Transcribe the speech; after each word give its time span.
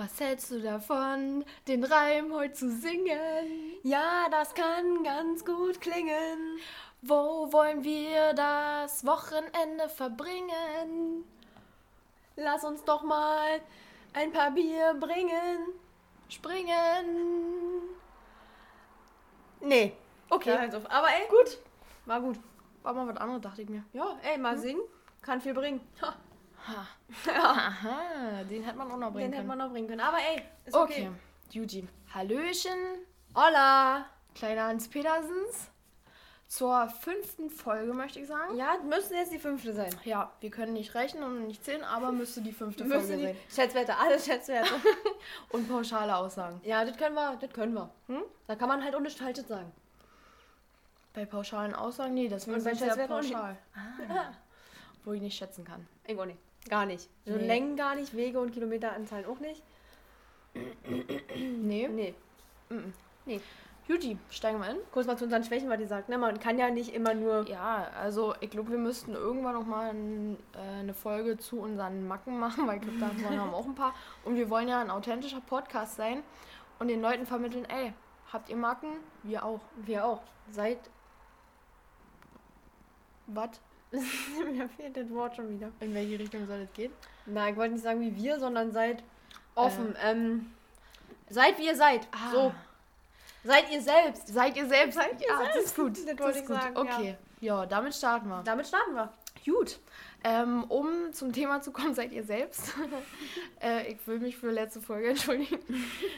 Was 0.00 0.18
hältst 0.18 0.50
du 0.50 0.62
davon, 0.62 1.44
den 1.68 1.84
Reim 1.84 2.32
heute 2.32 2.54
zu 2.54 2.70
singen? 2.70 3.18
Ja, 3.82 4.30
das 4.30 4.54
kann 4.54 5.04
ganz 5.04 5.44
gut 5.44 5.78
klingen. 5.78 6.58
Wo 7.02 7.52
wollen 7.52 7.84
wir 7.84 8.32
das 8.32 9.04
Wochenende 9.04 9.90
verbringen? 9.90 11.24
Lass 12.34 12.64
uns 12.64 12.82
doch 12.84 13.02
mal 13.02 13.60
ein 14.14 14.32
paar 14.32 14.52
Bier 14.52 14.96
bringen. 14.98 15.68
Springen. 16.30 17.82
Nee. 19.60 19.92
Okay. 20.30 20.54
Ja, 20.54 20.60
also, 20.60 20.78
aber 20.88 21.08
ey, 21.08 21.28
Gut. 21.28 21.58
war 22.06 22.22
gut. 22.22 22.38
War 22.82 22.94
mal 22.94 23.06
was 23.06 23.18
anderes, 23.18 23.42
dachte 23.42 23.60
ich 23.60 23.68
mir. 23.68 23.84
Ja, 23.92 24.18
ey, 24.22 24.38
mal 24.38 24.56
singen. 24.56 24.80
Kann 25.20 25.42
viel 25.42 25.52
bringen. 25.52 25.86
Ha. 26.00 26.16
Ha. 26.68 26.86
Ja, 27.26 27.42
Aha, 27.52 28.44
den 28.44 28.62
hätte 28.62 28.78
man 28.78 28.90
auch 28.92 28.96
noch 28.96 29.12
bringen 29.12 29.30
den 29.30 29.32
hätte 29.32 29.36
können. 29.46 29.48
man 29.48 29.58
noch 29.58 29.70
bringen 29.70 29.88
können. 29.88 30.00
Aber 30.00 30.18
ey, 30.18 30.42
ist 30.64 30.74
okay. 30.74 31.08
okay. 31.08 31.10
Judy. 31.50 31.88
Hallöchen, 32.14 32.78
Hola. 33.34 34.06
kleiner 34.34 34.64
Hans 34.68 34.88
Petersens. 34.88 35.70
Zur 36.46 36.88
fünften 36.88 37.48
Folge 37.48 37.92
möchte 37.92 38.18
ich 38.20 38.26
sagen. 38.26 38.56
Ja, 38.56 38.76
müsste 38.88 39.14
jetzt 39.14 39.32
die 39.32 39.38
fünfte 39.38 39.72
sein. 39.72 39.94
Ja, 40.04 40.32
wir 40.40 40.50
können 40.50 40.72
nicht 40.72 40.94
rechnen 40.96 41.22
und 41.22 41.46
nicht 41.46 41.64
zählen, 41.64 41.84
aber 41.84 42.10
müsste 42.20 42.40
die 42.42 42.52
fünfte 42.52 42.84
Folge 42.84 43.16
die 43.16 43.22
sein. 43.24 43.36
Schätzwerte, 43.48 43.96
alles 43.96 44.24
Schätzwerte. 44.26 44.70
Und 45.50 45.68
pauschale 45.68 46.14
Aussagen. 46.16 46.60
ja, 46.64 46.84
das 46.84 46.96
können 46.96 47.14
wir, 47.14 47.36
das 47.36 47.52
können 47.52 47.74
wir. 47.74 47.88
Hm? 48.08 48.22
Da 48.48 48.56
kann 48.56 48.68
man 48.68 48.82
halt 48.82 48.96
Falsches 49.16 49.46
sagen. 49.46 49.72
Bei 51.14 51.24
pauschalen 51.24 51.74
Aussagen, 51.74 52.14
nee, 52.14 52.28
ja 52.82 52.86
Schätzwerten 52.88 53.12
auch 53.12 53.20
nicht. 53.20 53.32
pauschal. 53.32 53.56
Ah, 54.08 54.32
wo 55.04 55.12
ich 55.12 55.20
nicht 55.20 55.36
schätzen 55.36 55.64
kann. 55.64 55.86
Ich 56.04 56.18
auch 56.18 56.24
nicht. 56.24 56.38
Gar 56.68 56.86
nicht. 56.86 57.08
So 57.24 57.34
Nee. 57.36 57.46
Längen 57.46 57.76
gar 57.76 57.94
nicht, 57.94 58.14
Wege 58.14 58.40
und 58.40 58.52
Kilometeranzahlen 58.52 59.26
auch 59.26 59.40
nicht. 59.40 59.62
Nee. 60.54 61.88
Nee. 61.88 62.14
Mhm. 62.68 62.92
Nee. 63.24 63.40
Judy, 63.88 64.16
steigen 64.30 64.60
wir 64.60 64.70
in. 64.70 64.76
Kurz 64.92 65.08
mal 65.08 65.16
zu 65.16 65.24
unseren 65.24 65.42
Schwächen, 65.42 65.68
was 65.68 65.78
die 65.78 65.86
sagt. 65.86 66.08
Ne? 66.08 66.16
Man 66.16 66.38
kann 66.38 66.58
ja 66.58 66.70
nicht 66.70 66.94
immer 66.94 67.12
nur. 67.12 67.48
Ja, 67.48 67.88
also 68.00 68.34
ich 68.40 68.50
glaube, 68.50 68.70
wir 68.70 68.78
müssten 68.78 69.14
irgendwann 69.14 69.54
noch 69.54 69.66
mal 69.66 69.90
ein, 69.90 70.36
äh, 70.54 70.80
eine 70.80 70.94
Folge 70.94 71.38
zu 71.38 71.58
unseren 71.58 72.06
Macken 72.06 72.38
machen, 72.38 72.68
weil 72.68 72.76
ich 72.76 72.82
glaube, 72.82 72.98
davon 73.00 73.24
haben 73.38 73.50
wir 73.50 73.56
auch 73.56 73.64
ein 73.64 73.74
paar. 73.74 73.94
Und 74.24 74.36
wir 74.36 74.48
wollen 74.48 74.68
ja 74.68 74.80
ein 74.80 74.90
authentischer 74.90 75.40
Podcast 75.40 75.96
sein 75.96 76.22
und 76.78 76.86
den 76.86 77.02
Leuten 77.02 77.26
vermitteln, 77.26 77.64
ey, 77.64 77.92
habt 78.32 78.48
ihr 78.48 78.56
Macken? 78.56 78.90
Wir 79.24 79.44
auch. 79.44 79.60
Wir 79.76 80.04
auch. 80.04 80.22
Seit. 80.52 80.78
Was? 83.26 83.60
Mir 84.52 84.68
fehlt 84.68 84.96
das 84.96 85.10
Wort 85.10 85.36
schon 85.36 85.50
wieder. 85.50 85.70
In 85.80 85.94
welche 85.94 86.18
Richtung 86.18 86.46
soll 86.46 86.60
das 86.60 86.72
gehen? 86.72 86.92
Nein, 87.26 87.52
ich 87.52 87.58
wollte 87.58 87.74
nicht 87.74 87.82
sagen 87.82 88.00
wie 88.00 88.14
wir, 88.14 88.38
sondern 88.38 88.72
seid 88.72 89.02
offen. 89.54 89.94
Ähm, 90.02 90.52
seid 91.28 91.58
wie 91.58 91.66
ihr 91.66 91.76
seid. 91.76 92.06
Ah. 92.12 92.30
So. 92.32 92.54
Seid 93.42 93.72
ihr 93.72 93.80
selbst. 93.80 94.28
Seid 94.28 94.56
ihr 94.56 94.66
selbst? 94.66 94.96
Seid 94.96 95.20
ihr 95.20 95.28
ja, 95.28 95.38
selbst. 95.38 95.56
das 95.56 95.64
ist 95.64 95.76
gut. 95.76 95.96
Das 95.96 96.04
Das, 96.04 96.18
wollte 96.18 96.38
ist 96.38 96.42
ich 96.42 96.46
gut. 96.46 96.62
sagen, 96.62 96.76
okay. 96.76 97.16
Ja. 97.40 97.66
damit 97.66 97.94
starten 97.94 98.28
wir. 98.28 98.42
Damit 98.44 98.66
starten 98.66 98.94
wir. 98.94 99.12
Gut. 99.44 99.78
Ähm, 100.22 100.64
um 100.64 101.12
zum 101.12 101.32
Thema 101.32 101.62
zu 101.62 101.72
kommen, 101.72 101.94
seid 101.94 102.12
ihr 102.12 102.24
selbst. 102.24 102.74
äh, 103.62 103.90
ich 103.90 104.06
will 104.06 104.18
mich 104.20 104.36
für 104.36 104.50
letzte 104.50 104.82
Folge 104.82 105.08
entschuldigen. 105.10 105.58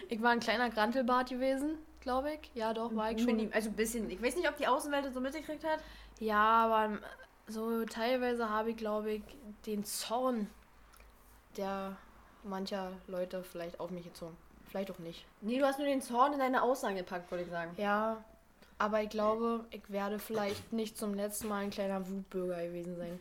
Ich 0.09 0.21
war 0.21 0.31
ein 0.31 0.41
kleiner 0.41 0.69
Grantelbart 0.71 1.31
gewesen, 1.31 1.79
glaube 2.01 2.33
ich. 2.33 2.51
Ja, 2.55 2.75
doch, 2.75 2.95
war 2.97 3.13
ich 3.13 3.23
schon. 3.23 3.53
Also 3.53 3.71
ein 3.71 3.77
bisschen. 3.77 4.11
Ich 4.11 4.21
weiß 4.21 4.35
nicht, 4.35 4.49
ob 4.49 4.57
die 4.57 4.67
Außenwelt 4.67 5.07
das 5.07 5.15
so 5.15 5.21
mitgekriegt 5.21 5.63
hat. 5.65 5.79
Ja, 6.19 6.65
aber 6.65 6.99
so 7.49 7.85
teilweise 7.85 8.49
habe 8.49 8.71
ich, 8.71 8.77
glaube 8.77 9.13
ich, 9.13 9.23
den 9.67 9.85
Zorn 9.85 10.49
der 11.57 11.97
mancher 12.45 12.93
Leute 13.07 13.43
vielleicht 13.43 13.79
auf 13.81 13.91
mich 13.91 14.05
gezogen. 14.05 14.37
Vielleicht 14.69 14.91
auch 14.91 14.99
nicht. 14.99 15.27
Nee, 15.43 15.59
du 15.59 15.67
hast 15.67 15.79
nur 15.79 15.87
den 15.87 16.01
Zorn 16.01 16.33
in 16.33 16.39
deine 16.39 16.63
Aussagen 16.63 16.97
gepackt, 16.97 17.31
wollte 17.31 17.45
ich 17.45 17.51
sagen. 17.51 17.73
Ja, 17.77 18.25
aber 18.79 19.03
ich 19.03 19.11
glaube, 19.11 19.67
ich 19.71 19.83
werde 19.89 20.19
vielleicht 20.19 20.73
nicht 20.73 20.97
zum 20.97 21.15
letzten 21.15 21.49
Mal 21.49 21.65
ein 21.65 21.71
kleiner 21.71 22.09
Wutbürger 22.09 22.63
gewesen 22.63 22.97
sein. 22.97 23.21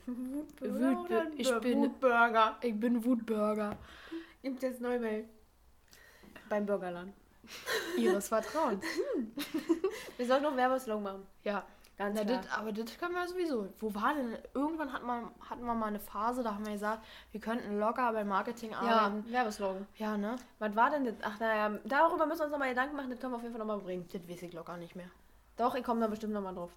Wutbür 0.59 1.27
ich 1.35 1.53
bin 1.59 1.93
Burger. 1.99 2.57
Ich 2.61 2.79
bin 2.79 3.03
Wutbürger. 3.03 3.77
Gibt 4.41 4.63
jetzt 4.63 4.81
neu 4.81 4.97
bei 4.97 5.25
beim 6.49 6.65
Burgerland. 6.65 7.13
Ihres 7.97 8.27
Vertrauens. 8.27 8.83
Wir 10.17 10.25
sollten 10.25 10.43
noch 10.43 10.55
Werbeslogan 10.55 11.03
machen. 11.03 11.27
Ja. 11.43 11.65
Ganz 12.01 12.17
Na, 12.17 12.25
klar. 12.25 12.41
das, 12.41 12.51
aber 12.57 12.71
das 12.71 12.97
können 12.97 13.13
wir 13.13 13.27
sowieso. 13.27 13.67
Wo 13.79 13.93
war 13.93 14.15
denn? 14.15 14.35
Irgendwann 14.55 14.91
hat 14.91 15.03
man, 15.03 15.29
hatten 15.47 15.63
wir 15.63 15.75
mal 15.75 15.85
eine 15.85 15.99
Phase, 15.99 16.41
da 16.41 16.55
haben 16.55 16.65
wir 16.65 16.73
gesagt, 16.73 17.05
wir 17.31 17.39
könnten 17.39 17.77
locker 17.77 18.11
beim 18.11 18.27
Marketing 18.27 18.71
ja, 18.71 18.79
arbeiten. 18.79 19.31
Werbeslogan. 19.31 19.85
Ja, 19.97 20.17
ne? 20.17 20.35
Was 20.57 20.75
war 20.75 20.89
denn 20.89 21.05
das? 21.05 21.13
Ach 21.21 21.39
naja, 21.39 21.77
darüber 21.85 22.25
müssen 22.25 22.39
wir 22.39 22.45
uns 22.45 22.51
nochmal 22.51 22.69
Gedanken 22.69 22.95
machen, 22.95 23.11
das 23.11 23.19
können 23.19 23.33
wir 23.33 23.37
auf 23.37 23.43
jeden 23.43 23.53
Fall 23.53 23.59
nochmal 23.59 23.77
bringen. 23.77 24.07
Das 24.11 24.27
weiß 24.27 24.41
ich 24.41 24.51
locker 24.51 24.77
nicht 24.77 24.95
mehr. 24.95 25.11
Doch, 25.57 25.75
ich 25.75 25.83
komme 25.83 25.99
da 26.01 26.07
bestimmt 26.07 26.33
nochmal 26.33 26.55
drauf. 26.55 26.71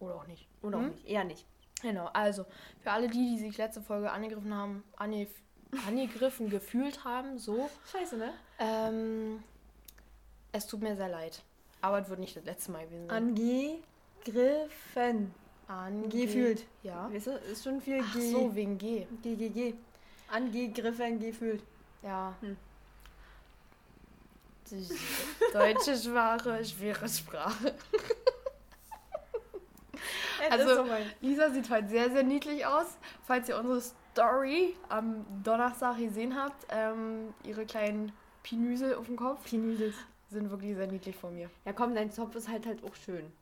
Oder 0.00 0.16
auch 0.16 0.26
nicht. 0.26 0.46
Oder 0.60 0.76
auch 0.76 0.82
Hm? 0.82 0.90
nicht. 0.90 1.06
Eher 1.06 1.24
nicht. 1.24 1.46
Genau, 1.80 2.10
also 2.12 2.44
für 2.80 2.90
alle 2.90 3.08
die, 3.08 3.36
die 3.36 3.38
sich 3.38 3.56
letzte 3.56 3.80
Folge 3.80 4.10
angegriffen 4.12 4.52
haben, 4.54 4.84
ange 4.98 5.28
angegriffen 5.86 6.50
gefühlt 6.50 7.04
haben, 7.04 7.38
so, 7.38 7.70
Scheiße, 7.90 8.18
ne? 8.18 8.34
ähm, 8.58 9.42
es 10.52 10.66
tut 10.66 10.82
mir 10.82 10.94
sehr 10.94 11.08
leid. 11.08 11.42
Aber 11.80 12.00
es 12.00 12.08
wird 12.10 12.20
nicht 12.20 12.36
das 12.36 12.44
letzte 12.44 12.72
Mal 12.72 12.84
gewesen 12.84 13.08
sein. 13.08 13.34
Angegriffen. 14.24 15.34
Ange 15.68 16.08
Gefühlt. 16.08 16.64
Ja. 16.82 17.12
Weißt 17.12 17.26
du, 17.26 17.30
ist 17.32 17.64
schon 17.64 17.80
viel 17.80 18.00
Ach 18.02 18.14
G. 18.14 18.30
so, 18.30 18.54
wegen 18.54 18.78
G. 18.78 19.06
G, 19.22 19.34
G, 19.34 19.48
G. 19.48 19.74
Angegriffen, 20.28 21.18
gefühlt. 21.18 21.62
Ja. 22.02 22.34
Hm. 22.40 22.56
Die 24.70 24.88
deutsche 25.52 25.96
Sprache, 25.96 26.64
schwere 26.64 27.08
Sprache. 27.08 27.74
Also-. 30.50 30.84
Lisa 31.22 31.50
sieht 31.50 31.68
heute 31.70 31.88
sehr, 31.88 32.10
sehr 32.10 32.22
niedlich 32.22 32.64
aus. 32.64 32.98
Falls 33.24 33.48
ihr 33.48 33.58
unsere 33.58 33.80
Story 33.80 34.76
am 34.88 35.24
Donnerstag 35.42 35.98
gesehen 35.98 36.36
habt, 36.40 36.66
ähm, 36.68 37.34
ihre 37.42 37.66
kleinen 37.66 38.12
Pinüsel 38.42 38.94
auf 38.94 39.06
dem 39.06 39.16
Kopf 39.16 39.44
Pinüsels. 39.44 39.96
sind 40.30 40.50
wirklich 40.50 40.76
sehr 40.76 40.86
niedlich 40.86 41.16
von 41.16 41.34
mir. 41.34 41.50
Ja 41.64 41.72
komm, 41.72 41.94
dein 41.94 42.12
Zopf 42.12 42.36
ist 42.36 42.48
halt 42.48 42.64
halt 42.66 42.84
auch 42.84 42.94
schön. 42.94 43.32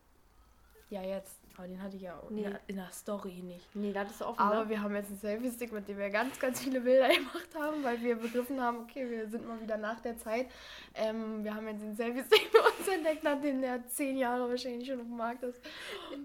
Ja, 0.94 1.02
jetzt. 1.02 1.40
Aber 1.56 1.66
den 1.66 1.80
hatte 1.82 1.96
ich 1.96 2.02
ja 2.02 2.20
Nee. 2.30 2.42
in, 2.44 2.50
der, 2.50 2.60
in 2.68 2.76
der 2.76 2.90
Story 2.92 3.32
nicht. 3.42 3.66
Nee, 3.74 3.92
das 3.92 4.10
ist 4.10 4.22
offen, 4.22 4.38
Aber 4.40 4.64
ne? 4.64 4.68
wir 4.70 4.80
haben 4.80 4.94
jetzt 4.94 5.08
einen 5.10 5.18
Selfie-Stick, 5.18 5.72
mit 5.72 5.88
dem 5.88 5.98
wir 5.98 6.08
ganz, 6.10 6.38
ganz 6.38 6.60
viele 6.60 6.80
Bilder 6.80 7.08
gemacht 7.14 7.48
haben, 7.56 7.82
weil 7.82 8.00
wir 8.00 8.14
begriffen 8.16 8.60
haben, 8.60 8.78
okay, 8.82 9.08
wir 9.10 9.28
sind 9.28 9.46
mal 9.46 9.60
wieder 9.60 9.76
nach 9.76 9.98
der 10.00 10.16
Zeit. 10.18 10.46
Ähm, 10.94 11.42
wir 11.42 11.52
haben 11.54 11.66
jetzt 11.66 11.82
den 11.82 11.96
Selfie-Stick 11.96 12.48
für 12.52 12.58
uns 12.62 12.88
entdeckt, 12.88 13.24
nachdem 13.24 13.60
der 13.60 13.84
zehn 13.88 14.16
Jahre 14.16 14.48
wahrscheinlich 14.48 14.86
schon 14.88 15.00
auf 15.00 15.06
dem 15.06 15.16
Markt 15.16 15.42
ist. 15.42 15.60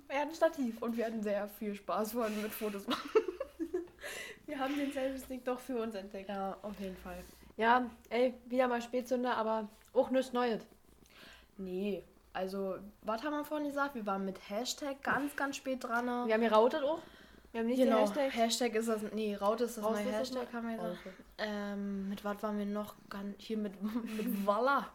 Er 0.07 0.21
hat 0.21 0.29
ein 0.29 0.35
Stativ. 0.35 0.79
Und 0.81 0.95
wir 0.97 1.05
hatten 1.07 1.23
sehr 1.23 1.47
viel 1.47 1.73
Spaß 1.75 2.11
vor 2.11 2.25
allem 2.25 2.41
mit 2.41 2.51
Fotos 2.51 2.85
machen. 2.87 3.09
Wir 4.45 4.57
haben 4.57 4.75
den 4.75 4.91
Selfie-Stick 4.91 5.45
doch 5.45 5.59
für 5.59 5.79
uns 5.79 5.93
entdeckt. 5.95 6.27
Ja, 6.29 6.57
auf 6.63 6.79
jeden 6.79 6.97
Fall. 6.97 7.23
Ja, 7.57 7.87
ey, 8.09 8.33
wieder 8.47 8.67
mal 8.67 8.81
Spätzünder, 8.81 9.37
aber 9.37 9.67
auch 9.93 10.09
nichts 10.09 10.33
Neues. 10.33 10.61
Nee, 11.57 12.03
also, 12.33 12.75
was 13.01 13.23
haben 13.23 13.33
wir 13.33 13.43
vorhin 13.45 13.67
gesagt? 13.67 13.95
Wir 13.95 14.05
waren 14.05 14.25
mit 14.25 14.37
Hashtag 14.49 15.01
ganz, 15.03 15.35
ganz 15.35 15.55
spät 15.55 15.83
dran. 15.83 16.05
Wir 16.27 16.33
haben 16.33 16.41
hier 16.41 16.51
Rautet 16.51 16.83
auch. 16.83 16.99
Wir 17.51 17.61
haben 17.61 17.67
nicht 17.67 17.79
genau, 17.81 18.01
Hashtag. 18.01 18.31
Hashtag 18.35 18.75
ist 18.75 18.89
das, 18.89 19.01
nee, 19.11 19.35
Raute 19.35 19.63
ist 19.63 19.77
das 19.77 19.83
Raute 19.83 20.03
neue 20.03 20.11
Hashtag, 20.11 20.53
haben 20.53 20.67
wir 20.67 20.75
gesagt. 20.75 20.97
Raute. 20.99 21.15
Ähm, 21.39 22.07
mit 22.09 22.23
was 22.23 22.43
waren 22.43 22.59
wir 22.59 22.65
noch? 22.67 22.93
Hier 23.39 23.57
mit, 23.57 23.73
mit 23.81 24.45
Walla 24.45 24.85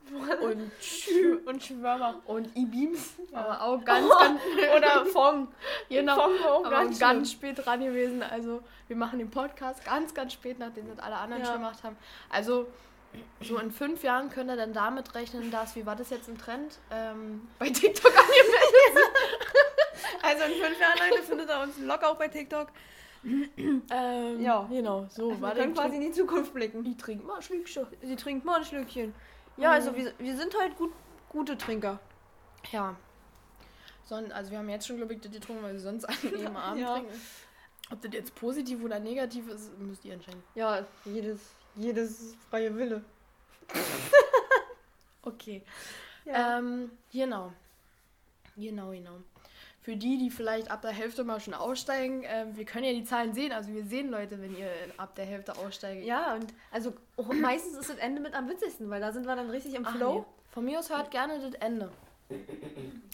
und 0.40 0.70
und 1.46 1.62
Schwörmer. 1.64 2.20
und 2.26 2.56
E-Beams. 2.56 3.14
Ja. 3.32 3.38
Aber 3.38 3.62
auch 3.62 3.84
ganz, 3.84 4.08
ganz, 4.08 4.40
Oder 4.76 5.04
Fong. 5.06 5.48
genau, 5.88 6.14
Fong 6.14 6.32
war 6.44 6.52
auch 6.52 6.70
ganz, 6.70 6.98
ganz, 7.00 7.32
spät 7.32 7.64
dran 7.64 7.80
gewesen. 7.80 8.22
Also, 8.22 8.62
wir 8.86 8.96
machen 8.96 9.18
den 9.18 9.30
Podcast 9.30 9.84
ganz, 9.84 10.14
ganz 10.14 10.32
spät, 10.32 10.60
nachdem 10.60 10.86
das 10.88 11.00
alle 11.00 11.16
anderen 11.16 11.42
Ja. 11.42 11.48
schon 11.48 11.56
gemacht 11.56 11.82
haben. 11.82 11.96
Also, 12.30 12.68
so 13.43 13.58
in 13.58 13.70
fünf 13.70 14.02
Jahren 14.02 14.31
könnt 14.31 14.50
ihr 14.50 14.56
dann 14.56 14.72
damit 14.72 15.14
rechnen, 15.14 15.50
dass, 15.50 15.76
wie 15.76 15.84
war 15.87 15.96
das 15.96 16.11
jetzt 16.11 16.28
im 16.28 16.38
Trend? 16.38 16.78
Ähm, 16.90 17.46
bei 17.58 17.69
TikTok 17.70 18.06
angemeldet 18.11 19.11
Also 20.22 20.44
in 20.44 20.62
fünf 20.62 20.81
Jahren, 20.81 21.11
Leute, 21.11 21.22
findet 21.22 21.49
ihr 21.50 21.61
uns 21.61 21.78
locker 21.78 22.11
auch 22.11 22.16
bei 22.16 22.28
TikTok. 22.28 22.69
Ähm, 23.25 24.40
Ja. 24.43 24.66
genau. 24.70 25.06
So, 25.11 25.31
Wir 25.31 25.40
war 25.40 25.55
können 25.55 25.75
quasi 25.75 25.96
in 25.96 26.02
die 26.02 26.12
Zukunft 26.12 26.52
blicken. 26.52 26.84
Ich 26.84 26.96
trinke 26.96 27.25
mal 27.25 27.37
ein 27.37 27.43
Schlückchen. 27.43 27.87
Sie 28.02 28.16
trinkt 28.16 28.44
mal 28.44 28.58
ein 28.58 28.64
Schlückchen. 28.64 29.14
Ja, 29.56 29.70
also 29.70 29.94
wir, 29.96 30.12
wir 30.19 30.37
sind 30.37 30.58
halt 30.58 30.76
gut, 30.76 30.93
gute 31.28 31.56
Trinker. 31.56 32.00
Ja. 32.72 32.96
Son 34.05 34.31
also 34.32 34.50
wir 34.50 34.58
haben 34.58 34.69
jetzt 34.69 34.87
schon, 34.87 34.96
glaube 34.99 35.14
ich, 35.14 35.20
das 35.20 35.32
getrunken, 35.32 35.62
weil 35.62 35.72
wir 35.72 35.81
sonst 35.81 36.05
an 36.05 36.16
jedem 36.22 36.56
Abend 36.56 36.81
Ja. 36.82 36.94
trinken. 36.94 37.20
Ob 37.90 38.00
das 38.02 38.12
jetzt 38.12 38.34
positiv 38.34 38.82
oder 38.82 38.99
negativ 38.99 39.46
ist, 39.49 39.78
müsst 39.78 40.05
ihr 40.05 40.14
entscheiden. 40.14 40.43
Ja, 40.55 40.84
jedes, 41.05 41.53
jedes 41.76 42.35
freie 42.50 42.75
Wille. 42.76 43.05
Okay. 45.26 45.62
Ja. 46.26 46.59
Ähm, 46.59 46.91
genau. 47.11 47.50
Genau, 48.56 48.91
genau. 48.91 49.17
für 49.81 49.97
die, 49.97 50.17
die 50.19 50.31
vielleicht 50.31 50.71
ab 50.71 50.82
der 50.82 50.93
Hälfte 50.93 51.25
mal 51.25 51.41
schon 51.41 51.55
aussteigen, 51.55 52.23
ähm, 52.26 52.56
wir 52.56 52.65
können 52.65 52.85
ja 52.85 52.93
die 52.93 53.05
Zahlen 53.05 53.35
sehen. 53.35 53.53
Also 53.53 53.73
wir 53.73 53.85
sehen 53.85 54.11
Leute, 54.11 54.41
wenn 54.41 54.56
ihr 54.56 54.69
ab 54.97 55.15
der 55.15 55.25
Hälfte 55.25 55.56
aussteigt. 55.56 56.05
Ja, 56.05 56.35
und 56.35 56.47
also 56.71 56.93
oh, 57.17 57.25
meistens 57.32 57.76
ist 57.76 57.91
das 57.91 57.97
Ende 57.97 58.21
mit 58.21 58.35
am 58.35 58.49
witzigsten, 58.49 58.88
weil 58.91 59.00
da 59.00 59.12
sind 59.12 59.26
wir 59.26 59.35
dann 59.35 59.50
richtig 59.50 59.75
im 59.75 59.87
Ach, 59.87 59.97
Flow. 59.97 60.19
nee. 60.21 60.25
Von 60.53 60.65
mir 60.67 60.79
aus 60.79 60.91
hört 60.91 61.11
gerne 61.11 61.41
das 61.41 61.55
Ende. 61.55 61.91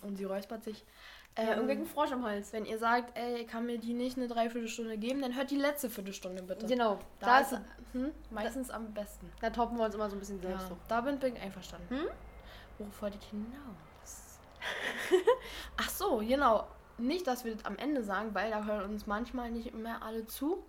Und 0.03 0.17
sie 0.17 0.25
räuspert 0.25 0.63
sich. 0.63 0.85
Ja, 1.39 1.45
Ähm, 1.45 1.49
irgendwelchen 1.51 1.87
Frosch 1.87 2.11
im 2.11 2.25
Hals. 2.25 2.53
wenn 2.53 2.67
ihr 2.67 2.79
sagt, 2.79 3.17
ey, 3.17 3.47
kann 3.47 3.65
mir 3.67 3.79
die 3.79 3.95
nicht 3.95 4.17
eine 4.17 4.29
Dreiviertelstunde 4.29 4.99
geben, 4.99 5.23
dann 5.23 5.35
hört 5.37 5.51
die 5.51 5.57
letzte 5.57 5.89
Viertelstunde 5.89 6.43
bitte. 6.43 6.67
Genau, 6.67 6.99
Da, 7.21 7.27
da, 7.27 7.39
ist 7.41 7.57
hm, 7.93 8.11
meistens 8.31 8.71
am 8.71 8.93
besten. 8.93 9.31
da 9.41 9.51
toppen 9.51 9.79
wir 9.79 9.85
uns 9.85 9.95
immer 9.95 10.11
so 10.11 10.17
ein 10.17 10.19
bisschen 10.19 10.41
selbst 10.41 10.65
Ja, 10.65 10.71
hoch. 10.71 10.77
da 10.89 11.01
bin 11.01 11.19
ich 11.23 11.41
einverstanden. 11.41 11.89
Hm? 11.97 12.07
Worauf 12.79 13.03
wollte 13.03 13.19
ich 13.21 13.29
hinaus? 13.29 14.39
Ach 15.77 15.89
so, 15.91 16.19
genau. 16.19 16.67
Nicht, 16.99 17.27
dass 17.27 17.45
wir 17.45 17.55
das 17.55 17.65
am 17.65 17.77
Ende 17.79 18.03
sagen, 18.03 18.35
weil 18.35 18.51
da 18.51 18.65
hören 18.65 18.91
uns 18.91 19.07
manchmal 19.07 19.51
nicht 19.51 19.73
mehr 19.75 20.03
alle 20.03 20.27
zu. 20.27 20.63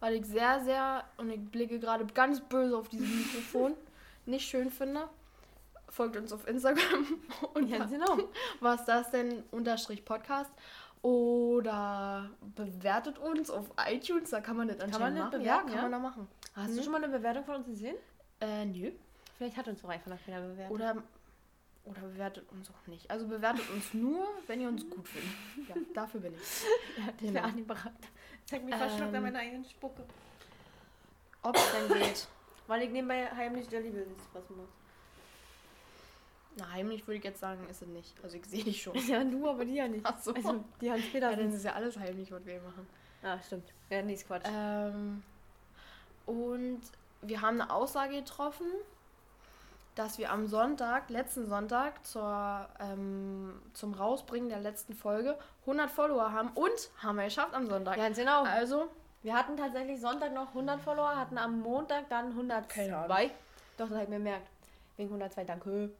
Weil 0.00 0.16
ich 0.16 0.26
sehr, 0.26 0.60
sehr, 0.64 1.04
und 1.16 1.30
ich 1.30 1.40
blicke 1.50 1.78
gerade 1.78 2.04
ganz 2.06 2.40
böse 2.40 2.76
auf 2.76 2.88
dieses 2.88 3.08
Mikrofon, 3.14 3.74
nicht 4.26 4.46
schön 4.48 4.70
finde. 4.70 5.08
Folgt 5.92 6.16
uns 6.16 6.32
auf 6.32 6.48
Instagram 6.48 7.06
und 7.54 7.68
Ja, 7.68 7.84
genau. 7.84 8.18
was 8.60 8.84
das 8.86 9.10
denn 9.10 9.42
unterstrich 9.50 10.04
Podcast 10.06 10.50
oder 11.02 12.30
bewertet 12.56 13.18
uns 13.18 13.50
auf 13.50 13.66
iTunes, 13.88 14.30
da 14.30 14.40
kann 14.40 14.56
man 14.56 14.68
das 14.68 14.80
anscheinend 14.80 15.18
das 15.18 15.24
machen. 15.26 15.38
bewerten, 15.40 15.44
ja, 15.44 15.74
kann 15.74 15.74
ja? 15.76 15.82
man 15.82 15.92
da 15.92 15.98
machen. 15.98 16.28
Hast 16.54 16.68
Hm? 16.70 16.76
du 16.76 16.82
schon 16.82 16.92
mal 16.92 17.04
eine 17.04 17.12
Bewertung 17.16 17.44
von 17.44 17.56
uns 17.56 17.66
gesehen? 17.66 17.96
Äh, 18.40 18.64
nö. 18.64 18.90
Vielleicht 19.36 19.56
hat 19.56 19.68
uns 19.68 19.82
doch 19.82 19.88
einfach 19.90 20.10
noch 20.10 20.24
keiner 20.24 20.40
bewertet. 20.40 20.70
Oder, 20.72 20.96
oder 21.84 22.00
bewertet 22.00 22.50
uns 22.52 22.70
auch 22.70 22.86
nicht. 22.86 23.10
Also 23.10 23.26
bewertet 23.26 23.68
uns 23.70 23.92
nur, 23.92 24.26
wenn 24.46 24.60
ihr 24.62 24.68
uns 24.68 24.88
gut 24.88 25.06
findet. 25.08 25.68
Ja, 25.68 25.74
dafür 25.94 26.20
bin 26.20 26.32
ich. 26.34 26.62
ja, 27.04 27.12
genau. 27.18 27.34
wäre 27.34 27.44
Anni 27.44 27.62
bereit. 27.62 27.92
Zeig 28.46 28.64
mich 28.64 28.74
verschluckt 28.74 29.08
Ähm. 29.10 29.14
an 29.16 29.22
meiner 29.24 29.38
eigenen 29.40 29.64
Spucke. 29.66 30.04
Ob 31.42 31.56
es 31.56 31.72
denn 31.72 31.98
geht. 32.00 32.28
Weil 32.68 32.82
ich 32.82 32.90
nebenbei 32.90 33.28
heimlich 33.30 33.68
Jellybeans 33.70 34.22
was 34.32 34.48
mache. 34.50 34.68
Na, 36.56 36.70
heimlich 36.72 37.06
würde 37.06 37.18
ich 37.18 37.24
jetzt 37.24 37.40
sagen, 37.40 37.66
ist 37.70 37.82
es 37.82 37.88
nicht. 37.88 38.14
Also 38.22 38.36
ich 38.36 38.44
sehe 38.46 38.64
dich 38.64 38.82
schon. 38.82 38.94
Ja, 39.08 39.24
du, 39.24 39.48
aber 39.48 39.64
die 39.64 39.74
ja 39.74 39.88
nicht. 39.88 40.04
Ach 40.04 40.18
so. 40.18 40.34
Also, 40.34 40.64
die 40.80 40.90
haben 40.90 41.02
später. 41.02 41.30
Ja, 41.30 41.36
dann 41.36 41.52
ist 41.52 41.64
ja 41.64 41.72
alles 41.72 41.98
heimlich, 41.98 42.30
was 42.30 42.44
wir 42.44 42.60
machen. 42.60 42.86
ah, 43.22 43.38
stimmt. 43.40 43.72
Ja, 43.90 44.02
nee, 44.02 44.14
ist 44.14 44.26
Quatsch. 44.26 44.44
Ähm, 44.46 45.22
und 46.26 46.80
wir 47.22 47.40
haben 47.40 47.60
eine 47.60 47.70
Aussage 47.72 48.16
getroffen, 48.16 48.66
dass 49.94 50.18
wir 50.18 50.30
am 50.32 50.46
Sonntag, 50.46 51.10
letzten 51.10 51.46
Sonntag, 51.46 52.04
zur, 52.06 52.66
ähm, 52.80 53.60
zum 53.74 53.92
Rausbringen 53.94 54.48
der 54.48 54.60
letzten 54.60 54.94
Folge 54.94 55.38
100 55.62 55.90
Follower 55.90 56.32
haben 56.32 56.50
und 56.54 56.90
haben 57.02 57.16
wir 57.16 57.24
geschafft 57.24 57.54
am 57.54 57.66
Sonntag. 57.66 57.96
Ganz 57.96 58.16
genau. 58.16 58.42
Also, 58.44 58.88
Wir 59.22 59.34
hatten 59.36 59.56
tatsächlich 59.56 60.00
Sonntag 60.00 60.32
noch 60.34 60.48
100 60.48 60.80
Follower, 60.80 61.14
hatten 61.16 61.38
am 61.38 61.60
Montag 61.60 62.08
dann 62.08 62.28
102. 62.30 62.74
Keine 62.74 62.96
Ahnung. 62.96 63.30
Doch, 63.76 63.86
das 63.86 63.90
habe 63.90 64.02
ich 64.02 64.08
mir 64.08 64.16
gemerkt. 64.18 64.48
Wegen 64.96 65.08
102, 65.10 65.44
danke. 65.44 65.90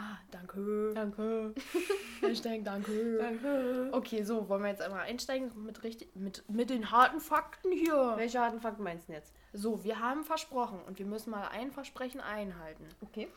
Ah, 0.00 0.18
danke. 0.30 0.92
Danke. 0.94 1.54
Hashtag 2.20 2.64
danke. 2.64 3.18
Danke. 3.18 3.88
Okay, 3.92 4.22
so, 4.22 4.48
wollen 4.48 4.62
wir 4.62 4.70
jetzt 4.70 4.82
einmal 4.82 5.00
einsteigen 5.02 5.50
mit, 5.64 5.82
richtig, 5.82 6.14
mit, 6.14 6.42
mit 6.48 6.70
den 6.70 6.90
harten 6.90 7.20
Fakten 7.20 7.72
hier. 7.72 8.14
Welche 8.16 8.40
harten 8.40 8.60
Fakten 8.60 8.82
meinst 8.82 9.08
du 9.08 9.12
denn 9.12 9.20
jetzt? 9.20 9.32
So, 9.52 9.84
wir 9.84 9.98
haben 10.00 10.24
versprochen 10.24 10.80
und 10.86 10.98
wir 10.98 11.06
müssen 11.06 11.30
mal 11.30 11.48
ein 11.48 11.70
Versprechen 11.72 12.20
einhalten, 12.20 12.86
Okay. 13.02 13.28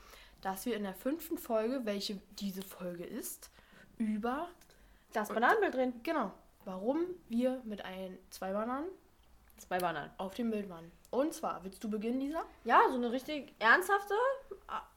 dass 0.42 0.66
wir 0.66 0.76
in 0.76 0.84
der 0.84 0.94
fünften 0.94 1.38
Folge, 1.38 1.82
welche 1.86 2.20
diese 2.40 2.62
Folge 2.62 3.04
ist, 3.06 3.50
über, 3.98 4.48
Das 5.14 5.30
Bananenbild 5.30 5.74
drin. 5.76 5.94
genau, 6.04 6.32
warum 6.66 7.00
wir 7.30 7.62
mit 7.64 7.84
ein, 7.86 8.18
zwei 8.30 8.52
Bananen 8.54 8.88
Zwei 9.58 9.78
Bananen. 9.78 10.10
auf 10.18 10.34
dem 10.34 10.50
Bild 10.52 10.68
waren. 10.68 10.92
Und 11.12 11.34
zwar, 11.34 11.64
willst 11.64 11.84
du 11.84 11.90
beginnen, 11.90 12.20
Lisa? 12.20 12.44
Ja, 12.66 12.82
so 12.90 12.96
eine 12.96 13.12
richtig 13.12 13.54
ernsthafte. 13.60 14.16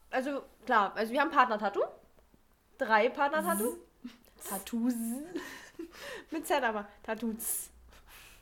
Also, 0.09 0.43
klar, 0.65 0.95
also 0.95 1.11
wir 1.11 1.21
haben 1.21 1.31
Partner-Tattoo. 1.31 1.83
Drei 2.77 3.09
Partner-Tattoo. 3.09 3.77
Tattoos. 4.49 4.93
Mit 6.31 6.47
Z 6.47 6.63
aber. 6.63 6.87
Tattoos. 7.03 7.69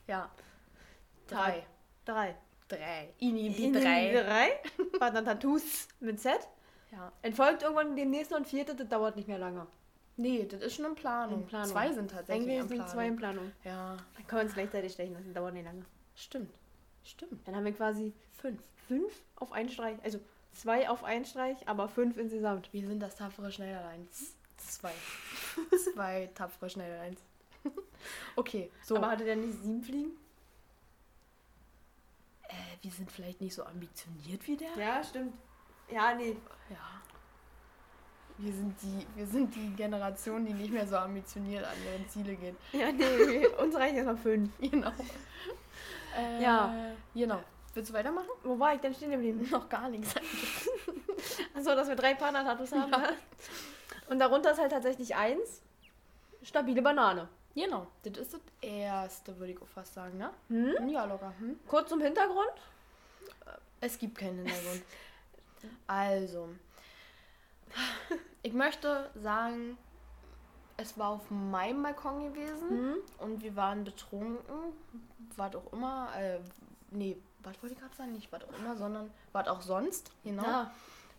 Ja. 0.07 0.29
Drei. 1.27 1.65
Drei. 2.05 2.35
Drei. 2.67 3.13
Ini, 3.19 3.49
die 3.53 3.71
drei. 3.71 4.11
Drei. 4.13 4.97
Partner-Tattoos 4.99 5.87
mit 5.99 6.19
Z. 6.19 6.47
Ja. 6.91 7.11
Entfolgt 7.21 7.61
irgendwann 7.63 7.95
dem 7.95 8.09
nächsten 8.09 8.33
und 8.35 8.47
vierte, 8.47 8.73
das 8.75 8.87
dauert 8.87 9.15
nicht 9.15 9.27
mehr 9.27 9.37
lange. 9.37 9.67
Nee, 10.17 10.45
das 10.45 10.61
ist 10.61 10.75
schon 10.75 10.85
in 10.85 10.95
Planung. 10.95 11.41
In 11.41 11.45
Planung. 11.47 11.67
Zwei 11.69 11.91
sind 11.93 12.09
tatsächlich 12.11 12.43
Eigentlich 12.47 12.59
in 12.61 12.67
sind 12.67 12.77
Planung. 12.77 12.93
zwei 12.93 13.07
in 13.07 13.15
Planung. 13.17 13.51
Ja, 13.63 13.97
Dann 14.15 14.27
können 14.27 14.39
wir 14.41 14.45
uns 14.45 14.53
gleichzeitig 14.53 14.93
stechen 14.93 15.13
lassen, 15.13 15.33
dauert 15.33 15.53
nicht 15.53 15.65
lange. 15.65 15.85
stimmt. 16.15 16.53
Stimmt. 17.03 17.47
Dann 17.47 17.55
haben 17.55 17.65
wir 17.65 17.73
quasi 17.73 18.13
Fünf. 18.33 18.61
fünf 18.87 19.13
auf 19.35 19.51
einen 19.51 19.69
Streich. 19.69 19.97
Also 20.03 20.19
zwei 20.55 20.89
auf 20.89 21.03
einen 21.03 21.25
Streich, 21.25 21.57
aber 21.67 21.87
fünf 21.87 22.17
insgesamt. 22.17 22.71
Wir 22.73 22.87
sind 22.87 22.99
das 22.99 23.15
tapfere 23.15 23.51
Schneiderlein. 23.51 24.07
Zwei. 24.57 24.93
Zwei 25.93 26.29
tapfere 26.33 26.69
Schneiderleins. 26.69 27.19
okay, 28.35 28.71
so. 28.83 28.95
Aber 28.97 29.11
hatte 29.11 29.25
der 29.25 29.35
nicht 29.35 29.61
sieben 29.61 29.83
Fliegen? 29.83 30.11
äh, 32.47 32.53
wir 32.81 32.91
sind 32.91 33.11
vielleicht 33.11 33.41
nicht 33.41 33.53
so 33.53 33.63
ambitioniert 33.63 34.47
wie 34.47 34.57
der. 34.57 34.69
Ja, 34.77 35.03
stimmt. 35.03 35.33
Ja, 35.91 36.13
nee. 36.13 36.35
Ja. 36.69 37.01
Wir 38.37 38.51
sind, 38.51 38.75
die, 38.81 39.07
wir 39.15 39.25
sind 39.27 39.55
die 39.55 39.69
Generation, 39.75 40.45
die 40.45 40.53
nicht 40.53 40.71
mehr 40.71 40.85
so 40.85 40.97
ambitioniert 40.97 41.63
an 41.63 41.75
ihre 41.85 42.07
Ziele 42.07 42.35
geht. 42.35 42.55
Ja, 42.73 42.91
nee. 42.91 43.47
Uns 43.61 43.75
reichen 43.75 43.95
erstmal 43.97 44.17
fünf. 44.17 44.51
Genau. 44.59 44.91
Äh, 46.17 46.41
Ja. 46.43 46.91
Genau. 47.13 47.41
Willst 47.75 47.89
du 47.91 47.93
weitermachen? 47.93 48.29
Wo 48.43 48.57
war 48.57 48.73
ich 48.73 48.81
denn 48.81 48.93
stehen 48.95 49.11
geblieben? 49.11 49.47
Noch 49.51 49.69
gar 49.69 49.89
nichts. 49.89 50.15
Achso, 51.53 51.75
dass 51.75 51.87
wir 51.87 51.95
drei 51.95 52.13
Partner-Tattoos 52.15 52.71
haben. 52.71 52.91
Und 54.09 54.19
darunter 54.19 54.51
ist 54.51 54.59
halt 54.59 54.71
tatsächlich 54.71 55.15
eins. 55.15 55.61
Stabile 56.41 56.81
Banane. 56.81 57.27
Genau. 57.53 57.87
Das 58.03 58.17
ist 58.17 58.33
das 58.33 58.41
erste, 58.61 59.37
würde 59.39 59.53
ich 59.53 59.61
auch 59.61 59.67
fast 59.67 59.93
sagen, 59.93 60.17
ne? 60.17 60.29
Hm? 60.49 60.89
Ja, 60.89 61.05
locker. 61.05 61.33
Hm? 61.39 61.59
Kurz 61.67 61.89
zum 61.89 62.01
Hintergrund. 62.01 62.51
Es 63.81 63.97
gibt 63.97 64.17
keinen 64.17 64.45
Hintergrund. 64.45 64.83
Also, 65.87 66.49
ich 68.43 68.53
möchte 68.53 69.09
sagen, 69.15 69.77
es 70.77 70.97
war 70.97 71.09
auf 71.09 71.29
meinem 71.31 71.81
Balkon 71.83 72.31
gewesen 72.33 72.69
Hm? 72.69 72.95
und 73.19 73.41
wir 73.41 73.55
waren 73.55 73.83
betrunken, 73.83 74.73
was 75.35 75.55
auch 75.55 75.71
immer, 75.73 76.09
äh, 76.17 76.39
nee, 76.91 77.17
wollte 77.61 77.75
gerade 77.75 77.95
sagen? 77.95 78.11
Nicht 78.13 78.31
was 78.31 78.43
auch 78.43 78.59
immer, 78.59 78.75
sondern 78.75 79.11
was 79.31 79.47
auch 79.47 79.61
sonst, 79.61 80.11
genau. 80.23 80.43
Ja. 80.43 80.71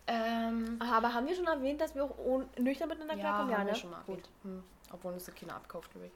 Ähm, 0.09 0.79
Aber 0.81 1.13
haben 1.13 1.27
wir 1.27 1.35
schon 1.35 1.47
erwähnt, 1.47 1.81
dass 1.81 1.95
wir 1.95 2.05
auch 2.05 2.43
nüchtern 2.59 2.89
miteinander 2.89 3.15
ja, 3.15 3.21
klarkommen? 3.21 3.57
haben 3.59 3.67
wir 3.67 3.73
ne? 3.73 3.79
schon 3.79 3.91
mal 3.91 4.03
Gut. 4.07 4.19
erwähnt. 4.19 4.29
Hm. 4.43 4.63
Obwohl 4.93 5.13
uns 5.13 5.25
das 5.25 5.35
keiner 5.35 5.57
abkauft, 5.57 5.91
glaube 5.91 6.07
ich. 6.07 6.13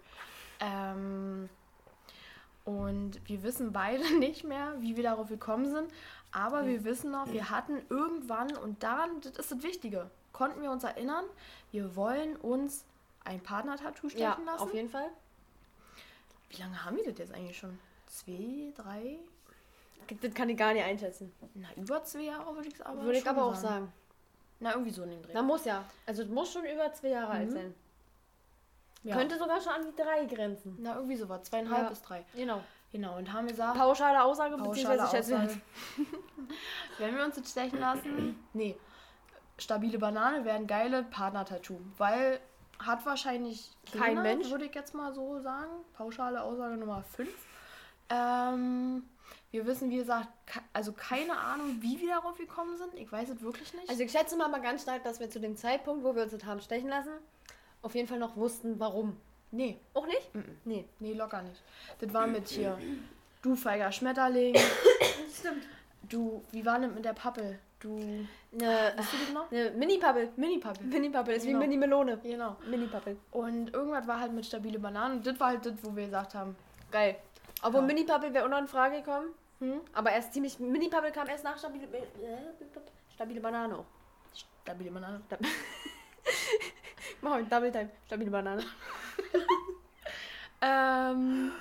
Ähm, 0.61 1.49
und 2.65 3.29
wir 3.29 3.43
wissen 3.43 3.73
beide 3.73 4.05
nicht 4.19 4.45
mehr, 4.45 4.75
wie 4.79 4.97
wir 4.97 5.03
darauf 5.03 5.29
gekommen 5.29 5.69
sind. 5.71 5.91
Aber 6.33 6.67
wir 6.67 6.85
wissen 6.85 7.11
noch, 7.11 7.33
wir 7.33 7.51
hatten 7.51 7.83
irgendwann, 7.89 8.57
und 8.57 8.83
daran, 8.85 9.21
das 9.23 9.33
ist 9.33 9.51
das 9.51 9.63
Wichtige, 9.65 10.11
konnten 10.33 10.63
wir 10.63 10.71
uns 10.71 10.85
erinnern, 10.85 11.25
wir 11.73 11.97
wollen 11.97 12.37
uns 12.37 12.85
ein 13.25 13.41
Partner-Tattoo 13.43 14.09
stechen 14.09 14.23
Ja, 14.23 14.39
lassen. 14.53 14.63
auf 14.63 14.73
jeden 14.73 14.89
Fall. 14.89 15.09
Wie 16.51 16.63
lange 16.63 16.85
haben 16.85 16.97
wir 16.97 17.05
das 17.05 17.19
jetzt 17.19 17.35
eigentlich 17.35 17.59
schon? 17.59 17.79
Zwei, 18.07 18.73
drei? 18.77 19.19
Das 20.21 20.35
kann 20.35 20.49
ich 20.49 20.57
gar 20.57 20.73
nicht 20.73 20.85
einschätzen. 20.85 21.33
Na, 21.55 21.69
über 21.77 22.03
zwei 22.05 22.23
Jahre 22.23 22.55
würde 22.55 22.69
ich 22.69 22.85
aber 22.87 23.03
Würde 23.03 23.19
ich 23.19 23.29
aber 23.29 23.45
auch 23.45 23.55
sagen. 23.55 23.93
Na, 24.59 24.73
irgendwie 24.73 24.91
so 24.91 25.03
in 25.05 25.11
den 25.11 25.23
Dreh. 25.23 25.33
Na, 25.35 25.43
muss 25.43 25.65
ja. 25.65 25.85
Also, 26.07 26.23
es 26.23 26.29
muss 26.29 26.53
schon 26.53 26.65
über 26.65 26.93
zwei 26.93 27.09
Jahre 27.09 27.33
alt 27.33 27.49
Mhm. 27.49 27.53
sein. 27.55 27.75
ja. 29.05 29.17
Könnte 29.17 29.39
sogar 29.39 29.61
schon 29.61 29.73
an 29.73 29.83
die 29.87 30.03
drei 30.03 30.25
grenzen. 30.27 30.77
Na, 30.81 30.97
irgendwie 30.97 31.17
so 31.17 31.29
was. 31.29 31.45
Zweieinhalb 31.45 31.85
Ja. 31.85 31.89
bis 31.89 32.03
drei. 32.03 32.25
Genau. 32.35 32.61
Genau, 32.93 33.17
und 33.19 33.33
haben 33.33 33.47
gesagt, 33.47 33.79
Pauschale 33.79 34.23
Aussage, 34.25 34.57
Pauschale 34.57 34.99
beziehungsweise. 34.99 35.37
Aussage. 35.39 35.61
Wenn 36.99 37.17
wir 37.17 37.25
uns 37.25 37.37
jetzt 37.37 37.51
stechen 37.53 37.79
lassen, 37.79 38.37
nee, 38.53 38.77
stabile 39.59 39.97
Banane 39.99 40.45
wäre 40.45 40.57
ein 40.57 40.67
geile 40.67 41.05
Partner-Tattoo, 41.05 41.79
weil 41.99 42.41
hat 42.81 43.07
wahrscheinlich 43.07 43.71
Kein 43.97 44.21
Mensch. 44.23 44.51
würde 44.51 44.65
ich 44.65 44.75
jetzt 44.75 44.95
mal 44.95 45.15
so 45.15 45.39
sagen. 45.41 45.71
Pauschale 45.95 46.43
Aussage 46.43 46.77
Nummer 46.77 47.03
5. 47.03 47.29
Ähm, 48.09 49.05
wir 49.51 49.67
wissen, 49.67 49.91
wie 49.91 49.97
gesagt, 49.97 50.29
also 50.73 50.93
keine 50.93 51.37
Ahnung, 51.39 51.79
wie 51.81 52.01
wir 52.01 52.15
darauf 52.15 52.37
gekommen 52.39 52.77
sind. 52.77 52.95
Ich 52.95 53.11
weiß 53.11 53.29
es 53.31 53.43
wirklich 53.43 53.73
nicht. 53.75 53.89
Also, 53.89 54.03
ich 54.03 54.13
schätze 54.13 54.37
mal, 54.37 54.49
mal 54.49 54.61
ganz 54.61 54.83
stark, 54.83 55.03
dass 55.05 55.19
wir 55.21 55.29
zu 55.31 55.41
dem 55.41 55.57
Zeitpunkt, 55.57 56.05
wo 56.05 56.15
wir 56.15 56.23
uns 56.23 56.33
das 56.33 56.45
haben 56.45 56.61
stechen 56.61 56.89
lassen, 56.89 57.11
auf 57.83 57.95
jeden 57.95 58.07
Fall 58.09 58.19
noch 58.19 58.37
wussten, 58.37 58.79
warum. 58.79 59.17
nee, 59.51 59.79
Auch 59.95 60.07
nicht? 60.07 60.35
Mhm. 60.35 60.45
Nee. 60.65 60.85
nee, 61.01 61.13
locker 61.15 61.43
nicht. 61.43 61.63
Das 61.99 62.13
war 62.15 62.27
mit 62.27 62.49
hier, 62.49 62.79
du 63.43 63.57
feiger 63.57 63.91
Schmetterling. 63.91 64.55
Stimmt. 65.39 65.65
Du, 66.03 66.43
wie 66.53 66.65
war 66.65 66.79
denn 66.79 66.95
mit 66.95 67.05
der 67.05 67.13
Pappel? 67.13 67.59
Du, 67.79 67.97
Eine, 68.53 68.93
weißt 68.97 69.09
du 69.29 69.33
noch? 69.33 69.51
eine 69.51 69.71
Mini-Pappel. 69.71 70.31
Mini-Pappel. 70.37 70.85
Mini-Pappel 70.87 71.35
ist 71.35 71.45
Genau. 71.47 71.59
wie 71.61 71.63
Mini-Melone. 71.63 72.19
Genau. 72.23 72.57
Mini-Pappel. 72.69 73.17
Und 73.31 73.73
irgendwas 73.73 74.07
war 74.07 74.21
halt 74.21 74.33
mit 74.33 74.45
stabile 74.45 74.79
Bananen. 74.79 75.19
Und 75.19 75.27
das 75.27 75.41
war 75.41 75.49
halt 75.49 75.65
das, 75.65 75.73
wo 75.83 75.95
wir 75.97 76.05
gesagt 76.05 76.35
haben, 76.35 76.55
Geil. 76.91 77.17
Obwohl 77.63 77.81
Ja. 77.83 77.87
Mini-Pappel 77.87 78.33
wäre 78.35 78.45
auch 78.45 78.49
noch 78.49 78.59
in 78.59 78.69
Frage 78.69 78.97
gekommen. 79.03 79.29
hm, 79.59 79.81
Aber 79.93 80.11
erst 80.13 80.33
ziemlich. 80.33 80.59
Mini-Pappel 80.59 81.13
kam 81.13 81.29
erst 81.29 81.45
nach 81.45 81.59
stabile, 81.59 81.85
äh, 81.99 82.37
stabile 83.13 83.41
Banane 83.41 83.77
auch. 83.79 83.85
stabile 84.65 84.91
Banane. 84.91 85.21
Machen 87.21 87.39
wir 87.39 87.45
Double 87.45 87.71
Time. 87.73 87.91
Stabile 88.07 88.31
Banane. 88.31 88.63
Ähm, 90.63 91.53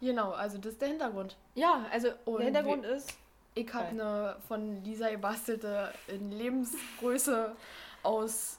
genau, 0.00 0.30
also 0.32 0.58
das 0.58 0.72
ist 0.72 0.80
der 0.80 0.88
Hintergrund. 0.88 1.36
Ja, 1.54 1.84
also 1.92 2.08
der 2.26 2.44
Hintergrund 2.44 2.84
ist. 2.86 3.12
Ich 3.54 3.72
habe 3.72 3.86
eine 3.88 4.36
von 4.48 4.82
Lisa 4.84 5.10
gebastelte 5.10 5.92
in 6.08 6.30
Lebensgröße 6.30 7.54
aus. 8.02 8.58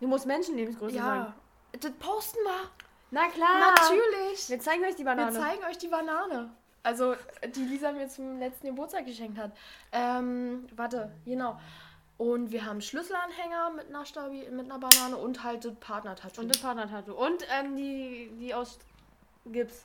Du 0.00 0.06
musst 0.06 0.26
Menschenlebensgröße 0.26 0.96
sagen. 0.96 1.34
Ja, 1.74 1.78
das 1.80 1.92
posten 1.92 2.38
wir. 2.44 2.70
Na 3.12 3.28
klar. 3.28 3.72
Natürlich. 3.72 4.48
Wir 4.48 4.58
zeigen 4.58 4.84
euch 4.84 4.96
die 4.96 5.04
Wir 5.04 5.14
Banane. 5.14 5.38
zeigen 5.38 5.62
euch 5.64 5.78
die 5.78 5.88
Banane. 5.88 6.50
Also, 6.82 7.14
die 7.54 7.64
Lisa 7.64 7.92
mir 7.92 8.08
zum 8.08 8.40
letzten 8.40 8.66
Geburtstag 8.66 9.06
geschenkt 9.06 9.38
hat. 9.38 9.52
Ähm, 9.92 10.66
warte, 10.74 11.12
genau. 11.24 11.60
Und 12.18 12.50
wir 12.50 12.64
haben 12.64 12.80
Schlüsselanhänger 12.80 13.70
mit 13.70 13.88
einer, 13.88 14.04
Stabi 14.04 14.48
mit 14.50 14.64
einer 14.64 14.80
Banane 14.80 15.16
und 15.16 15.44
halt 15.44 15.64
das 15.64 15.74
Partner-Tattoo. 15.76 16.40
Und 16.40 16.48
das 16.48 16.60
Partner-Tattoo. 16.60 17.14
Und 17.14 17.46
ähm, 17.56 17.76
die, 17.76 18.32
die 18.40 18.52
aus 18.52 18.78
Gips. 19.46 19.84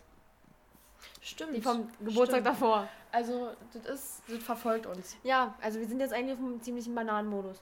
Stimmt. 1.22 1.55
Die 1.55 1.62
vom 1.62 1.88
Geburtstag 2.00 2.41
Stimmt. 2.41 2.48
davor. 2.48 2.88
Also, 3.12 3.51
das 3.74 3.86
ist, 3.86 4.24
das 4.27 4.43
verfolgt 4.43 4.88
uns. 4.88 5.15
Ja, 5.24 5.53
also 5.62 5.79
wir 5.79 5.88
sind 5.88 6.00
jetzt 6.00 6.13
eigentlich 6.13 6.34
auf 6.34 6.43
einem 6.43 6.62
ziemlichen 6.62 6.96
Bananenmodus. 6.96 7.62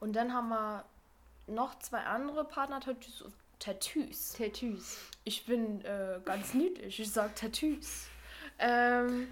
Und 0.00 0.14
dann 0.14 0.32
haben 0.32 0.48
wir 0.48 0.84
noch 1.46 1.78
zwei 1.80 2.00
andere 2.00 2.44
Partner-Tattoos. 2.44 3.24
Tattoos. 3.58 4.34
Tattoos. 4.34 4.98
Ich 5.24 5.44
bin 5.46 5.84
äh, 5.84 6.20
ganz 6.24 6.54
niedlich. 6.54 7.00
Ich 7.00 7.12
sag 7.12 7.34
Tattoos. 7.36 8.06
Ähm, 8.58 9.28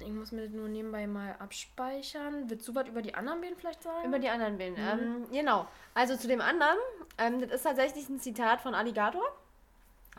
ich 0.00 0.08
muss 0.08 0.32
mir 0.32 0.42
das 0.42 0.52
nur 0.52 0.68
nebenbei 0.68 1.06
mal 1.06 1.36
abspeichern. 1.38 2.50
Willst 2.50 2.66
du 2.68 2.74
was 2.74 2.88
über 2.88 3.00
die 3.00 3.14
anderen 3.14 3.40
beiden 3.40 3.56
vielleicht 3.56 3.82
sagen? 3.82 4.06
Über 4.06 4.18
die 4.18 4.28
anderen 4.28 4.58
Bilder. 4.58 4.96
Mhm. 4.96 5.02
Ähm, 5.02 5.26
genau. 5.30 5.66
Also 5.94 6.16
zu 6.16 6.28
dem 6.28 6.40
anderen, 6.40 6.78
ähm, 7.18 7.40
das 7.40 7.52
ist 7.52 7.62
tatsächlich 7.62 8.08
ein 8.08 8.20
Zitat 8.20 8.60
von 8.60 8.74
Alligator. 8.74 9.24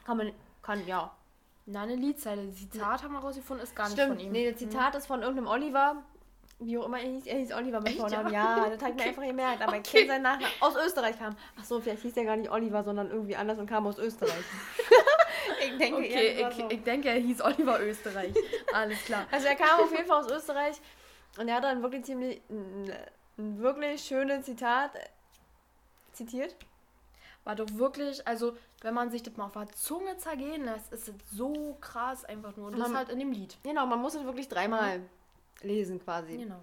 Kann 0.05 0.17
man, 0.17 0.31
kann, 0.61 0.85
ja. 0.87 1.11
Na, 1.65 1.81
eine 1.81 1.95
Liedzeile. 1.95 2.53
Zitat 2.53 3.03
haben 3.03 3.13
wir 3.13 3.19
rausgefunden, 3.19 3.63
ist 3.63 3.75
gar 3.75 3.85
nicht 3.85 3.93
Stimmt. 3.93 4.17
von 4.17 4.19
ihm. 4.19 4.31
Nee, 4.31 4.51
das 4.51 4.59
Zitat 4.59 4.95
ist 4.95 5.07
von 5.07 5.21
irgendeinem 5.21 5.47
Oliver. 5.47 6.03
Wie 6.59 6.77
auch 6.77 6.85
immer 6.85 7.00
er 7.00 7.09
hieß. 7.09 7.25
Er 7.25 7.38
hieß 7.39 7.53
Oliver 7.53 7.79
mit 7.79 7.89
Echt, 7.89 8.00
Vornamen. 8.00 8.31
ja? 8.33 8.57
Ja, 8.57 8.69
das 8.69 8.81
habe 8.81 8.91
ich 8.91 8.97
mir 8.97 9.03
einfach 9.03 9.24
gemerkt. 9.24 9.62
Aber 9.62 9.74
ich 9.74 9.79
Okay. 9.79 9.91
kenne 10.00 10.07
seinen 10.07 10.21
Nachnamen. 10.24 10.53
Aus 10.62 10.75
Österreich 10.77 11.19
kam. 11.19 11.35
Ach 11.59 11.63
so, 11.65 11.81
vielleicht 11.81 12.01
hieß 12.03 12.13
der 12.13 12.24
gar 12.25 12.38
nicht 12.38 12.50
Oliver, 12.50 12.83
sondern 12.83 13.09
irgendwie 13.12 13.35
anders 13.35 13.59
und 13.59 13.67
kam 13.67 13.85
aus 13.88 13.97
Österreich. 13.97 14.31
ich 15.65 15.77
denke, 15.77 15.97
Okay, 15.97 16.47
ich, 16.50 16.55
so. 16.55 16.69
ich 16.69 16.83
denke, 16.83 17.09
er 17.09 17.15
hieß 17.19 17.41
Oliver 17.41 17.81
Österreich. 17.81 18.33
Alles 18.74 19.03
klar. 19.03 19.25
Also 19.31 19.47
er 19.47 19.55
kam 19.55 19.81
auf 19.81 19.91
jeden 19.91 20.05
Fall 20.07 20.24
aus 20.24 20.31
Österreich 20.31 20.77
und 21.38 21.47
er 21.50 21.55
hat 21.55 21.63
dann 21.65 21.81
wirklich 21.83 22.05
ziemlich 22.05 22.41
ein, 22.50 22.91
ein 23.38 23.59
wirklich 23.59 24.01
schönes 24.01 24.45
Zitat 24.45 24.95
äh, 24.95 25.00
zitiert. 26.13 26.55
War 27.43 27.55
doch 27.55 27.67
wirklich, 27.74 28.25
also, 28.27 28.55
wenn 28.81 28.93
man 28.95 29.12
sich 29.12 29.21
das 29.21 29.35
mal 29.38 29.45
auf 29.45 29.51
der 29.53 29.67
Zunge 29.74 30.17
zergehen 30.17 30.65
lässt, 30.65 30.91
ist 30.91 31.09
es 31.09 31.13
so 31.31 31.77
krass 31.79 32.25
einfach 32.25 32.55
nur. 32.55 32.67
Und 32.67 32.79
das 32.79 32.88
Man- 32.88 32.97
halt 32.97 33.09
in 33.09 33.19
dem 33.19 33.31
Lied. 33.31 33.57
Genau, 33.62 33.85
man 33.85 34.00
muss 34.01 34.15
es 34.15 34.24
wirklich 34.24 34.47
dreimal 34.47 35.01
lesen 35.65 36.00
quasi. 36.03 36.38
Genau. 36.38 36.62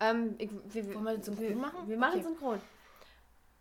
Ähm, 0.00 0.34
ich, 0.38 0.50
wir, 0.72 0.94
Wollen 0.94 1.04
wir 1.04 1.16
das 1.16 1.26
synchron 1.26 1.48
wir, 1.48 1.56
machen? 1.56 1.88
Wir 1.88 1.96
machen 1.98 2.14
Okay. 2.20 2.22
synchron. 2.28 2.60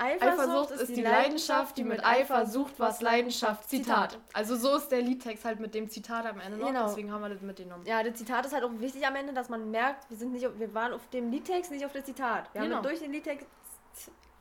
Eifersucht 0.01 0.71
ist 0.71 0.95
die 0.95 1.01
Leidenschaft, 1.01 1.77
die 1.77 1.83
mit 1.83 2.05
Eifer 2.05 2.45
sucht, 2.45 2.75
was 2.79 3.01
Leidenschaft. 3.01 3.69
Zitat. 3.69 4.17
Also 4.31 4.55
so 4.55 4.77
ist 4.77 4.87
der 4.87 5.01
Liedtext 5.01 5.43
halt 5.43 5.59
mit 5.59 5.73
dem 5.75 5.89
Zitat 5.89 6.25
am 6.25 6.39
Ende 6.39 6.57
noch, 6.57 6.67
Genau. 6.67 6.87
deswegen 6.87 7.11
haben 7.11 7.21
wir 7.21 7.27
das 7.27 7.41
mitgenommen. 7.41 7.85
Ja, 7.85 8.01
das 8.01 8.13
Zitat 8.17 8.45
ist 8.45 8.53
halt 8.53 8.63
auch 8.63 8.71
wichtig 8.79 9.05
am 9.05 9.15
Ende, 9.17 9.33
dass 9.33 9.49
man 9.49 9.69
merkt, 9.71 10.09
wir 10.09 10.15
sind 10.15 10.31
nicht, 10.31 10.47
wir 10.57 10.73
waren 10.73 10.93
auf 10.93 11.05
dem 11.09 11.29
Liedtext, 11.29 11.69
nicht 11.71 11.85
auf 11.85 11.91
das 11.91 12.05
Zitat. 12.05 12.45
Wir 12.53 12.61
Genau. 12.61 12.77
haben 12.77 12.83
durch 12.83 12.99
den 12.99 13.11
Liedtext 13.11 13.45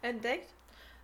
entdeckt. 0.01 0.55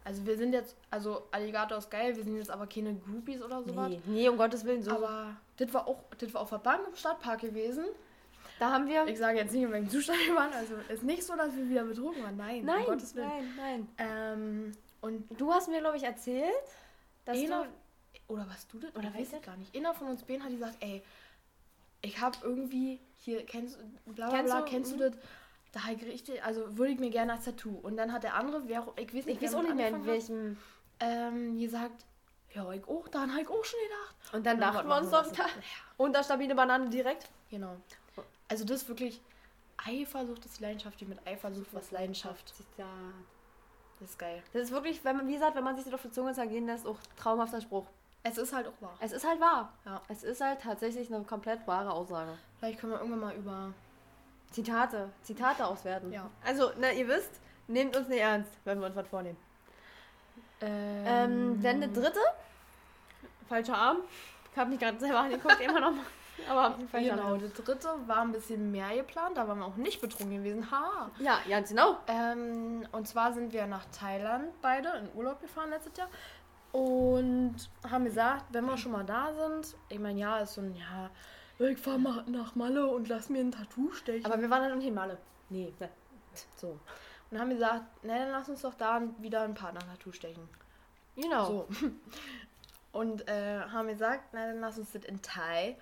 Also 0.04 0.24
wir 0.24 0.36
sind 0.36 0.52
jetzt, 0.52 0.76
also 0.88 1.22
Alligator 1.32 1.78
ist 1.78 1.90
geil, 1.90 2.14
wir 2.14 2.22
sind 2.22 2.36
jetzt 2.36 2.50
aber 2.50 2.68
keine 2.68 2.94
Groupies 2.94 3.42
oder 3.42 3.60
sowas. 3.64 3.88
Nee, 3.88 4.00
nee, 4.06 4.28
um 4.28 4.36
Gottes 4.36 4.64
Willen, 4.64 4.82
so. 4.82 4.92
Aber 4.92 5.34
das 5.56 5.72
war 5.74 5.88
auch, 5.88 5.98
das 6.18 6.32
war 6.32 6.42
auf 6.42 6.50
der 6.50 6.58
Bank 6.58 6.82
im 6.86 6.94
Stadtpark 6.94 7.40
gewesen. 7.40 7.86
Da 8.58 8.70
haben 8.70 8.86
wir. 8.86 9.06
Ich 9.06 9.18
sage 9.18 9.38
jetzt 9.38 9.52
nicht, 9.52 9.62
in 9.62 9.72
welchem 9.72 9.88
Zustand 9.90 10.18
wir 10.26 10.34
waren. 10.34 10.52
Also 10.52 10.74
ist 10.88 11.02
nicht 11.02 11.24
so, 11.24 11.34
dass 11.36 11.54
wir 11.56 11.68
wieder 11.68 11.84
betrogen 11.84 12.22
waren. 12.22 12.36
Nein, 12.36 12.64
nein, 12.64 12.80
um 12.80 12.84
Gottes 12.86 13.14
Willen. 13.14 13.28
nein, 13.28 13.54
nein. 13.56 13.88
Ähm, 13.98 14.72
und 15.00 15.24
Du 15.40 15.52
hast 15.52 15.68
mir, 15.68 15.80
glaube 15.80 15.96
ich, 15.96 16.02
erzählt, 16.04 16.52
dass 17.24 17.36
Einer- 17.38 17.64
du. 18.28 18.34
oder 18.34 18.46
was 18.48 18.66
du 18.68 18.78
das? 18.78 18.94
Oder 18.96 19.12
weiß 19.14 19.32
ich 19.32 19.42
gar 19.42 19.56
nicht. 19.56 19.74
Einer 19.76 19.92
von 19.94 20.08
uns 20.08 20.22
beiden 20.22 20.42
hat 20.44 20.50
gesagt, 20.50 20.76
ey, 20.80 21.02
ich 22.02 22.20
habe 22.20 22.36
irgendwie 22.42 23.00
hier 23.22 23.44
kennst 23.46 23.78
bla 24.06 24.28
bla 24.28 24.36
Kennst 24.36 24.52
bla, 24.52 24.60
du? 24.62 24.70
kennst 24.70 24.92
du 24.92 24.96
Mhm. 24.96 25.00
das? 25.00 25.12
Da 25.72 25.80
richtig, 26.06 26.42
also 26.44 26.76
würde 26.78 26.92
ich 26.92 27.00
mir 27.00 27.10
gerne 27.10 27.32
als 27.32 27.46
Tattoo. 27.46 27.76
Und 27.82 27.96
dann 27.96 28.12
hat 28.12 28.22
der 28.22 28.34
andere, 28.34 28.62
wer 28.68 28.86
ich 28.96 29.08
weiß 29.14 29.24
nicht, 29.26 29.42
Ich 29.42 29.42
weiß 29.42 29.54
auch 29.56 29.62
nicht 29.62 29.74
mehr, 29.74 29.88
in 29.88 30.06
welchem. 30.06 30.56
hat, 31.00 31.08
ähm, 31.10 31.58
gesagt, 31.58 32.04
ja, 32.54 32.70
ich 32.72 32.86
auch, 32.86 33.08
dann 33.08 33.32
habe 33.32 33.42
ich 33.42 33.48
auch 33.48 33.64
schon 33.64 33.80
gedacht. 33.82 34.34
Und 34.34 34.46
dann 34.46 34.54
Und 34.54 34.60
dachten 34.60 34.88
wir 34.88 34.96
uns 34.98 35.10
doch, 35.10 35.32
da, 35.32 35.46
unter 35.96 36.22
stabile 36.22 36.54
Banane 36.54 36.88
direkt. 36.90 37.28
Genau. 37.50 37.76
Also 38.48 38.64
das 38.64 38.82
ist 38.82 38.88
wirklich 38.88 39.20
Eifersucht 39.76 40.44
ist 40.44 40.60
Leidenschaft, 40.60 41.00
die 41.00 41.06
mit 41.06 41.26
Eifersucht 41.26 41.72
was 41.72 41.90
Leidenschaft. 41.90 42.54
Zitat. 42.54 42.86
Das 44.00 44.10
ist 44.10 44.18
geil. 44.18 44.42
Das 44.52 44.62
ist 44.62 44.70
wirklich, 44.70 45.04
wenn 45.04 45.16
man, 45.16 45.28
wie 45.28 45.34
gesagt, 45.34 45.56
wenn 45.56 45.64
man 45.64 45.76
sich 45.76 45.84
das 45.84 45.94
auf 45.94 46.02
die 46.02 46.10
Zunge 46.10 46.32
zergehen 46.32 46.66
lässt, 46.66 46.86
auch 46.86 46.98
traumhafter 47.16 47.60
Spruch. 47.60 47.86
Es 48.22 48.38
ist 48.38 48.54
halt 48.54 48.66
auch 48.66 48.80
wahr. 48.80 48.96
Es 49.00 49.12
ist 49.12 49.26
halt 49.26 49.40
wahr. 49.40 49.72
Ja. 49.84 50.00
Es 50.08 50.22
ist 50.22 50.40
halt 50.40 50.60
tatsächlich 50.62 51.12
eine 51.12 51.24
komplett 51.24 51.66
wahre 51.66 51.92
Aussage. 51.92 52.38
Vielleicht 52.58 52.80
können 52.80 52.92
wir 52.92 52.98
irgendwann 52.98 53.20
mal 53.20 53.34
über. 53.34 53.72
Zitate, 54.50 55.10
Zitate 55.22 55.66
auswerten. 55.66 56.12
Ja. 56.12 56.30
Also, 56.44 56.70
na, 56.78 56.92
ihr 56.92 57.08
wisst, 57.08 57.40
nehmt 57.66 57.96
uns 57.96 58.08
nicht 58.08 58.20
ernst, 58.20 58.52
wenn 58.64 58.78
wir 58.78 58.86
uns 58.86 58.96
was 58.96 59.08
vornehmen. 59.08 59.36
Ähm, 60.60 61.60
dann 61.60 61.80
der 61.80 61.88
dritte. 61.88 62.20
Falscher 63.48 63.76
Arm. 63.76 63.98
Ich 64.52 64.58
habe 64.58 64.70
mich 64.70 64.78
gerade 64.78 64.98
selber 64.98 65.18
angeguckt, 65.18 65.60
immer 65.60 65.80
noch 65.80 65.92
mal. 65.92 66.04
Aber 66.48 66.76
falscher 66.90 67.16
Genau, 67.16 67.32
Arm. 67.32 67.38
der 67.38 67.48
dritte 67.48 67.88
war 68.06 68.22
ein 68.22 68.32
bisschen 68.32 68.70
mehr 68.70 68.94
geplant, 68.96 69.36
da 69.36 69.46
waren 69.46 69.58
wir 69.58 69.66
auch 69.66 69.76
nicht 69.76 70.00
betrunken 70.00 70.36
gewesen. 70.38 70.70
Ha! 70.70 71.10
Ja, 71.18 71.38
ganz 71.48 71.70
genau. 71.70 71.98
Ähm, 72.06 72.86
und 72.92 73.08
zwar 73.08 73.32
sind 73.32 73.52
wir 73.52 73.66
nach 73.66 73.84
Thailand 73.86 74.46
beide 74.60 74.88
in 74.98 75.08
Urlaub 75.14 75.40
gefahren 75.40 75.70
letztes 75.70 75.96
Jahr. 75.96 76.08
Und 76.72 77.54
haben 77.88 78.04
gesagt, 78.04 78.46
wenn 78.50 78.64
wir 78.64 78.76
schon 78.76 78.92
mal 78.92 79.04
da 79.04 79.32
sind, 79.32 79.76
ich 79.88 79.98
meine, 79.98 80.18
ja, 80.18 80.38
ist 80.40 80.54
so 80.54 80.60
ein, 80.60 80.74
ja, 80.74 81.10
ich 81.66 81.78
fahr 81.78 81.98
mal 81.98 82.24
nach 82.26 82.56
Malle 82.56 82.86
und 82.88 83.08
lass 83.08 83.28
mir 83.28 83.40
ein 83.40 83.52
Tattoo 83.52 83.92
stechen. 83.92 84.26
Aber 84.26 84.40
wir 84.40 84.50
waren 84.50 84.68
noch 84.68 84.76
nicht 84.76 84.88
in 84.88 84.94
Malle. 84.94 85.18
Nee, 85.50 85.72
ne. 85.78 85.88
so. 86.56 86.80
und 87.30 87.38
haben 87.38 87.50
gesagt, 87.50 88.04
ne, 88.04 88.18
dann 88.18 88.30
lass 88.32 88.48
uns 88.48 88.62
doch 88.62 88.74
da 88.74 89.02
wieder 89.18 89.42
ein 89.42 89.54
Partner-Tattoo 89.54 90.10
stechen. 90.12 90.48
Genau. 91.16 91.46
So. 91.46 91.68
Und 92.92 93.28
äh, 93.28 93.60
haben 93.60 93.88
gesagt, 93.88 94.28
na 94.32 94.46
dann 94.46 94.60
lass 94.60 94.78
uns 94.78 94.92
das 94.92 95.04
in 95.04 95.20
Thai 95.20 95.76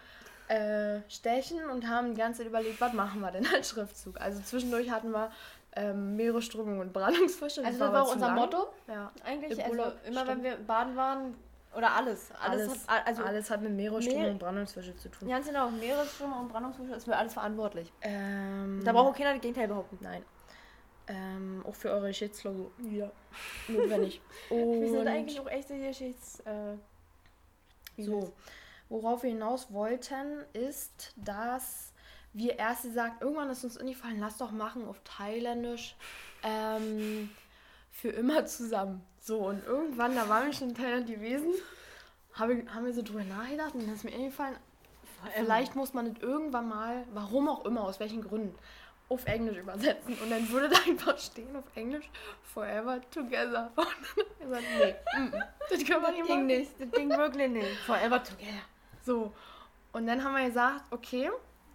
äh, 0.48 1.00
stechen 1.08 1.64
und 1.70 1.88
haben 1.88 2.14
die 2.14 2.20
ganze 2.20 2.38
Zeit 2.38 2.48
überlegt, 2.48 2.80
was 2.80 2.92
machen 2.92 3.20
wir 3.20 3.30
denn 3.30 3.46
als 3.54 3.70
Schriftzug. 3.70 4.20
Also 4.20 4.40
zwischendurch 4.42 4.90
hatten 4.90 5.10
wir 5.12 5.30
ähm, 5.74 6.16
Meeresströmung 6.16 6.80
und 6.80 6.92
Brandungsfische. 6.92 7.64
Also 7.64 7.78
das 7.78 7.88
aber 7.88 7.98
war 7.98 8.02
auch 8.04 8.12
unser 8.12 8.26
lang. 8.26 8.36
Motto 8.36 8.66
Ja, 8.88 9.10
eigentlich. 9.24 9.58
Im 9.58 9.64
Also 9.64 9.92
immer 10.06 10.26
wenn 10.26 10.42
wir 10.42 10.56
baden 10.56 10.96
waren, 10.96 11.34
oder 11.76 11.92
alles. 11.92 12.30
Alles, 12.38 12.68
alles, 12.68 12.88
hat, 12.88 13.06
also 13.06 13.22
alles 13.24 13.50
hat 13.50 13.62
mit 13.62 13.72
Meeresströmung 13.72 14.22
Meer- 14.22 14.30
und 14.32 14.38
Brandungsfische 14.38 14.94
zu 14.96 15.08
tun. 15.08 15.28
Ganz 15.28 15.46
genau, 15.46 15.70
Meeresschwimmer 15.70 16.40
und 16.40 16.48
Brandungsfische 16.48 16.94
ist 16.94 17.04
für 17.04 17.16
alles 17.16 17.32
verantwortlich. 17.32 17.90
Ähm, 18.02 18.82
Da 18.84 18.92
braucht 18.92 19.14
auch 19.14 19.16
keiner 19.16 19.32
das 19.32 19.40
Gegenteil 19.40 19.68
behaupten. 19.68 19.98
Nein. 20.02 20.22
Ähm, 21.08 21.64
auch 21.66 21.74
für 21.74 21.90
eure 21.90 22.08
Geschichtsklausur 22.08 22.70
wieder 22.78 23.10
notwendig. 23.68 24.20
Wir 24.50 24.90
sind 24.90 25.08
eigentlich 25.08 25.40
auch 25.40 25.48
echte 25.48 25.78
Geschichts... 25.78 26.40
Äh, 26.40 26.76
So, 28.02 28.32
worauf 28.92 29.22
wir 29.22 29.30
hinaus 29.30 29.72
wollten, 29.72 30.44
ist, 30.52 31.14
dass 31.16 31.92
wir 32.34 32.58
erst 32.58 32.82
gesagt, 32.82 33.22
irgendwann 33.22 33.50
ist 33.50 33.64
uns 33.64 33.78
eingefallen, 33.78 34.20
lass 34.20 34.36
doch 34.36 34.52
machen 34.52 34.86
auf 34.86 35.00
Thailändisch 35.04 35.96
ähm, 36.42 37.30
für 37.90 38.10
immer 38.10 38.44
zusammen. 38.44 39.02
So, 39.18 39.38
und 39.38 39.64
irgendwann, 39.66 40.14
da 40.14 40.28
waren 40.28 40.46
wir 40.46 40.52
schon 40.52 40.70
in 40.70 40.74
Thailand 40.74 41.06
gewesen, 41.06 41.54
habe, 42.34 42.64
haben 42.74 42.84
wir 42.84 42.92
so 42.92 43.02
drüber 43.02 43.24
nachgedacht 43.24 43.74
und 43.74 43.86
dann 43.86 43.94
ist 43.94 44.04
mir 44.04 44.12
eingefallen, 44.12 44.56
vielleicht 45.34 45.74
muss 45.74 45.94
man 45.94 46.12
das 46.12 46.22
irgendwann 46.22 46.68
mal, 46.68 47.06
warum 47.14 47.48
auch 47.48 47.64
immer, 47.64 47.84
aus 47.84 47.98
welchen 47.98 48.22
Gründen, 48.22 48.54
auf 49.08 49.24
Englisch 49.26 49.56
übersetzen. 49.56 50.18
Und 50.22 50.30
dann 50.30 50.48
würde 50.50 50.68
da 50.70 50.76
einfach 50.86 51.18
stehen 51.18 51.54
auf 51.56 51.64
Englisch, 51.74 52.10
forever 52.42 53.00
together. 53.10 53.70
Und 53.76 54.50
dann 54.50 54.62
gesagt, 54.62 54.64
nee, 54.78 55.18
mm, 55.18 55.32
das 55.70 55.84
können 55.84 56.02
wir 56.02 56.12
nicht 56.12 56.28
machen. 56.28 56.48
das 56.78 56.98
ging 56.98 57.10
wirklich 57.10 57.50
nicht. 57.50 57.76
Forever 57.86 58.22
together. 58.22 58.62
So. 59.02 59.32
Und 59.92 60.06
dann 60.06 60.22
haben 60.24 60.34
wir 60.36 60.46
gesagt, 60.46 60.84
okay, 60.90 61.30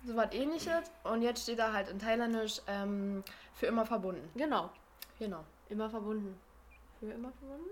so 0.06 0.16
was 0.16 0.32
ähnliches. 0.34 0.90
Und 1.04 1.22
jetzt 1.22 1.44
steht 1.44 1.60
da 1.60 1.72
halt 1.74 1.90
in 1.90 2.00
Thailändisch 2.00 2.62
ähm, 2.68 3.24
für 3.54 3.68
immer 3.68 3.86
verbunden. 3.86 4.30
Genau. 4.36 4.70
Genau. 5.20 5.44
Immer 5.70 5.90
verbunden. 5.90 6.40
Für 7.00 7.08
immer 7.12 7.32
verbunden? 7.32 7.70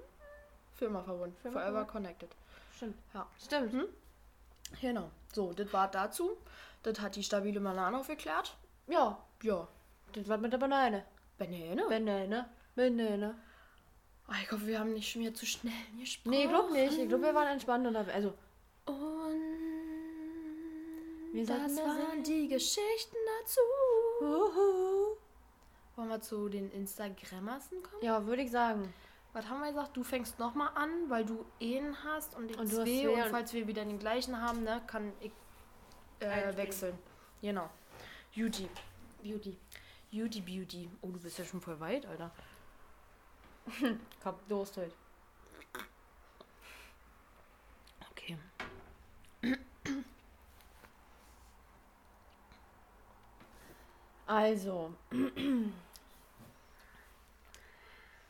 Für 0.75 0.85
immer 0.85 1.03
verbunden. 1.03 1.35
Für 1.41 1.47
immer 1.47 1.59
Forever 1.59 1.71
verbunden. 1.85 1.91
connected. 1.91 2.29
Stimmt. 2.75 2.95
Ja. 3.13 3.27
Stimmt. 3.43 3.73
Mhm. 3.73 3.85
Genau. 4.81 5.09
So, 5.33 5.53
das 5.53 5.71
war 5.73 5.89
dazu. 5.89 6.37
Das 6.83 6.99
hat 6.99 7.15
die 7.15 7.23
stabile 7.23 7.59
Banane 7.59 7.97
aufgeklärt. 7.97 8.55
Ja, 8.87 9.17
Ja. 9.41 9.67
das 10.13 10.27
war 10.27 10.37
mit 10.37 10.53
der 10.53 10.57
Banane. 10.57 11.05
Banane? 11.37 11.83
Banane. 11.89 12.49
Banane. 12.75 13.35
Oh, 14.27 14.33
ich 14.41 14.51
hoffe, 14.51 14.65
wir 14.67 14.79
haben 14.79 14.93
nicht 14.93 15.09
schon 15.11 15.21
wieder 15.21 15.33
zu 15.33 15.45
schnell 15.45 15.73
gesprochen. 15.99 16.31
Nee, 16.31 16.43
ich 16.43 16.49
glaube 16.49 16.71
nicht. 16.73 16.97
Ich 16.97 17.07
glaube, 17.07 17.23
wir 17.23 17.35
waren 17.35 17.47
entspannt 17.47 17.85
unterwegs. 17.87 18.13
Also, 18.15 18.33
Und 18.85 19.41
das 21.47 21.75
da 21.75 21.81
waren 21.81 22.23
die 22.23 22.47
Geschichten 22.47 23.17
dazu. 23.41 23.59
uhu. 24.21 25.17
Wollen 25.95 26.09
wir 26.09 26.21
zu 26.21 26.49
den 26.49 26.71
Instagrammersen 26.71 27.81
kommen? 27.83 28.03
ja, 28.03 28.25
würde 28.25 28.41
ich 28.41 28.51
sagen. 28.51 28.93
Was 29.33 29.49
haben 29.49 29.59
wir 29.59 29.67
gesagt? 29.67 29.97
Du 29.97 30.03
fängst 30.03 30.39
nochmal 30.39 30.69
an, 30.75 31.09
weil 31.09 31.25
du 31.25 31.45
einen 31.61 32.01
hast 32.05 32.35
und 32.35 32.51
ich 32.51 32.57
Und 32.57 32.67
zwei. 32.67 33.09
Und 33.09 33.29
falls 33.31 33.51
wir 33.53 33.67
wieder 33.67 33.83
den 33.83 33.99
gleichen 33.99 34.41
haben, 34.41 34.63
ne, 34.63 34.81
kann 34.87 35.11
ich 35.19 35.31
äh, 36.19 36.55
wechseln. 36.55 36.97
Genau. 37.41 37.69
Beauty. 38.33 38.69
Beauty. 39.21 39.57
Beauty, 40.11 40.39
Beauty. 40.41 40.89
Oh, 41.01 41.09
du 41.09 41.19
bist 41.19 41.37
ja 41.37 41.43
schon 41.43 41.59
voll 41.59 41.79
weit, 41.81 42.05
Alter. 42.05 42.31
Ich 43.67 44.25
hab 44.25 44.47
Durst 44.47 44.77
heute. 44.77 44.93
Okay. 48.11 48.37
Also. 54.27 54.93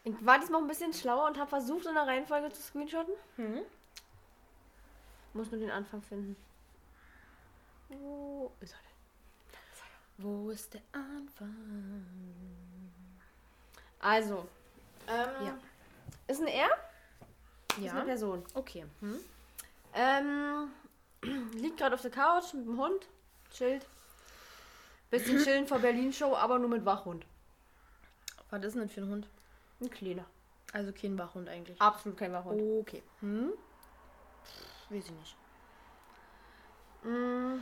Ich 0.04 0.26
war 0.26 0.40
diesmal 0.40 0.62
ein 0.62 0.68
bisschen 0.68 0.94
schlauer 0.94 1.28
und 1.28 1.38
habe 1.38 1.50
versucht, 1.50 1.86
in 1.86 1.94
der 1.96 2.06
Reihenfolge 2.06 2.52
zu 2.52 2.62
screenshotten. 2.62 3.14
Hm? 3.38 3.62
Muss 5.34 5.52
nur 5.52 5.60
den 5.60 5.72
Anfang 5.72 6.02
finden. 6.02 6.36
Wo 7.90 8.52
ist 8.62 8.74
er 8.74 8.80
denn? 8.80 10.26
Wo 10.26 10.50
ist 10.50 10.74
der 10.74 10.82
Anfang? 10.94 12.06
Also. 14.00 14.48
Ähm, 15.08 15.46
Ja. 15.46 15.58
Ist 16.28 16.42
ein 16.42 16.48
Er? 16.48 16.70
Ist 17.78 17.80
Ja. 17.84 17.92
eine 17.94 18.06
Person. 18.06 18.44
Okay. 18.54 18.86
Hm? 19.02 19.20
Ähm, 19.94 20.72
liegt 21.56 21.78
gerade 21.78 21.96
auf 21.96 22.02
der 22.02 22.12
Couch 22.12 22.54
mit 22.54 22.66
dem 22.66 22.78
Hund. 22.80 23.08
Chillt. 23.52 23.86
Bisschen 25.10 25.38
chillen 25.44 25.68
vor 25.68 25.80
Berlin-Show, 25.80 26.36
aber 26.36 26.60
nur 26.60 26.70
mit 26.70 26.86
Wachhund. 26.86 27.26
Was 28.50 28.64
ist 28.64 28.74
denn 28.76 28.84
das 28.84 28.92
für 28.92 29.02
ein 29.02 29.10
Hund? 29.10 29.28
Ein 29.82 29.90
kleiner. 29.90 30.26
Also 30.74 30.92
kein 30.92 31.18
Wachhund 31.18 31.48
eigentlich. 31.50 31.80
Absolut 31.82 32.18
kein 32.18 32.34
Wachhund. 32.34 32.62
Okay. 32.82 33.02
Hm? 33.22 33.54
Weiß 34.90 35.06
ich 35.06 35.12
nicht. 35.12 35.36
Mm, 37.04 37.58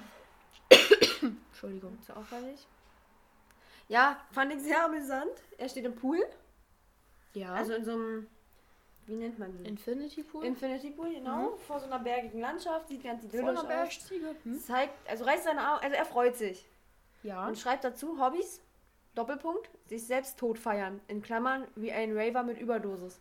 Entschuldigung. 1.51 1.97
ist 2.00 2.09
ja 2.09 2.15
auffällig. 2.15 2.67
Ja, 3.88 4.19
fand 4.31 4.53
ich 4.53 4.62
sehr 4.62 4.85
amüsant. 4.85 5.31
Er 5.57 5.69
steht 5.69 5.85
im 5.85 5.95
Pool. 5.95 6.19
Ja. 7.33 7.53
Also 7.53 7.73
in 7.73 7.83
so 7.85 7.91
einem, 7.91 8.27
wie 9.05 9.15
nennt 9.15 9.38
man 9.38 9.51
den? 9.53 9.65
Infinity 9.65 10.23
Pool? 10.23 10.45
Infinity 10.45 10.91
Pool, 10.91 11.13
genau. 11.13 11.57
Vor 11.67 11.79
so 11.79 11.85
einer 11.85 12.00
bergigen 12.00 12.39
Landschaft. 12.39 12.88
Sieht 12.88 13.03
ganz 13.03 13.23
idyllisch 13.23 13.45
Voller 13.45 13.62
aus. 13.62 13.67
Bergstiege. 13.67 14.35
Hm? 14.43 14.59
Zeigt, 14.59 14.93
also 15.09 15.25
reißt 15.25 15.43
seine 15.43 15.73
Augen, 15.73 15.83
also 15.83 15.95
er 15.95 16.05
freut 16.05 16.35
sich. 16.35 16.65
Ja. 17.24 17.48
Und 17.48 17.58
schreibt 17.58 17.84
dazu 17.84 18.20
Hobbys, 18.20 18.62
Doppelpunkt, 19.15 19.70
sich 19.88 20.06
selbst 20.06 20.38
tot 20.38 20.58
feiern. 20.60 21.00
In 21.08 21.22
Klammern 21.22 21.65
wie 21.75 21.92
ein 21.92 22.18
Raver 22.18 22.44
mit 22.44 22.60
Überdosis. 22.60 23.20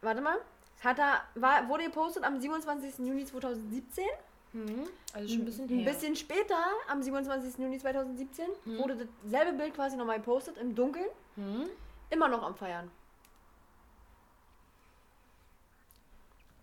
Warte 0.00 0.20
mal. 0.20 0.36
Hat 0.82 0.98
er, 0.98 1.22
war, 1.34 1.68
wurde 1.68 1.84
gepostet 1.84 2.22
am 2.22 2.40
27. 2.40 2.98
Juni 3.06 3.24
2017. 3.24 4.04
Hm? 4.52 4.88
Also 5.12 5.28
schon 5.28 5.38
ein 5.40 5.44
bisschen 5.44 5.68
Ein 5.68 5.78
her. 5.80 5.92
bisschen 5.92 6.14
später, 6.16 6.56
am 6.88 7.02
27. 7.02 7.58
Juni 7.58 7.78
2017, 7.78 8.46
Hm. 8.64 8.78
wurde 8.78 9.08
dasselbe 9.24 9.58
Bild 9.58 9.74
quasi 9.74 9.96
nochmal 9.96 10.18
gepostet, 10.18 10.56
im 10.58 10.74
Dunkeln. 10.74 11.08
Hm? 11.34 11.68
Immer 12.10 12.28
noch 12.28 12.42
am 12.42 12.54
Feiern. 12.54 12.90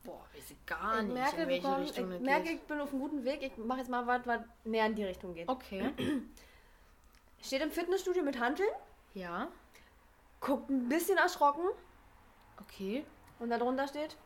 Boah, 0.06 0.24
weiß 0.34 0.52
ich 0.52 0.66
gar 0.66 0.98
ich 1.00 1.04
nicht, 1.06 1.14
merke, 1.14 1.42
in 1.42 1.48
welche 1.50 1.62
kommst, 1.64 1.90
Richtung 1.98 2.12
ich 2.14 2.20
merke, 2.22 2.44
geht. 2.44 2.54
ich 2.56 2.62
bin 2.62 2.80
auf 2.80 2.92
einem 2.92 3.00
guten 3.02 3.24
Weg. 3.26 3.42
Ich 3.42 3.58
mache 3.58 3.80
jetzt 3.80 3.90
mal 3.90 4.06
was, 4.08 4.26
was 4.26 4.42
näher 4.64 4.86
in 4.86 4.96
die 4.96 5.04
Richtung 5.04 5.34
geht. 5.34 5.50
Okay. 5.50 5.92
Steht 7.42 7.62
im 7.62 7.72
Fitnessstudio 7.72 8.24
mit 8.24 8.40
Hanteln, 8.40 8.70
Ja. 9.14 9.48
guckt 10.40 10.70
ein 10.70 10.88
bisschen 10.90 11.18
erschrocken 11.18 11.66
Okay. 12.62 13.06
und 13.40 13.50
darunter 13.50 13.88
steht 13.88 14.18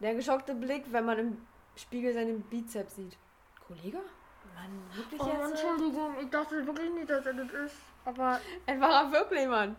der 0.00 0.14
geschockte 0.14 0.54
Blick, 0.54 0.84
wenn 0.92 1.04
man 1.04 1.18
im 1.18 1.46
Spiegel 1.76 2.12
seinen 2.14 2.40
Bizeps 2.42 2.96
sieht. 2.96 3.16
Kollege? 3.66 3.98
Mann, 4.54 4.82
wirklich 4.94 5.20
Oh, 5.20 5.26
jetzt? 5.28 5.50
Entschuldigung. 5.50 6.14
Ich 6.20 6.28
dachte 6.30 6.66
wirklich 6.66 6.90
nicht, 6.92 7.08
dass 7.10 7.24
er 7.26 7.34
das 7.34 7.50
ist. 7.52 7.76
Aber 8.04 8.40
Er 8.66 8.80
war 8.80 9.04
er 9.04 9.12
wirklich, 9.12 9.46
Mann. 9.46 9.76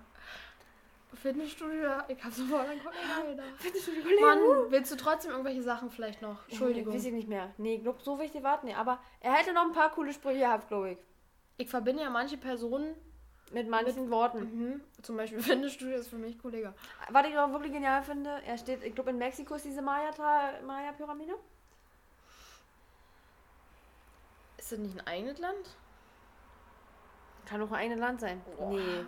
Fitnessstudio, 1.15 1.89
ich 2.07 2.23
hab 2.23 2.31
sofort 2.33 2.67
an 2.67 2.79
Kollege 2.83 3.29
gedacht. 3.35 3.47
Fitnessstudio, 3.57 4.03
Mann, 4.21 4.39
willst 4.69 4.91
du 4.91 4.95
trotzdem 4.95 5.31
irgendwelche 5.31 5.61
Sachen 5.61 5.89
vielleicht 5.91 6.21
noch? 6.21 6.47
Entschuldigung. 6.47 6.93
Weiß 6.93 7.05
ich 7.05 7.13
nicht 7.13 7.27
mehr. 7.27 7.51
Nee, 7.57 7.77
glaub, 7.77 8.01
so 8.01 8.19
wichtig 8.19 8.43
warten 8.43 8.67
nee. 8.67 8.73
Aber 8.73 8.99
er 9.19 9.33
hätte 9.33 9.53
noch 9.53 9.63
ein 9.63 9.71
paar 9.73 9.91
coole 9.91 10.11
Sprüche 10.13 10.39
gehabt, 10.39 10.67
glaube 10.67 10.91
ich. 10.91 10.97
Ich 11.57 11.69
verbinde 11.69 12.03
ja 12.03 12.09
manche 12.09 12.37
Personen, 12.37 12.95
Mit 13.51 13.69
manchen 13.69 14.09
Worten. 14.09 14.39
mhm, 14.39 14.81
zum 15.03 15.17
Beispiel 15.17 15.39
Fitnessstudio 15.41 15.97
ist 15.97 16.07
für 16.07 16.17
mich 16.17 16.39
Kollege. 16.39 16.73
Was 17.09 17.27
ich 17.27 17.37
auch 17.37 17.51
wirklich 17.51 17.71
genial 17.73 18.01
finde, 18.03 18.41
er 18.45 18.57
steht, 18.57 18.83
ich 18.83 18.95
glaube 18.95 19.11
in 19.11 19.17
Mexiko 19.17 19.55
ist 19.55 19.65
diese 19.65 19.81
Maya-Pyramide. 19.81 21.35
Ist 24.57 24.71
das 24.71 24.79
nicht 24.79 24.97
ein 24.97 25.07
eigenes 25.07 25.37
Land? 25.39 25.75
Kann 27.45 27.61
auch 27.61 27.71
ein 27.71 27.97
Land 27.99 28.21
sein. 28.21 28.41
Boah. 28.57 28.69
Nee. 28.71 29.05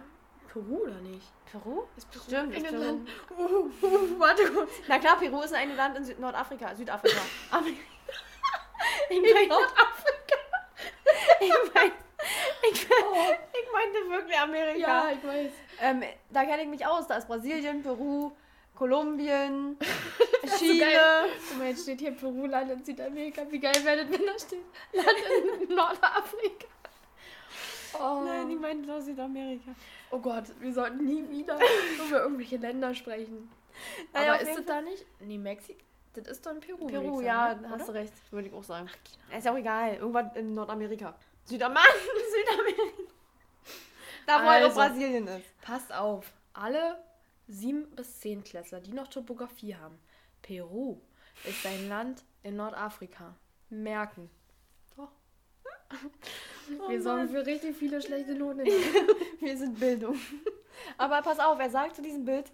Peru 0.55 0.83
oder 0.83 1.01
nicht? 1.01 1.27
Peru? 1.51 1.83
Ist 1.97 2.09
Peru 2.09 2.23
Stimmt, 2.23 2.55
ein 2.55 2.63
ist 2.63 2.71
Peru. 2.71 2.81
Land? 2.81 3.09
Uh, 3.37 3.85
uh, 3.85 4.19
warte 4.19 4.49
kurz. 4.53 4.71
Na 4.87 4.99
klar, 4.99 5.17
Peru 5.17 5.41
ist 5.41 5.53
ein 5.53 5.75
Land 5.75 5.97
in 5.97 6.05
Süd 6.05 6.17
Nordafrika. 6.17 6.73
Südafrika. 6.73 7.19
Aber 7.51 7.67
ich 7.67 7.75
meine, 9.09 9.47
Nordafrika. 9.47 10.37
ich, 11.41 11.51
mein, 11.73 11.91
ich, 12.71 12.83
ich 12.83 13.71
meinte 13.73 14.09
wirklich 14.09 14.39
Amerika. 14.39 14.79
Ja, 14.79 15.11
ich 15.11 15.27
weiß. 15.27 15.51
Ähm, 15.81 16.03
da 16.29 16.45
kenne 16.45 16.63
ich 16.63 16.69
mich 16.69 16.85
aus. 16.87 17.05
Da 17.05 17.17
ist 17.17 17.27
Brasilien, 17.27 17.83
Peru, 17.83 18.31
Kolumbien, 18.75 19.77
Chile. 20.57 21.27
Guck 21.49 21.57
mal, 21.57 21.67
jetzt 21.67 21.83
steht 21.83 21.99
hier 21.99 22.11
Peru, 22.11 22.45
Land 22.45 22.71
in 22.71 22.81
Südamerika. 22.81 23.41
Wie 23.49 23.59
geil 23.59 23.83
wäre 23.83 24.05
das, 24.05 24.09
wenn 24.09 24.25
da 24.25 24.39
steht 24.39 24.63
Land 24.93 25.67
in 25.67 25.75
Nordafrika. 25.75 26.67
Oh. 27.99 28.23
Nein, 28.25 28.49
ich 28.49 28.59
meinte 28.59 28.87
doch 28.87 28.99
Südamerika. 29.01 29.71
oh 30.11 30.19
Gott, 30.19 30.45
wir 30.59 30.73
sollten 30.73 31.03
nie 31.05 31.27
wieder 31.29 31.57
über 32.07 32.21
irgendwelche 32.23 32.57
Länder 32.57 32.93
sprechen. 32.93 33.49
Naja, 34.13 34.33
Aber 34.33 34.41
ist 34.41 34.57
das 34.57 34.65
da 34.65 34.81
nicht? 34.81 35.05
Nee, 35.19 35.37
Mexiko. 35.37 35.79
Das 36.13 36.27
ist 36.29 36.45
doch 36.45 36.51
in 36.53 36.59
Peru. 36.61 36.87
Peru, 36.87 37.19
ich 37.19 37.27
ja, 37.27 37.49
sagen, 37.49 37.69
hast 37.69 37.87
du 37.87 37.91
oder? 37.91 37.99
recht. 37.99 38.13
Würde 38.31 38.47
ich 38.47 38.53
auch 38.53 38.63
sagen. 38.63 38.89
Ist 39.37 39.45
ja 39.45 39.51
auch 39.51 39.57
egal. 39.57 39.95
Irgendwas 39.95 40.33
in 40.35 40.53
Nordamerika. 40.53 41.13
Südamer 41.43 41.81
Südamerika. 42.31 43.11
Da, 44.25 44.41
wo 44.41 44.47
halt 44.47 44.63
auch 44.63 44.67
Also. 44.77 44.79
Brasilien 44.79 45.27
ist. 45.27 45.61
Passt 45.61 45.93
auf. 45.93 46.31
Alle 46.53 46.97
sieben 47.47 47.85
bis 47.95 48.19
zehn 48.21 48.43
Klässler, 48.43 48.79
die 48.79 48.93
noch 48.93 49.07
Topografie 49.07 49.75
haben. 49.75 49.99
Peru 50.41 51.01
ist 51.43 51.65
ein 51.65 51.89
Land 51.89 52.23
in 52.43 52.55
Nordafrika. 52.55 53.35
Merken. 53.69 54.29
Doch. 55.89 56.89
Wir 56.89 57.01
sorgen 57.01 57.29
für 57.29 57.45
richtig 57.45 57.75
viele 57.75 58.01
schlechte 58.01 58.33
Noten. 58.35 58.65
Wir 59.39 59.57
sind 59.57 59.79
Bildung. 59.79 60.15
Aber 60.97 61.21
pass 61.21 61.39
auf, 61.39 61.59
er 61.59 61.69
sagt 61.69 61.95
zu 61.95 62.01
diesem 62.01 62.25
Bild, 62.25 62.51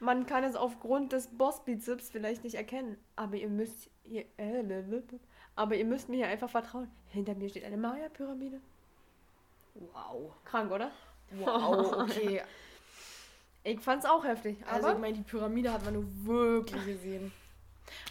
man 0.00 0.26
kann 0.26 0.44
es 0.44 0.54
aufgrund 0.54 1.12
des 1.12 1.26
Bossbizeps 1.26 2.10
vielleicht 2.10 2.44
nicht 2.44 2.54
erkennen. 2.54 2.96
Aber 3.16 3.36
ihr 3.36 3.48
müsst 3.48 3.90
hier, 4.04 4.24
äh, 4.36 4.62
aber 5.56 5.74
ihr 5.74 5.84
müsst 5.84 6.08
mir 6.08 6.16
hier 6.16 6.28
einfach 6.28 6.50
vertrauen. 6.50 6.88
Hinter 7.08 7.34
mir 7.34 7.48
steht 7.48 7.64
eine 7.64 7.76
Maya-Pyramide. 7.76 8.60
Wow. 9.74 10.32
Krank, 10.44 10.70
oder? 10.70 10.90
Wow, 11.32 11.92
okay. 11.98 12.42
Ich 13.64 13.80
fand's 13.80 14.06
auch 14.06 14.24
heftig. 14.24 14.58
Also 14.66 14.90
ich 14.90 14.98
meine, 14.98 15.14
die 15.14 15.22
Pyramide 15.22 15.72
hat 15.72 15.84
man 15.84 15.94
nur 15.94 16.06
wirklich 16.24 16.84
gesehen. 16.86 17.32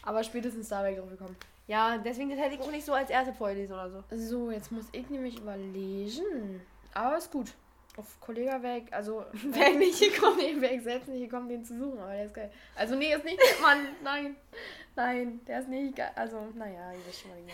Aber 0.03 0.23
spätestens 0.23 0.69
da 0.69 0.83
wäre 0.83 0.93
ich 0.93 0.99
drauf 0.99 1.09
gekommen. 1.09 1.35
ja, 1.67 1.97
deswegen 1.97 2.29
das 2.29 2.39
hätte 2.39 2.55
ich 2.55 2.61
auch 2.61 2.71
nicht 2.71 2.85
so 2.85 2.93
als 2.93 3.09
erste 3.09 3.33
vorgelesen 3.33 3.73
oder 3.73 3.89
so. 3.89 4.03
So, 4.11 4.51
jetzt 4.51 4.71
muss 4.71 4.85
ich 4.91 5.09
nämlich 5.09 5.39
überlegen. 5.39 6.61
Aber 6.93 7.17
ist 7.17 7.31
gut. 7.31 7.51
Auf 7.97 8.19
Kollege 8.21 8.61
wäre 8.61 8.77
ich, 8.77 8.93
also. 8.93 9.25
Wäre 9.43 9.71
ich 9.71 9.77
nicht 9.77 9.99
gekommen. 10.13 10.37
Nee, 10.37 10.61
wäre 10.61 10.75
ich 10.75 10.83
selbst 10.83 11.07
nicht 11.07 11.23
gekommen, 11.23 11.49
den 11.49 11.65
zu 11.65 11.75
suchen, 11.79 11.97
aber 11.97 12.11
der 12.13 12.25
ist 12.25 12.33
geil. 12.35 12.51
Also, 12.75 12.93
nee, 12.95 13.11
ist 13.11 13.25
nicht. 13.25 13.39
Mann, 13.59 13.87
nein. 14.03 14.35
Nein, 14.95 15.39
der 15.47 15.61
ist 15.61 15.67
nicht 15.67 15.95
geil. 15.95 16.11
Also, 16.13 16.39
naja, 16.53 16.91
ihr 16.91 17.03
wisst 17.07 17.21
schon 17.21 17.31
mal 17.31 17.39
genau. 17.39 17.53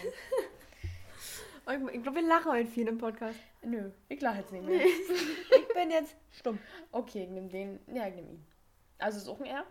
Ich 1.94 1.94
glaube, 2.04 2.18
wir 2.18 2.28
lachen 2.28 2.52
heute 2.52 2.70
viel 2.70 2.90
im 2.90 2.98
Podcast. 2.98 3.40
Nö, 3.62 3.90
ich 4.10 4.20
lache 4.20 4.40
jetzt 4.40 4.52
nicht 4.52 4.66
mehr. 4.66 4.82
Ich 4.86 5.68
bin 5.74 5.92
jetzt 5.92 6.14
stumm. 6.38 6.60
Okay, 6.92 7.24
ich 7.24 7.30
nehme 7.30 7.48
den. 7.48 7.80
Ja, 7.94 8.10
ich 8.10 8.16
nehme 8.16 8.32
ihn. 8.32 8.46
Also, 9.00 9.20
ist 9.20 9.30
auch 9.30 9.40
ein 9.40 9.46
R. 9.46 9.64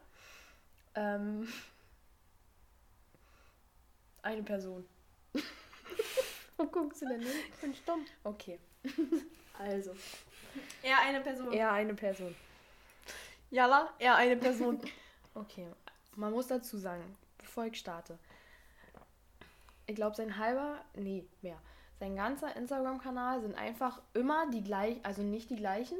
Ähm. 0.94 1.46
Eine 4.22 4.42
Person. 4.42 4.86
Wo 6.56 6.64
guckst 6.66 7.02
du 7.02 7.08
denn 7.08 7.20
hin? 7.20 7.32
Ich 7.52 7.60
bin 7.60 7.74
stumm. 7.74 8.04
Okay. 8.24 8.58
Also. 9.58 9.94
Er 10.82 10.98
eine 11.00 11.20
Person. 11.20 11.52
Er 11.52 11.70
eine 11.72 11.94
Person. 11.94 12.34
Jalla, 13.50 13.92
er 13.98 14.16
eine 14.16 14.36
Person. 14.36 14.80
Okay. 15.34 15.66
Man 16.14 16.32
muss 16.32 16.48
dazu 16.48 16.76
sagen, 16.76 17.16
bevor 17.38 17.64
ich 17.64 17.78
starte. 17.78 18.18
Ich 19.86 19.94
glaube, 19.94 20.14
sein 20.14 20.36
halber, 20.36 20.84
nee, 20.94 21.24
mehr. 21.40 21.58
Sein 21.98 22.16
ganzer 22.16 22.54
Instagram-Kanal 22.54 23.40
sind 23.40 23.54
einfach 23.54 24.02
immer 24.12 24.50
die 24.50 24.62
gleichen, 24.62 25.02
also 25.04 25.22
nicht 25.22 25.48
die 25.48 25.56
gleichen, 25.56 25.96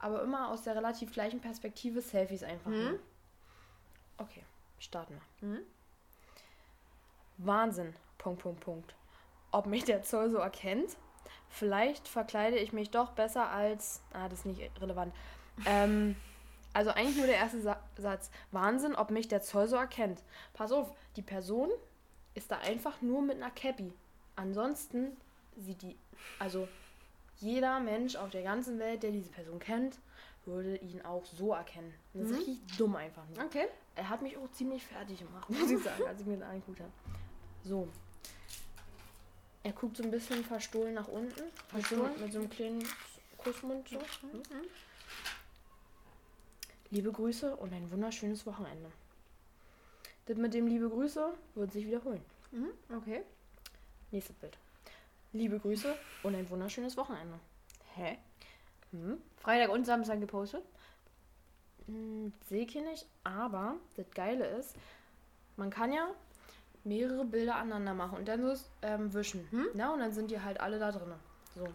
aber 0.00 0.22
immer 0.22 0.48
aus 0.48 0.62
der 0.62 0.74
relativ 0.74 1.12
gleichen 1.12 1.40
Perspektive 1.40 2.00
Selfies 2.00 2.42
einfach. 2.42 2.70
Mhm. 2.70 2.98
Okay, 4.16 4.42
starten 4.80 5.20
wir. 5.40 5.48
Mhm. 5.48 5.60
Wahnsinn. 7.38 7.94
Punkt, 8.18 8.42
Punkt, 8.42 8.60
Punkt. 8.60 8.94
Ob 9.50 9.66
mich 9.66 9.84
der 9.84 10.02
Zoll 10.02 10.30
so 10.30 10.38
erkennt? 10.38 10.96
Vielleicht 11.48 12.06
verkleide 12.08 12.58
ich 12.58 12.72
mich 12.72 12.90
doch 12.90 13.12
besser 13.12 13.48
als. 13.50 14.02
Ah, 14.12 14.28
das 14.28 14.40
ist 14.40 14.46
nicht 14.46 14.70
relevant. 14.80 15.14
Ähm, 15.64 16.14
also 16.74 16.90
eigentlich 16.90 17.16
nur 17.16 17.26
der 17.26 17.36
erste 17.36 17.60
Sa 17.60 17.80
Satz. 17.96 18.30
Wahnsinn, 18.52 18.94
ob 18.94 19.10
mich 19.10 19.28
der 19.28 19.40
Zoll 19.40 19.66
so 19.68 19.76
erkennt. 19.76 20.22
Pass 20.52 20.72
auf, 20.72 20.92
die 21.16 21.22
Person 21.22 21.70
ist 22.34 22.50
da 22.50 22.58
einfach 22.58 23.00
nur 23.00 23.22
mit 23.22 23.36
einer 23.36 23.50
Cappy. 23.50 23.92
Ansonsten 24.36 25.16
sieht 25.56 25.80
die. 25.82 25.96
Also 26.38 26.68
jeder 27.38 27.80
Mensch 27.80 28.16
auf 28.16 28.30
der 28.30 28.42
ganzen 28.42 28.78
Welt, 28.78 29.02
der 29.02 29.10
diese 29.12 29.30
Person 29.30 29.58
kennt, 29.58 29.98
würde 30.44 30.76
ihn 30.76 31.02
auch 31.04 31.24
so 31.24 31.52
erkennen. 31.54 31.92
Das 32.12 32.24
ist 32.24 32.30
Mhm. 32.30 32.36
richtig 32.36 32.76
dumm 32.76 32.96
einfach 32.96 33.22
nur. 33.34 33.44
Okay. 33.44 33.66
Er 33.96 34.08
hat 34.08 34.22
mich 34.22 34.36
auch 34.36 34.50
ziemlich 34.52 34.84
fertig 34.86 35.18
gemacht, 35.20 35.48
muss 35.50 35.70
ich 35.70 35.82
sagen, 35.82 36.04
als 36.06 36.20
ich 36.20 36.26
mir 36.26 36.36
das 36.36 36.48
angeguckt 36.48 36.80
habe. 36.80 36.90
So. 37.68 37.86
Er 39.62 39.72
guckt 39.72 39.98
so 39.98 40.02
ein 40.02 40.10
bisschen 40.10 40.42
verstohlen 40.42 40.94
nach 40.94 41.08
unten. 41.08 41.42
Mit 41.74 41.86
so, 41.86 41.96
Verstohlen? 41.96 42.20
mit 42.22 42.32
so 42.32 42.38
einem 42.38 42.48
kleinen 42.50 42.88
Kussmund 43.36 43.86
so. 43.86 43.98
Liebe 46.90 47.12
Grüße 47.12 47.54
und 47.56 47.74
ein 47.74 47.90
wunderschönes 47.90 48.46
Wochenende. 48.46 48.90
Das 50.24 50.38
mit 50.38 50.54
dem 50.54 50.66
liebe 50.66 50.88
Grüße 50.88 51.34
wird 51.56 51.72
sich 51.72 51.86
wiederholen. 51.86 52.24
Mhm. 52.52 52.70
Okay. 52.96 53.22
Nächstes 54.12 54.36
Bild. 54.36 54.56
Liebe 55.34 55.58
Grüße 55.58 55.94
und 56.22 56.34
ein 56.34 56.48
wunderschönes 56.48 56.96
Wochenende. 56.96 57.38
Hä? 57.96 58.16
Hm? 58.92 59.20
Freitag 59.36 59.68
und 59.68 59.84
Samstag 59.84 60.20
gepostet? 60.20 60.64
Hm, 61.86 62.32
Sehe 62.48 62.64
ich 62.64 62.72
hier 62.72 62.82
nicht, 62.88 63.06
aber 63.24 63.76
das 63.96 64.10
Geile 64.12 64.46
ist, 64.46 64.74
man 65.58 65.68
kann 65.68 65.92
ja 65.92 66.08
mehrere 66.84 67.24
Bilder 67.24 67.56
aneinander 67.56 67.94
machen 67.94 68.18
und 68.18 68.28
dann 68.28 68.42
so 68.42 68.62
ähm, 68.82 69.12
wischen. 69.12 69.46
Hm? 69.50 69.66
Na, 69.74 69.92
und 69.92 70.00
dann 70.00 70.12
sind 70.12 70.30
die 70.30 70.40
halt 70.40 70.60
alle 70.60 70.78
da 70.78 70.92
drin. 70.92 71.12
So. 71.54 71.68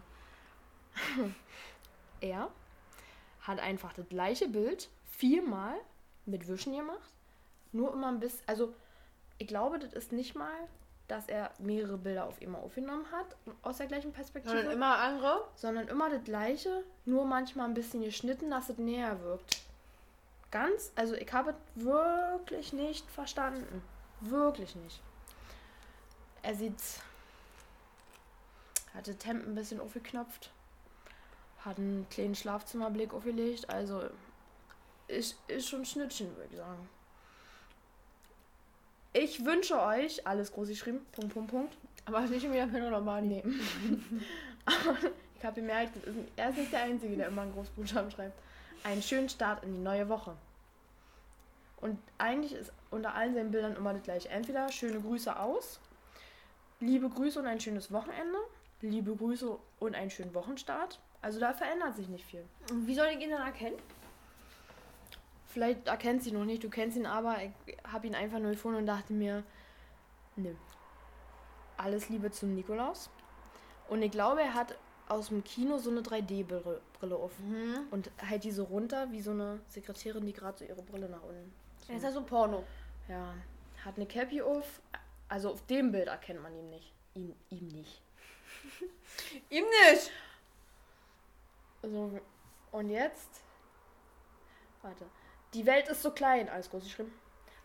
er 2.20 2.50
hat 3.40 3.60
einfach 3.60 3.92
das 3.92 4.08
gleiche 4.08 4.48
Bild 4.48 4.88
viermal 5.10 5.74
mit 6.26 6.48
Wischen 6.48 6.74
gemacht. 6.76 7.12
Nur 7.72 7.92
immer 7.92 8.08
ein 8.08 8.20
bisschen. 8.20 8.42
Also, 8.46 8.74
ich 9.38 9.46
glaube, 9.46 9.78
das 9.78 9.92
ist 9.92 10.12
nicht 10.12 10.34
mal, 10.34 10.68
dass 11.08 11.28
er 11.28 11.50
mehrere 11.58 11.98
Bilder 11.98 12.24
auf 12.24 12.40
einmal 12.40 12.62
aufgenommen 12.62 13.06
hat, 13.12 13.36
aus 13.62 13.78
der 13.78 13.86
gleichen 13.86 14.12
Perspektive 14.12 14.56
Sondern 14.56 14.72
immer 14.72 14.98
andere? 14.98 15.44
sondern 15.54 15.88
immer 15.88 16.08
das 16.08 16.24
gleiche, 16.24 16.82
nur 17.04 17.26
manchmal 17.26 17.68
ein 17.68 17.74
bisschen 17.74 18.02
geschnitten, 18.02 18.50
dass 18.50 18.70
es 18.70 18.78
näher 18.78 19.20
wirkt. 19.22 19.62
Ganz, 20.50 20.92
also 20.94 21.14
ich 21.14 21.30
habe 21.32 21.50
es 21.50 21.84
wirklich 21.84 22.72
nicht 22.72 23.10
verstanden. 23.10 23.82
Wirklich 24.24 24.74
nicht. 24.76 25.00
Er 26.42 26.54
sieht, 26.54 26.80
hat 28.94 29.06
das 29.06 29.24
Hemd 29.24 29.46
ein 29.46 29.54
bisschen 29.54 29.80
aufgeknöpft, 29.80 30.50
hat 31.60 31.78
einen 31.78 32.06
kleinen 32.10 32.34
Schlafzimmerblick 32.34 33.12
aufgelegt, 33.12 33.68
also 33.68 34.02
ist, 35.08 35.36
ist 35.48 35.68
schon 35.68 35.84
Schnittchen, 35.84 36.34
würde 36.36 36.48
ich 36.50 36.56
sagen. 36.56 36.88
Ich 39.12 39.44
wünsche 39.44 39.80
euch, 39.80 40.26
alles 40.26 40.52
groß 40.52 40.68
geschrieben, 40.68 41.04
Punkt, 41.12 41.34
Punkt, 41.34 41.50
Punkt, 41.50 41.76
Aber 42.06 42.20
nicht 42.22 42.50
wieder 42.50 42.66
Pino 42.66 42.88
Lombardi. 42.90 43.28
Nee. 43.28 43.44
Aber 44.64 44.96
ich 45.38 45.44
habe 45.44 45.60
gemerkt, 45.60 45.92
er 46.36 46.50
ist 46.50 46.58
nicht 46.58 46.72
der 46.72 46.82
Einzige, 46.82 47.16
der 47.16 47.28
immer 47.28 47.42
einen 47.42 47.52
Großbuchstaben 47.52 48.10
schreibt. 48.10 48.38
Einen 48.82 49.02
schönen 49.02 49.28
Start 49.28 49.62
in 49.64 49.72
die 49.72 49.80
neue 49.80 50.08
Woche. 50.08 50.34
Und 51.80 51.98
eigentlich 52.18 52.54
ist 52.54 52.72
unter 52.90 53.14
allen 53.14 53.34
seinen 53.34 53.50
Bildern 53.50 53.76
immer 53.76 53.92
das 53.92 54.02
gleiche. 54.02 54.28
Entweder 54.28 54.70
schöne 54.70 55.00
Grüße 55.00 55.38
aus, 55.38 55.80
liebe 56.80 57.08
Grüße 57.08 57.38
und 57.38 57.46
ein 57.46 57.60
schönes 57.60 57.92
Wochenende, 57.92 58.38
liebe 58.80 59.14
Grüße 59.14 59.58
und 59.80 59.94
einen 59.94 60.10
schönen 60.10 60.34
Wochenstart. 60.34 61.00
Also 61.20 61.40
da 61.40 61.52
verändert 61.52 61.96
sich 61.96 62.08
nicht 62.08 62.24
viel. 62.24 62.44
Und 62.70 62.86
Wie 62.86 62.94
soll 62.94 63.08
ich 63.08 63.20
ihn 63.20 63.30
dann 63.30 63.46
erkennen? 63.46 63.76
Vielleicht 65.46 65.86
erkennt 65.86 66.22
sie 66.22 66.32
noch 66.32 66.44
nicht, 66.44 66.64
du 66.64 66.70
kennst 66.70 66.96
ihn 66.96 67.06
aber. 67.06 67.36
Ich 67.66 67.76
habe 67.84 68.06
ihn 68.06 68.14
einfach 68.14 68.40
nur 68.40 68.50
gefunden 68.50 68.78
und 68.78 68.86
dachte 68.86 69.12
mir, 69.12 69.44
nö. 70.36 70.54
Alles 71.76 72.08
Liebe 72.08 72.30
zum 72.30 72.54
Nikolaus. 72.54 73.10
Und 73.88 74.02
ich 74.02 74.10
glaube, 74.10 74.42
er 74.42 74.54
hat 74.54 74.76
aus 75.08 75.28
dem 75.28 75.44
Kino 75.44 75.78
so 75.78 75.90
eine 75.90 76.00
3D-Brille 76.00 76.80
Brille 77.04 77.16
auf. 77.16 77.38
Mhm. 77.38 77.86
Und 77.90 78.10
halt 78.18 78.44
diese 78.44 78.62
runter, 78.62 79.10
wie 79.12 79.20
so 79.20 79.30
eine 79.30 79.60
Sekretärin, 79.68 80.26
die 80.26 80.32
gerade 80.32 80.58
so 80.58 80.64
ihre 80.64 80.82
Brille 80.82 81.08
nach 81.08 81.22
unten. 81.22 81.52
Er 81.88 81.96
ist 81.96 82.02
ja 82.02 82.12
so 82.12 82.22
Porno. 82.22 82.64
Ja, 83.08 83.34
hat 83.84 83.96
eine 83.96 84.06
Cappy 84.06 84.40
auf. 84.40 84.80
Also 85.28 85.50
auf 85.50 85.66
dem 85.66 85.92
Bild 85.92 86.08
erkennt 86.08 86.42
man 86.42 86.54
ihn 86.54 86.70
nicht. 86.70 86.92
Ihn, 87.14 87.34
ihm 87.50 87.68
nicht. 87.68 88.00
Ihm 89.50 89.64
nicht! 89.64 90.10
So, 91.82 92.18
und 92.72 92.90
jetzt. 92.90 93.42
Warte. 94.82 95.04
Die 95.52 95.66
Welt 95.66 95.88
ist 95.88 96.02
so 96.02 96.10
klein, 96.10 96.48
alles 96.48 96.70
groß 96.70 96.84
geschrieben. 96.84 97.12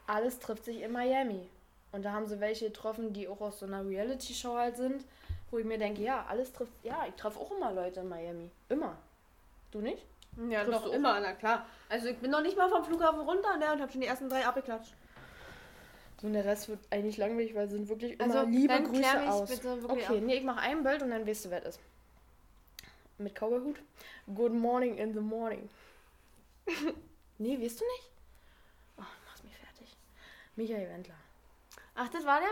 Alles 0.08 0.39
trifft 0.39 0.65
sich 0.65 0.82
in 0.82 0.91
Miami. 0.91 1.49
Und 1.91 2.03
da 2.03 2.12
haben 2.12 2.27
sie 2.27 2.39
welche 2.39 2.67
getroffen, 2.67 3.13
die 3.13 3.27
auch 3.27 3.41
aus 3.41 3.60
so 3.60 3.65
einer 3.65 3.86
Reality-Show 3.86 4.55
halt 4.55 4.77
sind, 4.77 5.05
wo 5.49 5.58
ich 5.58 5.65
mir 5.65 5.77
denke, 5.77 6.01
ja, 6.03 6.25
alles 6.27 6.53
trifft. 6.53 6.73
Ja, 6.84 7.05
ich 7.08 7.15
treffe 7.15 7.39
auch 7.39 7.51
immer 7.51 7.71
Leute 7.71 8.01
in 8.01 8.10
Miami. 8.10 8.51
Immer. 8.69 8.97
Du 9.71 9.79
nicht? 9.79 10.05
Ja, 10.49 10.63
Triffst 10.63 10.85
doch 10.85 10.93
immer, 10.93 11.19
na 11.19 11.33
klar. 11.33 11.65
Also 11.89 12.07
ich 12.07 12.17
bin 12.17 12.31
noch 12.31 12.41
nicht 12.41 12.57
mal 12.57 12.69
vom 12.69 12.83
Flughafen 12.83 13.19
runter 13.21 13.57
ne, 13.57 13.73
und 13.73 13.81
habe 13.81 13.91
schon 13.91 14.01
die 14.01 14.07
ersten 14.07 14.29
drei 14.29 14.45
abgeklatscht. 14.45 14.93
So, 16.21 16.27
und 16.27 16.33
der 16.33 16.45
Rest 16.45 16.69
wird 16.69 16.79
eigentlich 16.89 17.17
langweilig, 17.17 17.55
weil 17.55 17.69
sind 17.69 17.87
wirklich 17.89 18.19
immer 18.19 18.35
Also, 18.35 18.49
liebe 18.49 18.67
dann 18.73 18.83
Grüße 18.85 19.29
aus. 19.29 19.49
bitte 19.49 19.81
wirklich 19.81 20.09
okay, 20.09 20.17
ab. 20.17 20.23
nee, 20.23 20.35
ich 20.35 20.43
mache 20.43 20.59
ein 20.61 20.83
Bild 20.83 21.01
und 21.01 21.11
dann 21.11 21.25
weißt 21.27 21.45
du, 21.45 21.49
wer 21.49 21.65
es 21.65 21.75
ist. 21.75 21.79
Mit 23.17 23.35
Cowboyhut. 23.35 23.81
Good 24.33 24.53
morning 24.53 24.97
in 24.97 25.13
the 25.13 25.19
morning. 25.19 25.69
nee, 27.37 27.59
weißt 27.61 27.81
du 27.81 27.85
nicht? 27.85 28.09
Oh, 28.97 29.03
mach's 29.25 29.43
mich 29.43 29.55
fertig. 29.57 29.97
Michael 30.55 30.89
Wendler. 30.89 31.15
Ach, 31.95 32.07
das 32.09 32.25
war 32.25 32.39
der? 32.39 32.49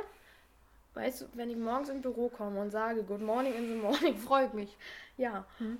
Weißt 0.93 1.21
du, 1.21 1.25
wenn 1.33 1.49
ich 1.49 1.57
morgens 1.57 1.89
ins 1.89 2.01
Büro 2.01 2.27
komme 2.29 2.59
und 2.59 2.71
sage 2.71 3.03
Good 3.03 3.21
morning 3.21 3.53
in 3.53 3.67
the 3.67 3.75
morning, 3.75 4.17
Freut 4.27 4.53
mich. 4.53 4.75
ja. 5.17 5.45
Hm. 5.59 5.77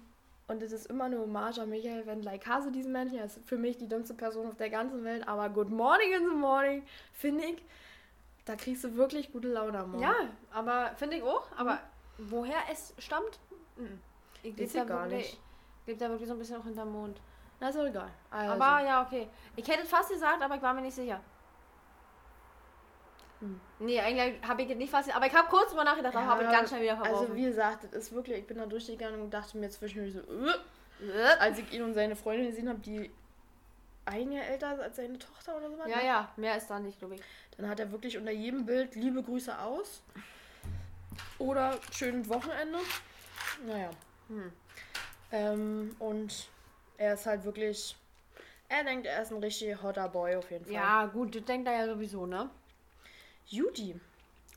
Und 0.50 0.64
es 0.64 0.72
ist 0.72 0.86
immer 0.88 1.06
eine 1.06 1.20
Hommage 1.20 1.60
an 1.60 1.70
Michael 1.70 2.06
Wendler. 2.06 2.36
Ich 2.36 2.48
hasse 2.48 2.72
diesen 2.72 2.94
Menschen, 2.94 3.18
er 3.18 3.26
ist 3.26 3.40
für 3.46 3.58
mich 3.58 3.78
die 3.78 3.88
dümmste 3.90 4.14
Person 4.14 4.48
auf 4.48 4.56
der 4.56 4.70
ganzen 4.70 5.04
Welt. 5.04 5.28
Aber 5.28 5.50
Good 5.50 5.70
morning 5.70 6.14
in 6.14 6.30
the 6.30 6.36
morning, 6.36 6.84
finde 7.12 7.44
ich, 7.48 7.64
da 8.46 8.56
kriegst 8.56 8.84
du 8.86 8.96
wirklich 8.96 9.32
gute 9.34 9.50
Laune 9.50 9.78
am 9.78 9.92
Morgen. 9.92 10.04
Ja, 10.04 10.16
aber 10.54 10.92
finde 10.96 11.18
ich 11.18 11.24
auch. 11.24 11.46
Aber 11.58 11.80
woher 12.18 12.56
es 12.72 12.94
stammt? 12.98 13.40
mhm. 13.76 14.00
Ich 14.42 14.56
lebe 14.56 14.72
da, 14.72 14.84
gar 14.86 15.10
wirklich- 15.10 15.32
nicht. 15.32 15.42
lebe 15.86 16.00
da 16.00 16.10
wirklich 16.10 16.30
so 16.30 16.34
ein 16.36 16.40
bisschen 16.40 16.58
auch 16.58 16.64
hinterm 16.64 16.94
Mond. 16.94 17.20
Na, 17.60 17.68
ist 17.70 17.78
doch 17.78 17.86
egal. 17.86 18.10
Also, 18.30 18.54
Aber 18.54 18.86
ja, 18.86 19.02
okay. 19.06 19.28
Ich 19.58 19.68
hätte 19.68 19.82
es 19.84 19.90
fast 19.90 20.10
gesagt, 20.12 20.42
aber 20.42 20.56
ich 20.56 20.62
war 20.62 20.74
mir 20.74 20.82
nicht 20.82 20.94
sicher. 20.96 21.20
Hm. 23.40 23.60
Nee, 23.80 24.00
eigentlich 24.00 24.42
habe 24.48 24.64
ich 24.64 24.76
nicht 24.76 24.90
fast 24.90 25.16
Aber 25.16 25.28
ich 25.28 25.34
habe 25.34 25.48
kurz 25.50 25.70
drüber 25.70 25.84
nachgedacht, 25.84 26.16
aber 26.16 26.26
Ja, 26.26 26.32
habe 26.32 26.44
ich 26.44 26.50
ganz 26.50 26.70
schnell 26.70 26.82
wieder 26.82 26.98
verworfen. 26.98 27.22
Also 27.22 27.36
wie 27.36 27.44
gesagt, 27.44 27.84
das 27.84 27.92
ist 27.92 28.12
wirklich, 28.12 28.40
ich 28.40 28.48
bin 28.48 28.58
da 28.58 28.66
durchgegangen 28.66 29.22
und 29.22 29.32
dachte 29.32 29.58
mir 29.58 29.70
zwischendurch 29.70 30.14
so, 30.14 30.20
äh, 30.20 30.54
ja, 31.06 31.38
als 31.40 31.60
ich 31.60 31.72
ihn 31.72 31.84
und 31.84 31.94
seine 31.94 32.16
Freundin 32.16 32.48
gesehen 32.48 32.68
habe, 32.68 32.80
die 32.80 33.12
ein 34.06 34.32
Jahr 34.32 34.46
älter 34.46 34.74
ist 34.74 34.80
als 34.80 34.96
seine 34.96 35.20
Tochter 35.20 35.58
oder 35.58 35.70
so. 35.70 35.78
was, 35.78 35.88
ne? 35.88 35.94
ja, 36.06 36.32
mehr 36.38 36.58
ist 36.58 36.68
da 36.68 36.80
nicht, 36.80 36.98
glaube 36.98 37.16
ich. 37.16 37.22
Dann 37.58 37.70
hat 37.70 37.80
er 37.80 37.92
wirklich 37.92 38.18
unter 38.18 38.32
jedem 38.32 38.66
Bild 38.66 38.96
liebe 38.96 39.22
Grüße 39.22 39.60
aus. 39.60 40.02
Oder 41.38 41.78
schönes 41.92 42.30
Wochenende. 42.30 42.80
Naja. 43.66 43.90
Hm. 44.30 44.52
Ähm, 45.32 45.96
und 46.00 46.50
er 46.98 47.14
ist 47.14 47.26
halt 47.26 47.44
wirklich. 47.44 47.96
Er 48.70 48.84
denkt, 48.84 49.06
er 49.06 49.22
ist 49.22 49.32
ein 49.32 49.42
richtig 49.42 49.82
hotter 49.82 50.10
Boy 50.10 50.36
auf 50.36 50.50
jeden 50.52 50.66
Fall. 50.66 50.74
Ja, 50.74 51.06
gut, 51.06 51.36
das 51.36 51.46
denkt 51.46 51.68
er 51.68 51.86
ja 51.86 51.94
sowieso, 51.94 52.26
ne? 52.26 52.50
Judy. 53.48 54.00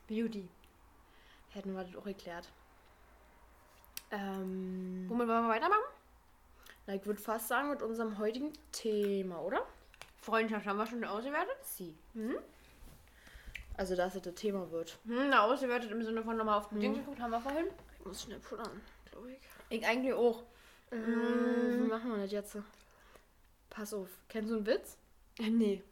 Beauty. 0.09 0.49
Hätten 1.51 1.75
wir 1.75 1.85
das 1.85 1.95
auch 1.97 2.07
erklärt. 2.07 2.49
Ähm, 4.11 5.05
Womit 5.09 5.29
wollen 5.29 5.45
wir 5.47 5.49
weitermachen? 5.55 5.83
na, 6.87 6.95
ich 6.95 7.07
würde 7.07 7.21
fast 7.21 7.47
sagen, 7.49 7.71
mit 7.71 7.83
unserem 7.83 8.19
heutigen 8.19 8.53
Thema, 8.73 9.41
oder? 9.41 9.65
Freundschaft 10.21 10.67
haben 10.67 10.79
wir 10.79 10.87
schon 10.87 11.05
ausgewertet? 11.05 11.57
Sie. 11.63 11.95
Mhm. 12.15 12.37
Also, 13.77 13.95
dass 13.97 14.15
es 14.17 14.23
das 14.23 14.35
Thema 14.35 14.71
wird. 14.71 14.99
Hm, 15.07 15.31
na, 15.31 15.45
ausgewertet 15.45 15.91
im 15.93 16.03
Sinne 16.03 16.23
von 16.23 16.37
nochmal 16.37 16.59
auf 16.59 16.69
die 16.69 16.79
Dinge 16.81 16.99
geguckt, 16.99 17.21
haben 17.21 17.31
wir 17.31 17.41
vorhin. 17.41 17.67
Ich 17.99 18.05
muss 18.05 18.23
schnell 18.23 18.41
pullern, 18.41 18.81
glaube 19.11 19.33
ich. 19.33 19.39
Ich 19.71 19.87
eigentlich 19.87 20.13
auch. 20.13 20.43
Ähm, 20.91 21.85
wie 21.85 21.89
machen 21.89 22.11
wir 22.11 22.19
das 22.19 22.33
jetzt? 22.33 22.57
Pass 23.71 23.95
auf. 23.95 24.09
Kennst 24.29 24.51
du 24.51 24.57
einen 24.57 24.67
Witz? 24.67 24.97
Äh, 25.39 25.51
Nee. 25.51 25.83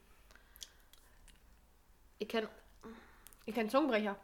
Ich 2.18 2.26
kenn. 2.28 2.48
Ich 3.48 3.54
kenn 3.54 3.70
Zungenbrecher. 3.70 4.14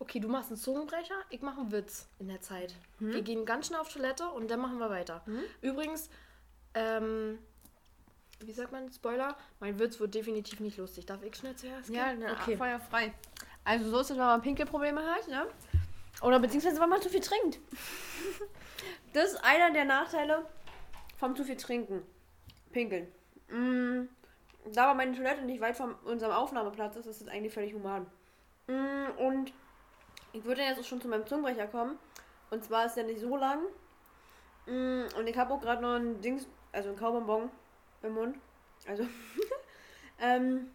Okay, 0.00 0.18
du 0.18 0.26
machst 0.26 0.50
einen 0.50 0.58
Zungenbrecher, 0.58 1.14
ich 1.30 1.40
mache 1.40 1.60
einen 1.60 1.70
Witz 1.70 2.08
in 2.18 2.26
der 2.26 2.40
Zeit. 2.40 2.74
Wir 2.98 3.22
gehen 3.22 3.46
ganz 3.46 3.68
schnell 3.68 3.78
auf 3.78 3.92
Toilette 3.92 4.28
und 4.28 4.50
dann 4.50 4.58
machen 4.58 4.78
wir 4.78 4.90
weiter. 4.90 5.24
Übrigens, 5.62 6.10
ähm, 6.74 7.38
wie 8.40 8.50
sagt 8.50 8.72
man, 8.72 8.92
Spoiler, 8.92 9.36
mein 9.60 9.78
Witz 9.78 10.00
wird 10.00 10.16
definitiv 10.16 10.58
nicht 10.58 10.78
lustig. 10.78 11.06
Darf 11.06 11.22
ich 11.22 11.36
schnell 11.36 11.54
zuerst? 11.54 11.90
Ja, 11.90 12.12
ne, 12.12 12.32
okay. 12.32 12.56
Feuer 12.56 12.80
frei. 12.80 13.14
Also 13.62 13.88
so 13.88 14.00
ist 14.00 14.10
es, 14.10 14.16
wenn 14.16 14.24
man 14.24 14.42
Pinkelprobleme 14.42 15.00
hat, 15.00 15.28
ne? 15.28 15.46
Oder 16.22 16.40
beziehungsweise, 16.40 16.80
wenn 16.80 16.88
man 16.88 17.00
zu 17.00 17.08
viel 17.08 17.20
trinkt. 17.20 17.60
das 19.12 19.34
ist 19.34 19.44
einer 19.44 19.72
der 19.72 19.84
Nachteile 19.84 20.44
vom 21.16 21.36
zu 21.36 21.44
viel 21.44 21.56
Trinken. 21.56 22.02
Pinkeln. 22.72 23.06
Mm, 23.48 24.08
da 24.72 24.88
war 24.88 24.94
meine 24.94 25.16
Toilette 25.16 25.42
nicht 25.42 25.60
weit 25.60 25.76
von 25.76 25.94
unserem 26.04 26.32
Aufnahmeplatz 26.32 26.96
ist, 26.96 27.06
ist 27.06 27.20
das 27.20 27.28
eigentlich 27.28 27.54
völlig 27.54 27.72
human. 27.72 28.06
Mm, 28.66 29.18
und 29.18 29.52
ich 30.32 30.44
würde 30.44 30.62
jetzt 30.62 30.80
auch 30.80 30.84
schon 30.84 31.00
zu 31.00 31.08
meinem 31.08 31.26
Zungenbrecher 31.26 31.66
kommen. 31.66 31.98
Und 32.50 32.64
zwar 32.64 32.86
ist 32.86 32.94
der 32.94 33.04
nicht 33.04 33.20
so 33.20 33.36
lang. 33.36 33.60
Mm, 34.66 35.04
und 35.16 35.26
ich 35.26 35.36
habe 35.36 35.54
auch 35.54 35.60
gerade 35.60 35.82
noch 35.82 35.94
ein 35.94 36.20
Dings, 36.20 36.46
also 36.72 36.90
ein 36.90 36.96
Kaubonbon 36.96 37.50
im 38.02 38.14
Mund. 38.14 38.36
Also, 38.86 39.06
ähm, 40.20 40.70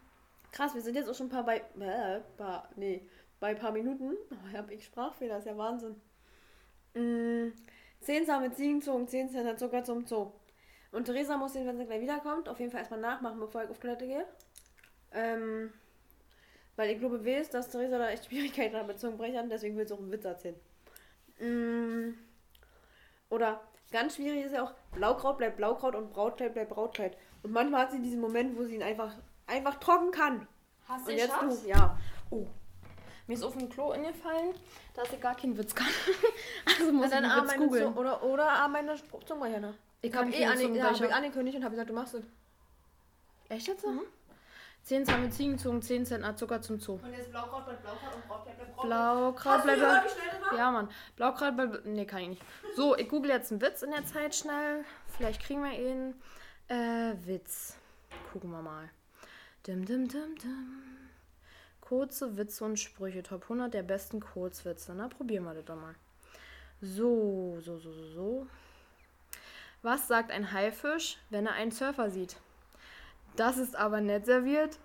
krass, 0.52 0.74
wir 0.74 0.82
sind 0.82 0.96
jetzt 0.96 1.10
auch 1.10 1.16
schon 1.16 1.28
ein 1.28 1.32
paar 1.32 1.46
bei, 1.46 1.58
äh, 1.80 2.22
paar, 2.38 2.70
nee, 2.76 3.08
bei 3.40 3.48
ein 3.48 3.60
paar 3.60 3.72
Minuten. 3.72 4.16
Oh, 4.32 4.58
hab 4.58 4.72
ich 4.72 4.86
Sprachfehler, 4.86 5.38
ist 5.38 5.48
ja 5.48 5.58
Wahnsinn. 5.58 6.02
Mm, 6.94 7.54
10 8.02 8.26
Samen 8.26 8.54
Ziegenzungen, 8.54 9.08
10 9.08 9.30
Cent 9.30 9.60
Zucker 9.60 9.84
zum 9.84 10.06
Zoo. 10.06 10.32
Und 10.92 11.06
Theresa 11.06 11.38
muss 11.38 11.54
den, 11.54 11.66
wenn 11.68 11.78
sie 11.78 11.86
gleich 11.86 12.02
wiederkommt, 12.02 12.50
auf 12.50 12.60
jeden 12.60 12.72
Fall 12.72 12.82
erstmal 12.82 13.00
nachmachen, 13.00 13.40
bevor 13.40 13.64
ich 13.64 13.70
auf 13.70 13.80
Toilette 13.80 14.08
gehe. 14.08 14.26
Ähm, 15.14 15.72
weil 16.82 16.90
ich 16.90 16.98
glaube, 16.98 17.24
weiß, 17.24 17.52
dass 17.52 17.70
Theresa 17.70 18.00
da 18.00 18.10
echt 18.10 18.26
Schwierigkeiten 18.26 18.76
hat 18.76 18.88
mit 18.88 19.00
Zungenbrechern, 19.00 19.48
deswegen 19.52 19.78
will 19.78 19.88
sie 19.88 19.94
auch 19.94 20.00
einen 20.00 20.12
Witz 20.12 20.26
erzählen. 20.26 20.56
Mm, 21.40 22.16
oder 23.30 23.62
ganz 23.92 24.16
schwierig 24.16 24.46
ist 24.46 24.54
ja 24.54 24.64
auch, 24.64 24.74
Blaukraut 24.92 25.38
bleibt 25.38 25.58
Blaukraut 25.58 25.94
und 25.94 26.12
Brautkleid 26.12 26.56
bleibt 26.56 26.72
Brautkleid. 26.72 27.16
Und 27.44 27.52
manchmal 27.52 27.82
hat 27.82 27.92
sie 27.92 28.02
diesen 28.02 28.20
Moment, 28.20 28.58
wo 28.58 28.64
sie 28.64 28.74
ihn 28.74 28.82
einfach, 28.82 29.14
einfach 29.46 29.76
trocken 29.76 30.10
kann. 30.10 30.48
Hast 30.88 31.08
Und 31.08 31.14
jetzt 31.14 31.36
du, 31.40 31.70
ja. 31.70 32.00
Oh. 32.32 32.48
Mir 33.28 33.36
ist 33.36 33.44
auf 33.44 33.56
dem 33.56 33.70
Klo 33.70 33.92
ingefallen, 33.92 34.56
dass 34.96 35.14
ich 35.14 35.22
gar 35.22 35.36
keinen 35.36 35.56
Witz 35.60 35.76
kann. 35.76 35.86
also 36.66 36.92
muss 36.92 37.10
ich 37.10 37.14
einen 37.14 37.30
Witz 37.30 37.58
googeln. 37.58 37.94
Oder, 37.94 38.24
oder 38.24 38.50
ah, 38.50 38.68
meine 38.68 38.96
Zungenbrecher. 38.96 39.60
Ne? 39.60 39.76
Ich 40.02 40.16
habe 40.16 40.32
eh 40.32 40.46
angekündigt 40.46 41.58
und 41.58 41.64
habe 41.64 41.76
gesagt, 41.76 41.92
du 41.92 41.94
machst 41.94 42.16
es. 42.16 42.24
Echt 43.50 43.68
jetzt? 43.68 43.86
Mhm. 43.86 44.02
10 44.84 45.06
Zahme 45.06 45.30
Ziegenzungen, 45.30 45.82
10 45.82 46.06
Cent 46.06 46.40
Zucker 46.40 46.62
zum 46.62 46.80
Zoo. 46.80 46.94
Und 46.94 47.14
jetzt 47.14 47.30
Blaukraut 47.32 47.66
bleibt 47.66 47.84
Blaukraut 47.84 48.16
und 48.16 48.88
Blaukraut 48.88 49.62
schnell 49.62 49.80
das 49.80 50.42
war? 50.42 50.58
Ja, 50.58 50.72
Mann. 50.72 50.90
Blaukraut 51.16 51.56
bleibt. 51.56 51.86
Nee, 51.86 52.06
kann 52.06 52.22
ich 52.22 52.30
nicht. 52.30 52.42
So, 52.76 52.98
ich 52.98 53.08
google 53.08 53.32
jetzt 53.32 53.52
einen 53.52 53.62
Witz 53.62 53.84
in 53.84 53.92
der 53.92 54.06
Zeit 54.06 54.36
schnell. 54.36 54.84
Vielleicht 55.08 55.42
kriegen 55.42 55.64
wir 55.64 55.74
ihn. 55.74 56.16
Äh, 56.68 57.14
Witz. 57.26 57.78
Gucken 58.32 58.52
wir 58.52 58.62
mal. 58.62 58.90
Dim, 59.68 59.86
dim, 59.86 60.08
dim, 60.08 60.36
dim. 60.38 60.84
Kurze 61.80 62.38
Witze 62.38 62.66
und 62.66 62.80
Sprüche. 62.80 63.22
Top 63.22 63.44
100 63.44 63.74
der 63.74 63.84
besten 63.84 64.20
Kurzwitze. 64.20 64.94
Na, 64.96 65.08
probieren 65.08 65.44
wir 65.44 65.54
das 65.54 65.66
doch 65.66 65.76
mal. 65.76 65.96
So, 66.82 67.60
so, 67.62 67.78
so, 67.78 67.92
so, 67.92 68.06
so. 68.08 68.48
Was 69.84 70.08
sagt 70.08 70.32
ein 70.32 70.52
Haifisch, 70.52 71.18
wenn 71.30 71.46
er 71.46 71.54
einen 71.54 71.72
Surfer 71.72 72.10
sieht? 72.10 72.38
Das 73.36 73.58
ist 73.58 73.76
aber 73.76 74.02
nett 74.02 74.26
serviert. 74.26 74.80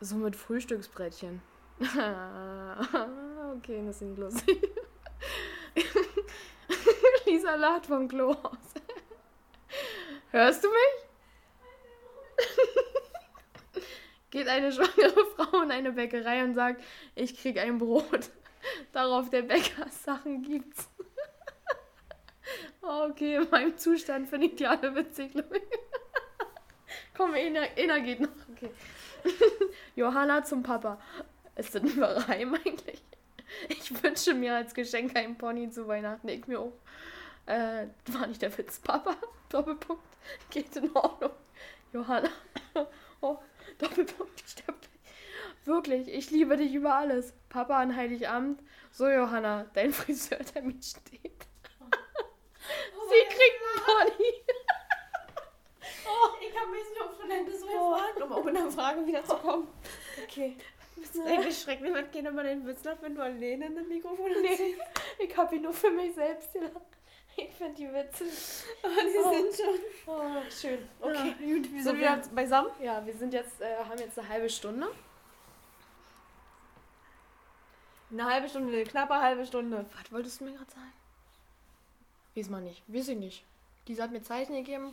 So 0.00 0.16
mit 0.16 0.36
Frühstücksbrettchen. 0.36 1.40
okay, 3.56 3.82
das 3.86 4.00
nicht 4.00 4.18
lustig. 4.18 4.68
Lisa 7.26 7.54
lacht 7.54 7.86
vom 7.86 8.08
Klo 8.08 8.32
aus. 8.32 8.74
Hörst 10.30 10.64
du 10.64 10.68
mich? 10.68 11.06
Geht 14.30 14.48
eine 14.48 14.72
schwangere 14.72 15.26
Frau 15.36 15.62
in 15.62 15.70
eine 15.70 15.92
Bäckerei 15.92 16.42
und 16.42 16.54
sagt, 16.54 16.82
ich 17.14 17.38
krieg 17.38 17.58
ein 17.58 17.78
Brot. 17.78 18.30
Darauf 18.92 19.30
der 19.30 19.42
Bäcker 19.42 19.88
Sachen 19.90 20.42
gibt's. 20.42 20.88
Okay, 22.84 23.36
in 23.36 23.48
meinem 23.48 23.78
Zustand 23.78 24.28
finde 24.28 24.48
ich 24.48 24.56
die 24.56 24.66
alle 24.66 24.92
witzig, 24.96 25.32
glaube. 25.32 25.60
Komm, 27.22 27.34
einer, 27.34 27.68
einer 27.78 28.00
geht 28.00 28.18
noch. 28.18 28.30
Okay. 28.52 28.70
Johanna 29.94 30.42
zum 30.42 30.64
Papa. 30.64 31.00
Ist 31.54 31.72
das 31.72 31.82
ein 31.82 32.02
Reim 32.02 32.54
eigentlich? 32.54 33.00
Ich 33.68 34.02
wünsche 34.02 34.34
mir 34.34 34.56
als 34.56 34.74
Geschenk 34.74 35.14
einen 35.14 35.38
Pony 35.38 35.70
zu 35.70 35.86
Weihnachten. 35.86 36.28
Ich 36.28 36.48
mir 36.48 36.58
auch. 36.58 36.72
Äh, 37.46 37.86
war 38.06 38.26
nicht 38.26 38.42
der 38.42 38.56
Witz, 38.58 38.80
Papa? 38.80 39.14
Doppelpunkt. 39.50 40.02
Geht 40.50 40.74
in 40.74 40.90
Ordnung. 40.96 41.30
Johanna. 41.92 42.28
Oh, 43.20 43.38
Doppelpunkt. 43.78 44.42
Stirb. 44.44 44.74
Wirklich, 45.64 46.08
ich 46.08 46.32
liebe 46.32 46.56
dich 46.56 46.74
über 46.74 46.96
alles. 46.96 47.34
Papa 47.50 47.78
an 47.78 47.94
Heiligabend. 47.94 48.60
So, 48.90 49.08
Johanna, 49.08 49.66
dein 49.74 49.92
Friseurtermin 49.92 50.82
steht. 50.82 51.46
Sie 53.12 53.24
kriegt 53.28 53.60
einen 53.62 54.16
Pony. 54.16 54.42
Ich 56.40 56.58
habe 56.58 56.70
mich 56.70 56.82
nicht 56.88 57.00
auf 57.02 57.16
Toilette 57.18 57.56
so 57.58 57.66
gefragt, 57.66 58.22
um 58.22 58.32
auch 58.32 58.46
in 58.46 58.54
der 58.54 58.70
Frage 58.70 59.06
wieder 59.06 59.24
zu 59.24 59.36
kommen. 59.36 59.68
Okay. 60.24 60.56
Das 60.96 61.10
ist 61.14 61.26
eigentlich 61.26 61.58
schrecklich, 61.60 61.92
wenn 61.94 62.10
keiner 62.10 62.30
mal 62.30 62.44
den 62.44 62.66
Witz 62.66 62.84
lacht, 62.84 63.02
wenn 63.02 63.14
du 63.14 63.22
alleine 63.22 63.66
in 63.66 63.74
das 63.76 63.86
Mikrofon 63.86 64.30
Nee, 64.42 64.76
ich 65.18 65.36
habe 65.36 65.56
ihn 65.56 65.62
nur 65.62 65.72
für 65.72 65.90
mich 65.90 66.14
selbst 66.14 66.52
gelacht. 66.52 66.74
Ich 67.36 67.50
finde 67.54 67.74
die 67.74 67.92
Witze. 67.92 68.24
Aber 68.82 68.94
die 69.02 69.18
Oh. 69.18 69.32
sind 69.32 69.56
schon. 69.56 69.80
Oh, 70.06 70.50
schön. 70.50 70.88
Okay, 71.00 71.34
Okay. 71.38 71.54
gut, 71.54 71.72
wir 71.72 71.82
So, 71.82 71.90
sind 71.90 72.00
wir- 72.00 72.12
wieder 72.16 72.28
beisammen. 72.34 72.70
Ja, 72.82 73.04
wir 73.06 73.14
sind 73.14 73.32
jetzt, 73.32 73.60
äh, 73.62 73.76
haben 73.78 73.98
jetzt 73.98 74.18
eine 74.18 74.28
halbe 74.28 74.50
Stunde. 74.50 74.88
Eine 78.10 78.24
halbe 78.26 78.48
Stunde, 78.48 78.72
eine 78.74 78.84
knappe 78.84 79.14
halbe 79.14 79.46
Stunde. 79.46 79.86
Was 79.96 80.12
wolltest 80.12 80.40
du 80.40 80.44
mir 80.44 80.52
gerade 80.52 80.70
sagen? 80.70 80.92
Weiß 82.34 82.50
man 82.50 82.64
nicht. 82.64 82.82
Weiß 82.86 83.08
ich 83.08 83.16
nicht. 83.16 83.44
Lisa 83.86 84.02
hat 84.04 84.10
mir 84.12 84.22
Zeichen 84.22 84.54
gegeben. 84.54 84.92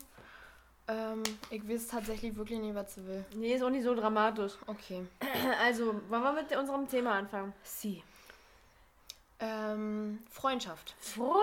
Ähm, 0.90 1.22
ich 1.52 1.68
weiß 1.70 1.88
tatsächlich 1.88 2.36
wirklich 2.36 2.60
nicht, 2.60 2.74
was 2.74 2.96
sie 2.96 3.06
will. 3.06 3.24
Nee, 3.36 3.54
ist 3.54 3.62
auch 3.62 3.70
nicht 3.70 3.84
so 3.84 3.94
dramatisch. 3.94 4.54
Okay. 4.66 5.06
Also, 5.62 5.94
wollen 6.10 6.24
wir 6.24 6.34
mit 6.34 6.56
unserem 6.56 6.88
Thema 6.88 7.14
anfangen? 7.14 7.54
Sie. 7.64 8.04
Ähm, 9.40 10.20
Freundschaft. 10.30 10.96
Freundschaft. 11.00 11.40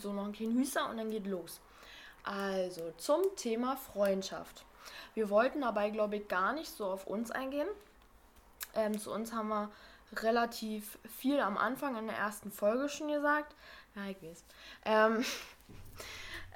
So, 0.00 0.12
noch 0.12 0.26
ein 0.26 0.32
kleinen 0.32 0.58
Hüster 0.58 0.88
und 0.90 0.98
dann 0.98 1.10
geht 1.10 1.26
los. 1.26 1.60
Also, 2.22 2.92
zum 2.98 3.22
Thema 3.36 3.76
Freundschaft. 3.76 4.64
Wir 5.14 5.30
wollten 5.30 5.62
dabei, 5.62 5.90
glaube 5.90 6.16
ich, 6.16 6.28
gar 6.28 6.52
nicht 6.52 6.70
so 6.70 6.86
auf 6.86 7.06
uns 7.06 7.30
eingehen. 7.30 7.68
Ähm, 8.74 8.98
zu 8.98 9.10
uns 9.12 9.32
haben 9.32 9.48
wir 9.48 9.70
relativ 10.16 10.98
viel 11.18 11.40
am 11.40 11.56
Anfang 11.56 11.96
in 11.96 12.06
der 12.06 12.16
ersten 12.16 12.50
Folge 12.50 12.88
schon 12.88 13.08
gesagt. 13.08 13.54
Ja, 13.94 14.04
ich 14.06 14.22
weiß. 14.22 14.44
Ähm, 14.84 15.24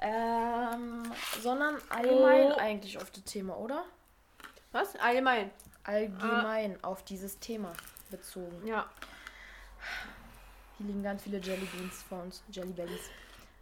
ähm, 0.01 1.03
sondern 1.41 1.77
allgemein 1.89 2.51
Oh. 2.51 2.57
eigentlich 2.57 2.97
auf 2.97 3.09
das 3.11 3.23
Thema, 3.23 3.57
oder? 3.57 3.85
Was? 4.71 4.95
Allgemein. 4.97 5.51
Allgemein 5.83 6.83
auf 6.83 7.03
dieses 7.03 7.39
Thema 7.39 7.71
bezogen. 8.09 8.65
Ja. 8.67 8.89
Hier 10.77 10.87
liegen 10.87 11.03
ganz 11.03 11.23
viele 11.23 11.37
Jelly 11.39 11.65
Beans 11.65 12.03
vor 12.03 12.21
uns. 12.23 12.43
Jelly 12.49 12.73
Bellies. 12.73 13.09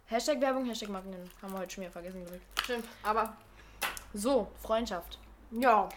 Hashtag 0.06 0.40
Werbung, 0.40 0.64
Hashtag 0.66 0.88
Marken. 0.88 1.14
Haben 1.40 1.52
wir 1.52 1.58
heute 1.60 1.70
schon 1.72 1.82
wieder 1.82 1.92
vergessen. 1.92 2.24
ich. 2.26 2.64
Stimmt. 2.64 2.86
Aber, 3.02 3.36
So, 4.12 4.50
Freundschaft. 4.62 5.18
ja. 5.50 5.88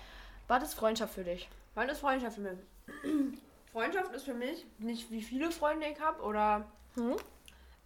Was 0.48 0.64
ist 0.64 0.76
Freundschaft 0.76 1.14
für 1.14 1.24
dich? 1.26 1.50
Was 1.76 1.92
ist 1.92 2.00
Freundschaft 2.00 2.36
für 2.36 2.42
mich? 2.42 2.60
Freundschaft 3.74 4.14
ist 4.14 4.24
für 4.24 4.34
mich 4.34 4.66
nicht, 4.78 5.12
wie 5.12 5.22
viele 5.22 5.52
Freunde 5.52 5.88
ich 5.88 6.00
habe 6.00 6.22
oder 6.22 6.66
Hm? 6.96 7.16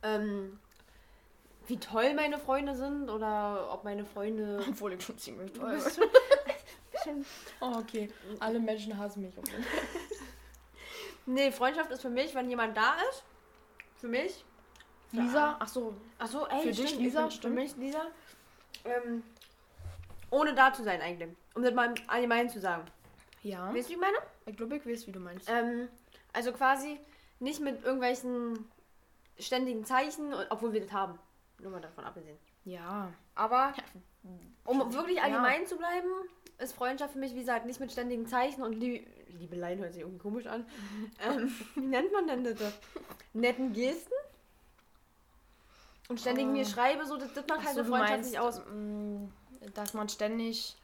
ähm, 0.03 0.59
wie 1.71 1.79
toll 1.79 2.13
meine 2.13 2.37
Freunde 2.37 2.75
sind 2.75 3.09
oder 3.09 3.69
ob 3.71 3.85
meine 3.85 4.03
Freunde. 4.03 4.61
Obwohl 4.69 4.91
ich 4.91 5.03
schon 5.03 5.17
ziemlich 5.17 5.51
toll 5.53 5.79
bin. 5.79 7.25
Oh, 7.61 7.77
okay. 7.79 8.11
Alle 8.39 8.59
Menschen 8.59 8.95
hassen 8.95 9.23
mich. 9.23 9.35
Okay. 9.35 9.55
nee, 11.25 11.51
Freundschaft 11.51 11.89
ist 11.89 12.03
für 12.03 12.11
mich, 12.11 12.35
wenn 12.35 12.47
jemand 12.47 12.77
da 12.77 12.93
ist. 13.09 13.23
Für 13.97 14.07
mich. 14.07 14.45
Lisa, 15.11 15.55
ach 15.57 15.67
so, 15.67 15.95
Achso, 16.19 16.45
ey, 16.45 16.61
Für 16.61 16.71
dich, 16.71 16.89
stimmt, 16.89 17.01
Lisa, 17.01 17.27
Für, 17.27 17.49
mich, 17.49 17.75
Lisa. 17.77 18.05
Ähm, 18.85 19.23
ohne 20.29 20.53
da 20.53 20.71
zu 20.71 20.83
sein 20.83 21.01
eigentlich. 21.01 21.29
Um 21.55 21.63
das 21.63 21.73
mal 21.73 21.87
im 21.87 21.95
Allgemeinen 22.07 22.49
zu 22.49 22.59
sagen. 22.59 22.83
ja. 23.41 23.73
Weißt 23.73 23.87
du, 23.87 23.89
wie 23.89 23.93
ich 23.93 23.99
meine? 23.99 24.17
Ich 24.45 24.55
glaube, 24.55 24.75
ich 24.75 24.85
weiß, 24.85 25.07
wie 25.07 25.11
du 25.11 25.19
meinst. 25.19 25.49
Ähm, 25.49 25.87
also 26.33 26.51
quasi 26.51 26.99
nicht 27.39 27.61
mit 27.61 27.83
irgendwelchen 27.83 28.69
ständigen 29.39 29.85
Zeichen, 29.85 30.35
obwohl 30.51 30.73
wir 30.73 30.81
das 30.81 30.91
haben. 30.91 31.17
Nur 31.61 31.71
mal 31.71 31.81
davon 31.81 32.03
abgesehen. 32.03 32.37
Ja. 32.65 33.11
Aber 33.35 33.73
um 34.65 34.93
wirklich 34.93 35.17
Ja. 35.17 35.23
allgemein 35.23 35.65
zu 35.67 35.77
bleiben, 35.77 36.07
ist 36.59 36.73
Freundschaft 36.73 37.13
für 37.13 37.19
mich, 37.19 37.33
wie 37.33 37.39
gesagt, 37.39 37.65
nicht 37.65 37.79
mit 37.79 37.91
ständigen 37.91 38.27
Zeichen 38.27 38.63
und 38.63 38.73
Lie 38.73 39.05
Liebeleien 39.27 39.79
hört 39.79 39.93
sich 39.93 40.01
irgendwie 40.01 40.19
komisch 40.19 40.45
an. 40.45 40.65
ähm, 41.25 41.55
wie 41.75 41.79
nennt 41.81 42.11
man 42.11 42.27
denn 42.27 42.43
das? 42.43 42.73
Netten 43.33 43.73
Gesten? 43.73 44.13
Und 46.09 46.19
ständig 46.19 46.45
Oh. 46.45 46.49
mir 46.51 46.65
schreibe, 46.65 47.05
so, 47.05 47.15
das, 47.17 47.33
das 47.33 47.47
macht 47.47 47.59
Ach 47.61 47.65
halt 47.65 47.75
so, 47.75 47.79
eine 47.81 47.89
Freundschaft 47.89 48.11
meinst, 48.11 48.29
nicht 48.31 48.39
aus. 48.39 48.61
mm, 48.65 49.25
dass 49.73 49.93
man 49.93 50.09
ständig. 50.09 50.75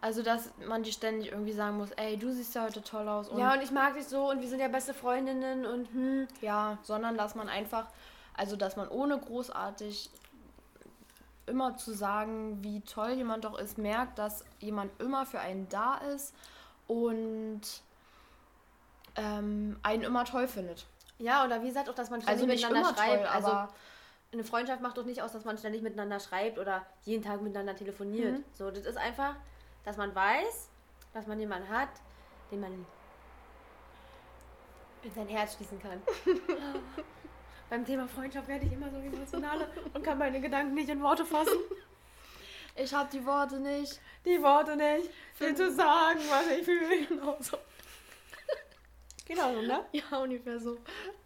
Also, 0.00 0.22
dass 0.22 0.50
man 0.66 0.84
die 0.84 0.92
ständig 0.92 1.32
irgendwie 1.32 1.52
sagen 1.52 1.76
muss, 1.76 1.90
ey, 1.92 2.16
du 2.16 2.30
siehst 2.30 2.54
ja 2.54 2.62
heute 2.64 2.82
toll 2.82 3.08
aus. 3.08 3.28
Und 3.28 3.40
Ja, 3.40 3.54
und 3.54 3.62
ich 3.62 3.72
mag 3.72 3.94
dich 3.94 4.06
so 4.06 4.30
und 4.30 4.40
wir 4.40 4.48
sind 4.48 4.60
ja 4.60 4.68
beste 4.68 4.94
Freundinnen 4.94 5.66
und 5.66 5.90
hm. 5.92 6.28
Ja, 6.40 6.78
sondern 6.82 7.16
dass 7.16 7.34
man 7.34 7.48
einfach, 7.48 7.88
also 8.38 8.56
dass 8.56 8.76
man 8.76 8.88
ohne 8.88 9.18
großartig 9.18 10.10
immer 11.46 11.76
zu 11.76 11.92
sagen, 11.92 12.62
wie 12.62 12.80
toll 12.82 13.10
jemand 13.12 13.44
doch 13.44 13.58
ist, 13.58 13.78
merkt, 13.78 14.18
dass 14.18 14.44
jemand 14.60 14.98
immer 15.00 15.26
für 15.26 15.40
einen 15.40 15.68
da 15.68 15.96
ist 15.96 16.34
und 16.86 17.62
ähm, 19.16 19.78
einen 19.82 20.02
immer 20.04 20.24
toll 20.24 20.46
findet. 20.46 20.86
Ja, 21.18 21.44
oder 21.44 21.62
wie 21.62 21.68
gesagt 21.68 21.88
auch, 21.88 21.94
dass 21.94 22.10
man 22.10 22.20
ständig 22.22 22.42
Also 22.42 22.52
nicht 22.52 22.62
miteinander 22.62 22.94
schreibt. 22.94 23.24
toll, 23.24 23.26
also 23.26 23.72
eine 24.32 24.44
Freundschaft 24.44 24.82
macht 24.82 24.96
doch 24.98 25.04
nicht 25.04 25.20
aus, 25.22 25.32
dass 25.32 25.44
man 25.44 25.58
ständig 25.58 25.82
miteinander 25.82 26.20
schreibt 26.20 26.58
oder 26.58 26.86
jeden 27.02 27.24
Tag 27.24 27.40
miteinander 27.40 27.74
telefoniert. 27.74 28.38
Mhm. 28.38 28.44
So, 28.54 28.70
das 28.70 28.84
ist 28.84 28.98
einfach, 28.98 29.34
dass 29.84 29.96
man 29.96 30.14
weiß, 30.14 30.68
dass 31.12 31.26
man 31.26 31.40
jemanden 31.40 31.68
hat, 31.68 31.88
den 32.52 32.60
man 32.60 32.86
in 35.02 35.14
sein 35.14 35.28
Herz 35.28 35.56
schließen 35.56 35.80
kann. 35.80 36.02
Beim 37.70 37.84
Thema 37.84 38.08
Freundschaft 38.08 38.48
werde 38.48 38.66
ich 38.66 38.72
immer 38.72 38.90
so 38.90 38.96
emotional 38.96 39.68
und 39.92 40.02
kann 40.02 40.18
meine 40.18 40.40
Gedanken 40.40 40.74
nicht 40.74 40.88
in 40.88 41.02
Worte 41.02 41.24
fassen. 41.24 41.58
ich 42.76 42.92
habe 42.94 43.08
die 43.12 43.24
Worte 43.24 43.58
nicht. 43.60 44.00
Die 44.24 44.42
Worte 44.42 44.76
nicht, 44.76 45.10
viel 45.34 45.54
zu 45.54 45.70
sagen, 45.72 46.18
was 46.30 46.46
ich 46.48 46.64
fühle. 46.64 47.06
Genau 47.08 47.36
so. 47.40 47.56
Genau 49.26 49.54
so, 49.54 49.60
ne? 49.62 49.84
Ja, 49.92 50.18
ungefähr 50.18 50.58
so. 50.58 50.78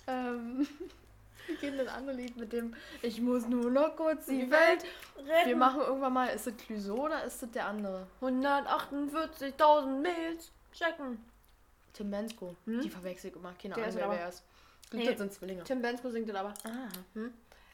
Ähm, 0.09 0.67
wie 1.47 1.55
geht 1.55 1.73
denn 1.73 1.79
das 1.79 1.89
andere 1.89 2.17
Lied 2.17 2.37
mit 2.37 2.53
dem 2.53 2.75
Ich 3.01 3.21
muss 3.21 3.47
nur 3.47 3.71
noch 3.71 3.95
kurz 3.97 4.27
die 4.27 4.51
Welt 4.51 4.85
Wir 5.25 5.33
retten. 5.33 5.59
machen 5.59 5.81
irgendwann 5.81 6.13
mal, 6.13 6.27
ist 6.27 6.47
das 6.49 6.57
Clouseau 6.57 7.05
oder 7.05 7.23
ist 7.25 7.43
das 7.43 7.51
der 7.53 7.67
andere? 7.67 8.07
148.000 8.21 10.01
Mails 10.01 10.51
checken. 10.73 11.25
Tim 11.93 12.11
Bensko. 12.11 12.57
Hm? 12.65 12.81
Die 12.81 12.91
verwechsel 12.91 13.31
ich 13.31 13.37
immer. 13.37 13.53
Keine 13.61 13.75
Der 13.75 13.85
Ahnung, 13.85 13.97
wer 13.99 14.11
wer 14.11 14.29
ist. 14.29 14.43
Nee. 14.99 15.07
das 15.07 15.19
sind 15.19 15.33
Zwillinge. 15.33 15.65
Tim 15.65 15.83
Bensko 15.83 16.11
singt 16.11 16.29
das 16.29 16.37
aber. 16.37 16.55
Ah. 16.65 16.89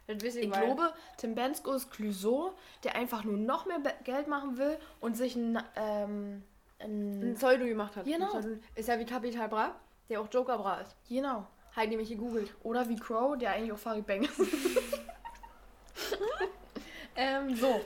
Das 0.06 0.24
weiß 0.24 0.36
ich, 0.36 0.44
Ich 0.44 0.52
glaube, 0.52 0.92
Tim 1.18 1.34
Bensko 1.34 1.72
ist 1.72 1.90
Clouseau, 1.90 2.54
der 2.82 2.96
einfach 2.96 3.24
nur 3.24 3.36
noch 3.36 3.66
mehr 3.66 3.78
Geld 4.04 4.26
machen 4.26 4.56
will 4.56 4.78
und 5.00 5.16
sich 5.16 5.36
ein, 5.36 5.62
ähm, 5.76 6.42
ein 6.78 7.30
ein 7.30 7.34
Pseudo 7.34 7.66
gemacht 7.66 7.94
hat. 7.96 8.04
Genau. 8.06 8.40
Ist 8.74 8.88
ja 8.88 8.98
wie 8.98 9.04
Capital 9.04 9.48
Bra, 9.48 9.74
der 10.08 10.20
auch 10.20 10.28
Joker 10.30 10.56
Bra 10.58 10.80
ist. 10.80 10.96
genau. 11.08 11.46
Halt 11.76 11.90
nämlich 11.90 12.08
gegoogelt. 12.08 12.54
Oder 12.64 12.88
wie 12.88 12.96
Crow, 12.96 13.38
der 13.38 13.52
eigentlich 13.52 13.72
auch 13.72 13.78
Farid 13.78 14.04
Bang 14.04 14.22
ist. 14.24 14.40
ähm, 17.16 17.54
so. 17.54 17.80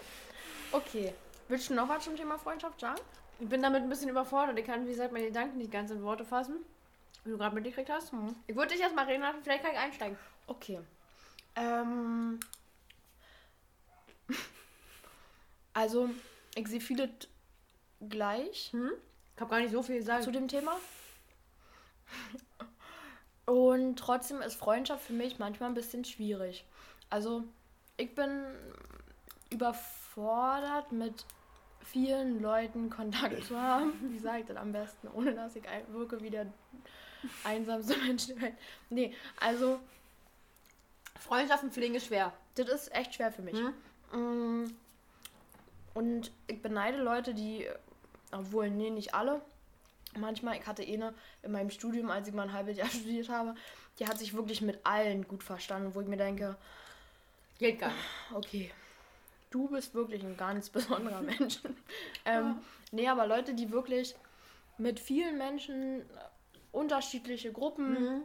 Okay. 0.71 1.13
Willst 1.49 1.69
du 1.69 1.75
noch 1.75 1.89
was 1.89 2.05
zum 2.05 2.17
Thema 2.17 2.39
Freundschaft 2.39 2.81
sagen? 2.81 3.01
Ich 3.41 3.49
bin 3.49 3.61
damit 3.61 3.83
ein 3.83 3.89
bisschen 3.91 4.09
überfordert. 4.09 4.59
Ich 4.59 4.65
kann, 4.65 4.87
wie 4.87 4.91
gesagt, 4.91 5.13
meine 5.13 5.27
Gedanken 5.27 5.59
nicht 5.59 5.73
ganz 5.73 5.91
in 5.91 6.03
Worte 6.03 6.25
fassen. 6.25 6.65
Wie 7.25 7.31
du 7.31 7.39
gerade 7.39 7.55
mitgekriegt 7.55 7.91
hast. 7.91 8.13
Mhm. 8.13 8.35
Ich 8.47 8.57
würde 8.57 8.73
dich 8.73 8.81
erstmal 8.81 9.07
reden 9.07 9.23
lassen, 9.23 9.43
vielleicht 9.43 9.63
kann 9.63 9.73
ich 9.73 9.79
einsteigen. 9.79 10.19
Okay. 10.47 10.81
Ähm, 11.55 12.41
also, 15.75 16.11
ich 16.55 16.67
sehe 16.69 16.81
viele 16.81 17.11
gleich 18.09 18.73
Hm? 18.73 18.91
Ich 19.35 19.41
habe 19.41 19.51
gar 19.51 19.61
nicht 19.61 19.73
so 19.73 19.83
viel 19.83 19.97
gesagt. 19.97 20.25
zu 20.25 20.31
dem 20.31 20.49
Thema. 20.49 20.77
Und 23.47 23.99
trotzdem 23.99 24.41
ist 24.41 24.55
Freundschaft 24.55 25.05
für 25.05 25.13
mich 25.13 25.39
manchmal 25.39 25.71
ein 25.71 25.75
bisschen 25.75 26.05
schwierig. 26.05 26.65
Also, 27.11 27.45
ich 27.97 28.15
bin 28.15 28.45
überfordert 29.51 30.93
mit 30.93 31.25
vielen 31.81 32.41
Leuten 32.41 32.89
Kontakt 32.91 33.45
zu 33.45 33.61
haben. 33.61 33.93
Wie 34.13 34.19
sage 34.19 34.41
ich 34.41 34.47
das 34.47 34.57
am 34.57 34.73
besten, 34.73 35.09
ohne 35.09 35.35
dass 35.35 35.57
ich 35.57 35.65
wirke 35.89 36.21
wie 36.23 36.31
der 36.31 36.47
einsamste 37.45 37.97
Mensch 37.99 38.27
der 38.27 38.41
Welt. 38.41 38.55
Nee, 38.91 39.15
also, 39.41 39.79
Freundschaften 41.19 41.71
pflegen 41.71 41.95
ist 41.95 42.07
schwer. 42.07 42.33
das 42.55 42.69
ist 42.69 42.95
echt 42.95 43.15
schwer 43.15 43.33
für 43.33 43.43
mich. 43.43 43.57
Hm? 43.57 44.63
Mm. 44.65 44.75
Und 45.95 46.31
ich 46.47 46.61
beneide 46.63 46.99
Leute, 46.99 47.35
die, 47.35 47.69
obwohl, 48.33 48.71
nee, 48.71 48.91
nicht 48.91 49.15
alle. 49.15 49.41
Manchmal, 50.19 50.59
ich 50.59 50.67
hatte 50.67 50.83
eine 50.83 51.15
in 51.43 51.53
meinem 51.53 51.71
Studium, 51.71 52.11
als 52.11 52.29
ich 52.29 52.35
mal 52.35 52.45
ein 52.45 52.53
halbes 52.53 52.77
Jahr 52.77 52.89
studiert 52.91 53.29
habe, 53.29 53.55
die 53.99 54.07
hat 54.07 54.19
sich 54.19 54.35
wirklich 54.35 54.61
mit 54.63 54.85
allen 54.85 55.27
gut 55.29 55.43
verstanden, 55.43 55.95
wo 55.95 56.01
ich 56.01 56.09
mir 56.09 56.17
denke, 56.17 56.57
Geht 57.59 57.79
gar 57.79 57.89
nicht. 57.89 57.99
okay, 58.35 58.73
du 59.51 59.69
bist 59.69 59.95
wirklich 59.95 60.23
ein 60.25 60.37
ganz 60.37 60.69
besonderer 60.71 61.21
Mensch. 61.23 61.61
ähm, 62.25 62.57
Nee, 62.93 63.09
aber 63.09 63.27
Leute, 63.27 63.55
die 63.55 63.73
wirklich 63.73 64.15
mit 64.77 65.01
vielen 65.01 65.39
Menschen 65.39 66.03
unterschiedliche 66.73 67.53
Gruppen 67.53 67.97
Mhm. 67.97 68.23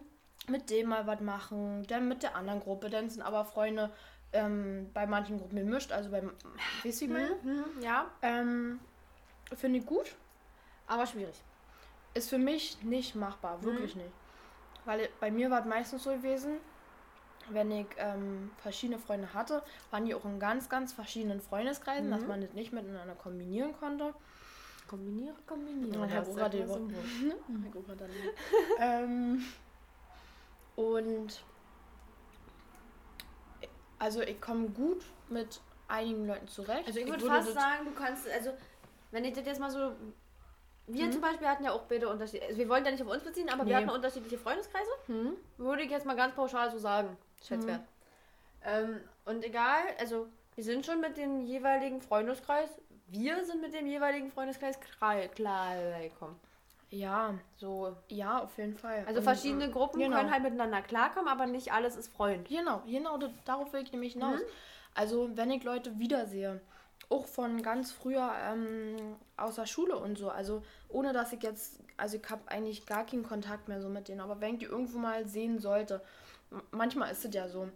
mit 0.50 0.70
dem 0.70 0.88
mal 0.90 1.06
was 1.08 1.20
machen, 1.20 1.84
dann 1.88 2.08
mit 2.08 2.24
der 2.24 2.36
anderen 2.36 2.62
Gruppe, 2.62 2.90
dann 2.90 3.10
sind 3.10 3.22
aber 3.22 3.46
Freunde 3.46 3.92
ähm, 4.34 4.90
bei 4.94 5.06
manchen 5.06 5.38
Gruppen 5.38 5.58
gemischt, 5.58 5.92
also 5.92 6.10
beim, 6.10 6.32
weißt 6.84 7.02
du, 7.02 7.08
meine? 7.08 7.36
Mhm. 7.44 7.82
Ja, 7.82 8.12
Ähm, 8.22 8.80
Finde 9.56 9.80
ich 9.80 9.86
gut, 9.86 10.16
aber 10.88 11.06
schwierig. 11.06 11.44
ist 12.14 12.30
für 12.30 12.38
mich 12.38 12.84
nicht 12.84 13.16
machbar, 13.16 13.64
wirklich 13.64 13.96
Mhm. 13.96 14.04
nicht. 14.04 14.16
Weil 14.86 15.10
bei 15.20 15.32
mir 15.32 15.50
war 15.50 15.62
es 15.62 15.66
meistens 15.68 16.04
so 16.04 16.12
gewesen, 16.12 16.60
wenn 17.50 17.72
ich 17.72 17.88
ähm, 17.98 18.52
verschiedene 18.58 19.00
Freunde 19.00 19.34
hatte, 19.34 19.64
waren 19.90 20.06
die 20.06 20.14
auch 20.16 20.26
in 20.26 20.40
ganz, 20.40 20.70
ganz 20.70 20.94
verschiedenen 20.94 21.42
Freundeskreisen, 21.42 22.10
dass 22.12 22.24
Mhm. 22.24 22.30
man 22.30 22.42
das 22.42 22.54
nicht 22.54 22.74
miteinander 22.74 23.16
kombinieren 23.16 23.74
konnte. 23.74 24.14
Kombiniere, 24.88 25.36
kombiniere. 25.46 26.00
Ja, 26.00 26.06
Herr 26.06 26.28
im 26.28 26.70
Wurf. 26.70 26.80
Mein 27.48 27.74
Opa 27.74 27.94
dann. 27.96 28.10
ähm, 28.80 29.46
und 30.76 31.44
also 34.00 34.22
ich 34.22 34.40
komme 34.40 34.70
gut 34.70 35.04
mit 35.30 35.60
einigen 35.88 36.28
Leuten 36.28 36.48
zurecht. 36.48 36.88
Also 36.88 37.00
ich 37.00 37.08
würde 37.08 37.22
würde 37.22 37.36
fast 37.36 37.54
sagen, 37.54 37.86
du 37.86 37.92
kannst, 37.92 38.30
also 38.30 38.52
wenn 39.12 39.26
ich 39.26 39.34
das 39.34 39.46
jetzt 39.46 39.60
mal 39.60 39.72
so. 39.72 39.92
Wir 40.90 41.08
Mhm. 41.08 41.12
zum 41.12 41.22
Beispiel 41.22 41.48
hatten 41.48 41.66
ja 41.66 41.74
auch 41.74 41.84
beide 41.84 42.08
unterschiedliche. 42.08 42.46
Also 42.48 42.60
wir 42.60 42.70
wollen 42.70 42.86
ja 42.86 42.92
nicht 42.92 43.04
auf 43.04 43.10
uns 43.10 43.22
beziehen, 43.24 43.50
aber 43.50 43.66
Nee. 43.66 43.72
wir 43.72 43.78
hatten 43.78 43.90
unterschiedliche 43.90 44.38
Freundeskreise. 44.38 44.90
Hm? 45.08 45.34
Würde 45.58 45.82
ich 45.84 45.92
jetzt 45.92 46.06
mal 46.06 46.16
ganz 46.16 46.34
pauschal 46.34 46.72
so 46.72 46.78
sagen. 46.78 47.18
Schätzwert. 47.44 47.82
Ähm, 48.64 49.02
und 49.26 49.44
egal, 49.44 49.82
also 50.00 50.28
wir 50.56 50.64
sind 50.64 50.86
schon 50.86 51.02
mit 51.02 51.18
dem 51.18 51.42
jeweiligen 51.42 52.02
Freundeskreis, 52.02 52.70
wir 53.08 53.44
sind 53.46 53.62
mit 53.62 53.74
dem 53.74 53.88
jeweiligen 53.88 54.32
Freundeskreis 54.32 54.80
klar, 54.80 55.76
gekommen. 56.02 56.40
Ja, 56.90 57.34
So. 57.58 57.96
ja, 58.08 58.40
auf 58.40 58.58
jeden 58.58 58.78
Fall. 58.78 59.04
Also 59.06 59.20
Und, 59.20 59.26
verschiedene 59.26 59.66
äh, 59.66 59.72
Gruppen 59.72 60.00
genau. 60.00 60.18
können 60.18 60.32
halt 60.32 60.44
miteinander 60.44 60.82
klarkommen, 60.82 61.28
aber 61.28 61.46
nicht 61.46 61.74
alles 61.74 61.98
ist 61.98 62.14
Freund. 62.14 62.48
Genau, 62.48 62.82
genau, 62.86 63.20
darauf 63.46 63.74
will 63.74 63.84
ich 63.84 63.92
nämlich 63.92 64.14
hinaus. 64.14 64.40
Mhm. 64.40 64.46
Also, 64.94 65.30
wenn 65.36 65.52
ich 65.52 65.64
Leute 65.64 66.00
wiedersehe, 66.00 66.62
auch 67.10 67.26
von 67.26 67.62
ganz 67.62 67.92
früher 67.92 68.32
ähm, 68.42 69.16
aus 69.36 69.56
der 69.56 69.66
Schule 69.66 69.98
und 69.98 70.18
so, 70.18 70.30
also 70.30 70.64
ohne 70.90 71.14
dass 71.14 71.34
ich 71.34 71.44
jetzt, 71.44 71.80
also 71.98 72.18
ich 72.18 72.30
habe 72.30 72.42
eigentlich 72.48 72.86
gar 72.86 73.06
keinen 73.06 73.24
Kontakt 73.24 73.68
mehr 73.68 73.82
so 73.82 73.90
mit 73.90 74.08
denen, 74.08 74.22
aber 74.22 74.42
wenn 74.42 74.54
ich 74.54 74.60
die 74.60 74.66
irgendwo 74.66 74.98
mal 74.98 75.28
sehen 75.28 75.60
sollte, 75.60 76.02
manchmal 76.72 77.12
ist 77.12 77.26
es 77.26 77.34
ja 77.34 77.48
so, 77.48 77.70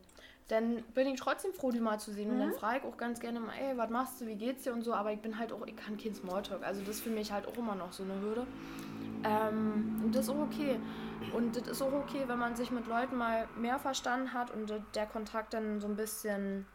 dann 0.51 0.83
bin 0.93 1.07
ich 1.07 1.19
trotzdem 1.19 1.53
froh, 1.53 1.71
die 1.71 1.79
mal 1.79 1.97
zu 1.99 2.11
sehen 2.11 2.29
und 2.31 2.39
dann 2.39 2.51
frage 2.51 2.79
ich 2.79 2.83
auch 2.83 2.97
ganz 2.97 3.19
gerne 3.19 3.39
mal, 3.39 3.53
ey, 3.53 3.77
was 3.77 3.89
machst 3.89 4.19
du, 4.19 4.27
wie 4.27 4.35
geht's 4.35 4.63
dir 4.63 4.73
und 4.73 4.81
so, 4.81 4.93
aber 4.93 5.13
ich 5.13 5.21
bin 5.21 5.39
halt 5.39 5.53
auch, 5.53 5.65
ich 5.65 5.75
kann 5.77 5.97
kein 5.97 6.13
Smalltalk, 6.13 6.63
also 6.63 6.81
das 6.81 6.97
ist 6.97 7.01
für 7.01 7.09
mich 7.09 7.31
halt 7.31 7.47
auch 7.47 7.57
immer 7.57 7.75
noch 7.75 7.93
so 7.93 8.03
eine 8.03 8.19
Hürde. 8.21 8.45
Ähm, 9.23 9.85
und 10.03 10.13
das 10.13 10.25
ist 10.27 10.29
auch 10.29 10.41
okay. 10.41 10.79
Und 11.33 11.55
das 11.55 11.67
ist 11.67 11.81
auch 11.81 11.93
okay, 11.93 12.23
wenn 12.27 12.39
man 12.39 12.55
sich 12.55 12.71
mit 12.71 12.87
Leuten 12.87 13.15
mal 13.15 13.47
mehr 13.55 13.79
verstanden 13.79 14.33
hat 14.33 14.51
und 14.51 14.73
der 14.95 15.05
Kontakt 15.05 15.53
dann 15.53 15.79
so 15.79 15.87
ein 15.87 15.95
bisschen 15.95 16.65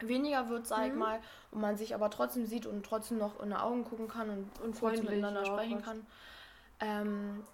weniger 0.00 0.48
wird, 0.48 0.66
sag 0.66 0.88
ich 0.88 0.92
Mhm. 0.92 0.98
mal, 0.98 1.20
und 1.52 1.60
man 1.60 1.76
sich 1.76 1.94
aber 1.94 2.10
trotzdem 2.10 2.44
sieht 2.46 2.66
und 2.66 2.84
trotzdem 2.84 3.18
noch 3.18 3.40
in 3.40 3.50
die 3.50 3.54
Augen 3.56 3.84
gucken 3.84 4.08
kann 4.08 4.28
und, 4.28 4.58
Und 4.62 4.76
freundlich 4.76 5.04
miteinander 5.04 5.44
sprechen 5.46 5.78
was. 5.78 5.84
kann. 5.84 6.06
Ähm, 6.80 7.44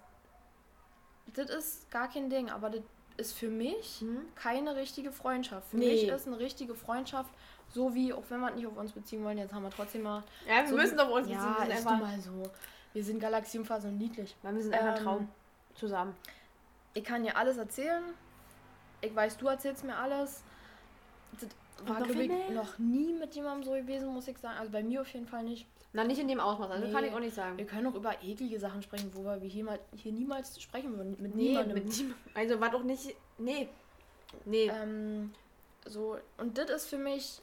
das 1.35 1.49
ist 1.49 1.91
gar 1.91 2.09
kein 2.09 2.29
Ding, 2.29 2.49
aber 2.49 2.69
das 2.69 2.81
ist 3.17 3.33
für 3.33 3.49
mich 3.49 4.01
Mhm. 4.01 4.21
keine 4.35 4.75
richtige 4.75 5.11
Freundschaft. 5.11 5.69
Für 5.69 5.77
Nee. 5.77 5.91
mich 5.91 6.07
ist 6.07 6.27
eine 6.27 6.39
richtige 6.39 6.75
Freundschaft, 6.75 7.33
so 7.69 7.93
wie, 7.93 8.13
auch 8.13 8.23
wenn 8.29 8.39
wir 8.39 8.51
nicht 8.51 8.65
auf 8.67 8.77
uns 8.77 8.91
beziehen 8.91 9.23
wollen, 9.23 9.37
jetzt 9.37 9.53
haben 9.53 9.63
wir 9.63 9.71
trotzdem 9.71 10.03
mal. 10.03 10.23
Ja, 10.47 10.61
wir 10.61 10.69
so 10.69 10.75
müssen 10.75 10.99
auf 10.99 11.11
uns 11.11 11.27
Ja, 11.27 11.35
beziehen. 11.37 11.53
Wir 11.57 11.61
sind 11.65 11.71
ist 11.79 11.87
einfach, 11.87 11.99
mal 11.99 12.19
so. 12.21 12.43
Wir 12.93 13.03
sind 13.03 13.19
Galaxienphase 13.19 13.87
und 13.89 13.97
niedlich. 13.97 14.35
weil 14.41 14.55
wir 14.55 14.61
sind 14.63 14.73
einfach 14.73 14.97
Ähm, 14.99 15.03
Traum. 15.03 15.29
Zusammen. 15.75 16.15
Ich 16.93 17.03
kann 17.03 17.23
dir 17.23 17.35
alles 17.37 17.57
erzählen. 17.57 18.03
Ich 19.01 19.13
weiß, 19.15 19.37
du 19.37 19.47
erzählst 19.47 19.83
mir 19.83 19.95
alles. 19.95 20.43
Das 21.39 21.49
war, 21.87 21.99
noch 21.99 22.49
noch 22.49 22.77
nie 22.79 23.13
mit 23.13 23.35
jemandem 23.35 23.63
so 23.63 23.71
gewesen, 23.71 24.07
muss 24.11 24.27
ich 24.27 24.37
sagen. 24.39 24.57
Also 24.57 24.71
bei 24.71 24.81
mir 24.81 25.01
auf 25.01 25.09
jeden 25.13 25.27
Fall 25.27 25.43
nicht. 25.43 25.67
Na, 25.97 26.03
nicht 26.03 26.19
in 26.19 26.27
dem 26.27 26.39
Ausmaß. 26.39 26.69
Also 26.69 26.85
Nee. 26.85 26.93
kann 26.93 27.03
ich 27.05 27.11
auch 27.11 27.19
nicht 27.19 27.33
sagen. 27.33 27.57
Wir 27.57 27.65
können 27.65 27.87
auch 27.87 27.95
über 27.95 28.21
eklige 28.23 28.59
Sachen 28.59 28.83
sprechen, 28.83 29.09
wo 29.15 29.23
wir 29.23 29.35
hier, 29.37 29.63
mal, 29.63 29.79
hier 29.95 30.11
niemals 30.11 30.61
sprechen 30.61 30.95
würden. 30.95 31.17
Mit 31.19 31.33
Nee, 31.33 31.49
niemandem. 31.49 31.73
mit 31.73 31.85
niemandem. 31.87 32.15
Also 32.35 32.59
war 32.59 32.69
doch 32.69 32.83
nicht. 32.83 33.15
Nee. 33.39 33.67
Nee. 34.45 34.67
ähm, 34.71 35.33
so, 35.85 36.19
und 36.37 36.55
das 36.59 36.69
ist 36.69 36.85
für 36.87 36.99
mich, 36.99 37.41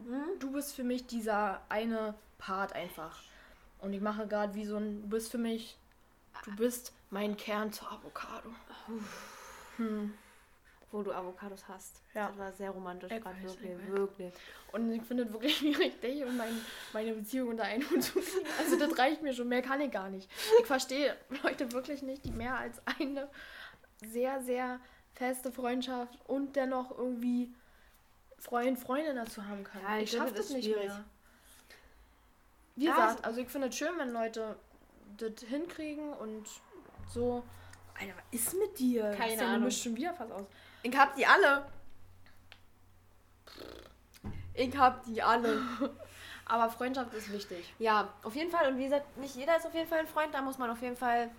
Hm? 0.00 0.38
du 0.38 0.52
bist 0.52 0.74
für 0.74 0.84
mich 0.84 1.06
dieser 1.06 1.62
eine 1.70 2.12
Part 2.36 2.74
einfach. 2.74 3.22
Und 3.78 3.94
ich 3.94 4.02
mache 4.02 4.26
gerade 4.26 4.54
wie 4.54 4.66
so 4.66 4.76
ein, 4.76 5.00
du 5.00 5.08
bist 5.08 5.30
für 5.30 5.38
mich, 5.38 5.78
du 6.44 6.54
bist 6.56 6.92
mein 7.08 7.38
Kern 7.38 7.72
zur 7.72 7.90
Avocado. 7.90 8.50
Hm. 9.78 10.12
Wo 10.94 11.02
du 11.02 11.12
Avocados 11.12 11.66
hast. 11.66 12.00
Ja. 12.14 12.28
Das 12.28 12.38
war 12.38 12.52
sehr 12.52 12.70
romantisch 12.70 13.10
Ich 13.10 13.20
gerade, 13.20 13.42
wirklich. 13.42 13.88
Wirklich. 13.88 14.32
Und 14.70 14.92
ich 14.92 15.02
finde 15.02 15.24
es 15.24 15.32
wirklich 15.32 15.56
schwierig, 15.58 16.00
dich 16.00 16.22
und 16.22 16.36
mein, 16.36 16.54
meine 16.92 17.12
Beziehung 17.14 17.48
unter 17.48 17.64
einen 17.64 17.82
Hut 17.90 18.00
zu 18.00 18.12
kriegen. 18.12 18.46
Also 18.60 18.78
das 18.78 18.96
reicht 18.96 19.20
mir 19.20 19.34
schon, 19.34 19.48
mehr 19.48 19.60
kann 19.60 19.80
ich 19.80 19.90
gar 19.90 20.08
nicht. 20.08 20.30
Ich 20.60 20.66
verstehe 20.66 21.16
Leute 21.42 21.72
wirklich 21.72 22.02
nicht, 22.02 22.24
die 22.24 22.30
mehr 22.30 22.56
als 22.56 22.80
eine 23.00 23.28
sehr, 24.06 24.40
sehr 24.42 24.78
feste 25.14 25.50
Freundschaft 25.50 26.16
und 26.28 26.54
dennoch 26.54 26.96
irgendwie 26.96 27.52
Freund, 28.38 28.78
Freundin 28.78 29.16
dazu 29.16 29.44
haben 29.44 29.64
können. 29.64 29.82
Ja, 29.82 29.96
ich 29.96 30.04
ich 30.04 30.10
schaffe 30.12 30.32
das 30.34 30.46
ist 30.46 30.52
nicht 30.52 30.64
schwierig. 30.66 30.86
mehr. 30.86 31.04
Wie 32.76 32.84
Ja, 32.86 32.94
gesagt, 32.94 33.24
also 33.24 33.40
ich 33.40 33.48
finde 33.48 33.66
es 33.68 33.76
schön, 33.76 33.98
wenn 33.98 34.10
Leute 34.10 34.54
das 35.16 35.42
hinkriegen 35.48 36.12
und 36.12 36.46
so. 37.12 37.42
Alter, 37.98 38.12
was 38.16 38.40
ist 38.40 38.54
mit 38.58 38.78
dir? 38.78 39.10
Keine 39.16 39.42
Ahnung. 39.44 39.60
Du 39.60 39.64
mischst 39.66 39.82
schon 39.82 39.96
wieder 39.96 40.14
fast 40.14 40.30
aus. 40.30 40.46
Ich 40.84 40.96
hab 40.96 41.16
die 41.16 41.26
alle. 41.26 41.64
Ich 44.54 44.76
hab 44.76 45.04
die 45.04 45.20
alle. 45.22 45.60
Aber 46.46 46.68
Freundschaft 46.70 47.12
ist 47.14 47.32
wichtig. 47.32 47.72
Ja, 47.78 48.12
auf 48.22 48.34
jeden 48.34 48.50
Fall. 48.50 48.68
Und 48.70 48.78
wie 48.78 48.84
gesagt, 48.84 49.16
nicht 49.16 49.34
jeder 49.34 49.56
ist 49.56 49.66
auf 49.66 49.74
jeden 49.74 49.88
Fall 49.88 50.00
ein 50.00 50.06
Freund. 50.06 50.32
Da 50.34 50.42
muss 50.42 50.58
man 50.58 50.70
auf 50.70 50.80
jeden 50.82 50.96
Fall 50.96 51.30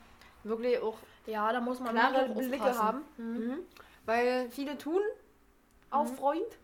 wirklich 0.43 0.80
auch 0.82 0.98
Ja, 1.28 1.52
da 1.54 1.62
muss 1.62 1.80
man 1.80 1.91
klare 1.93 2.28
Blicke 2.30 2.56
aufpassen. 2.56 2.82
haben. 2.82 3.02
Mhm. 3.18 3.58
Weil 4.06 4.50
viele 4.50 4.78
tun 4.78 5.02
auf 5.91 6.12
Mhm. 6.12 6.16
Freund. 6.18 6.58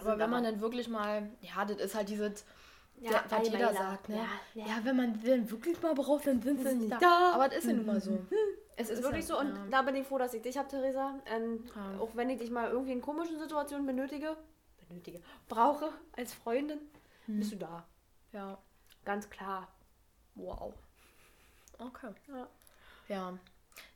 Aber 0.00 0.18
wenn 0.18 0.28
man 0.30 0.44
dann 0.44 0.60
wirklich 0.60 0.88
mal, 0.88 1.30
ja, 1.40 1.64
das 1.64 1.78
ist 1.78 1.94
halt 1.94 2.08
dieses, 2.08 2.44
Ja, 3.00 3.22
was 3.30 3.48
jeder 3.48 3.72
sagt, 3.72 4.08
ne? 4.08 4.16
Ja, 4.16 4.62
Ja, 4.62 4.66
ja. 4.66 4.74
wenn 4.84 4.96
man 4.96 5.20
den 5.22 5.50
wirklich 5.50 5.80
mal 5.80 5.94
braucht, 5.94 6.26
dann 6.26 6.42
sind 6.42 6.58
sie 6.58 6.64
nicht 6.64 6.78
nicht 6.80 6.92
da. 6.92 6.98
da. 6.98 7.32
Aber 7.34 7.48
das 7.48 7.58
ist 7.58 7.66
ja 7.66 7.72
nun 7.72 7.86
mal 7.86 8.00
so. 8.00 8.18
Es 8.78 8.90
ist 8.90 8.98
Ist 8.98 9.04
wirklich 9.04 9.26
so. 9.26 9.38
Und 9.38 9.54
ja. 9.56 9.66
da 9.70 9.82
bin 9.82 9.96
ich 9.96 10.06
froh, 10.06 10.18
dass 10.18 10.34
ich 10.34 10.42
dich 10.42 10.56
habe, 10.58 10.68
Theresa. 10.68 11.14
Und 11.34 11.64
Ja. 11.74 11.98
auch 12.00 12.14
wenn 12.14 12.28
ich 12.30 12.38
dich 12.38 12.50
mal 12.50 12.70
irgendwie 12.70 12.92
in 12.92 13.00
komischen 13.00 13.38
Situationen 13.38 13.86
benötige, 13.86 14.36
benötige, 14.88 15.20
brauche 15.48 15.90
als 16.16 16.34
Freundin, 16.34 16.78
Hm. 17.26 17.38
bist 17.38 17.52
du 17.52 17.56
da. 17.56 17.84
Ja, 18.32 18.58
Ganz 19.04 19.30
klar. 19.30 19.68
wow. 20.34 20.74
Okay. 21.78 22.10
Ja. 22.28 22.48
Ja. 23.08 23.38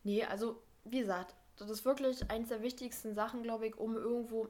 Nee, 0.05 0.25
also, 0.25 0.63
wie 0.85 1.01
gesagt, 1.01 1.35
das 1.57 1.69
ist 1.71 1.85
wirklich 1.85 2.31
eins 2.31 2.49
der 2.49 2.63
wichtigsten 2.63 3.15
Sachen, 3.15 3.43
glaube 3.43 3.67
ich, 3.67 3.77
um 3.77 3.97
irgendwo, 3.97 4.49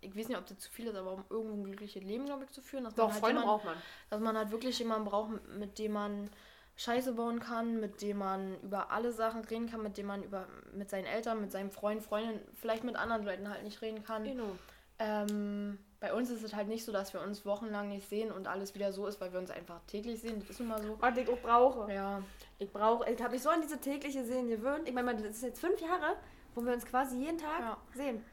ich 0.00 0.16
weiß 0.16 0.28
nicht, 0.28 0.38
ob 0.38 0.46
das 0.46 0.58
zu 0.58 0.70
viel 0.70 0.86
ist, 0.86 0.94
aber 0.96 1.12
um 1.14 1.24
irgendwo 1.30 1.56
ein 1.56 1.64
glückliches 1.64 2.02
Leben, 2.04 2.26
glaube 2.26 2.44
ich, 2.44 2.50
zu 2.50 2.60
führen. 2.62 2.84
Dass 2.84 2.94
Doch, 2.94 3.04
man 3.04 3.12
halt 3.14 3.20
Freunde 3.24 3.40
jemanden- 3.40 3.48
braucht 3.62 3.64
man. 3.64 3.82
dass 4.10 4.20
man 4.20 4.36
halt 4.36 4.50
wirklich 4.50 4.78
jemanden 4.78 5.04
braucht, 5.08 5.48
mit 5.56 5.78
dem 5.78 5.92
man 5.92 6.30
Scheiße 6.76 7.12
bauen 7.12 7.38
kann, 7.40 7.80
mit 7.80 8.00
dem 8.02 8.18
man 8.18 8.60
über 8.62 8.90
alle 8.90 9.12
Sachen 9.12 9.44
reden 9.44 9.68
kann, 9.70 9.82
mit 9.82 9.96
dem 9.98 10.06
man 10.06 10.22
über 10.22 10.46
mit 10.74 10.88
seinen 10.90 11.04
Eltern, 11.04 11.40
mit 11.40 11.52
seinem 11.52 11.70
Freund, 11.70 12.02
Freundin, 12.02 12.40
vielleicht 12.54 12.82
mit 12.84 12.96
anderen 12.96 13.24
Leuten 13.24 13.48
halt 13.48 13.62
nicht 13.62 13.82
reden 13.82 14.02
kann. 14.02 14.24
Genau. 14.24 14.56
Ähm, 14.98 15.78
bei 16.00 16.12
uns 16.14 16.30
ist 16.30 16.42
es 16.42 16.54
halt 16.54 16.68
nicht 16.68 16.84
so, 16.84 16.92
dass 16.92 17.12
wir 17.12 17.20
uns 17.20 17.44
wochenlang 17.44 17.88
nicht 17.88 18.08
sehen 18.08 18.32
und 18.32 18.46
alles 18.48 18.74
wieder 18.74 18.92
so 18.92 19.06
ist, 19.06 19.20
weil 19.20 19.32
wir 19.32 19.38
uns 19.38 19.50
einfach 19.50 19.80
täglich 19.86 20.20
sehen. 20.20 20.40
Das 20.40 20.50
ist 20.50 20.60
nun 20.60 20.68
mal 20.70 20.82
so. 20.82 20.96
Was 21.00 21.16
ich 21.16 21.28
auch 21.28 21.38
brauche. 21.40 21.92
Ja, 21.92 22.22
Ich 22.58 22.70
brauche, 22.72 23.08
ich 23.10 23.20
habe 23.20 23.32
mich 23.32 23.42
so 23.42 23.50
an 23.50 23.60
diese 23.60 23.78
tägliche 23.78 24.24
Sehen 24.24 24.48
gewöhnt. 24.48 24.88
Ich 24.88 24.94
meine, 24.94 25.14
das 25.14 25.36
ist 25.36 25.42
jetzt 25.42 25.60
fünf 25.60 25.80
Jahre, 25.80 26.16
wo 26.54 26.62
wir 26.64 26.72
uns 26.72 26.84
quasi 26.86 27.18
jeden 27.18 27.38
Tag 27.38 27.60
Ja. 27.60 27.76
sehen. 27.94 28.24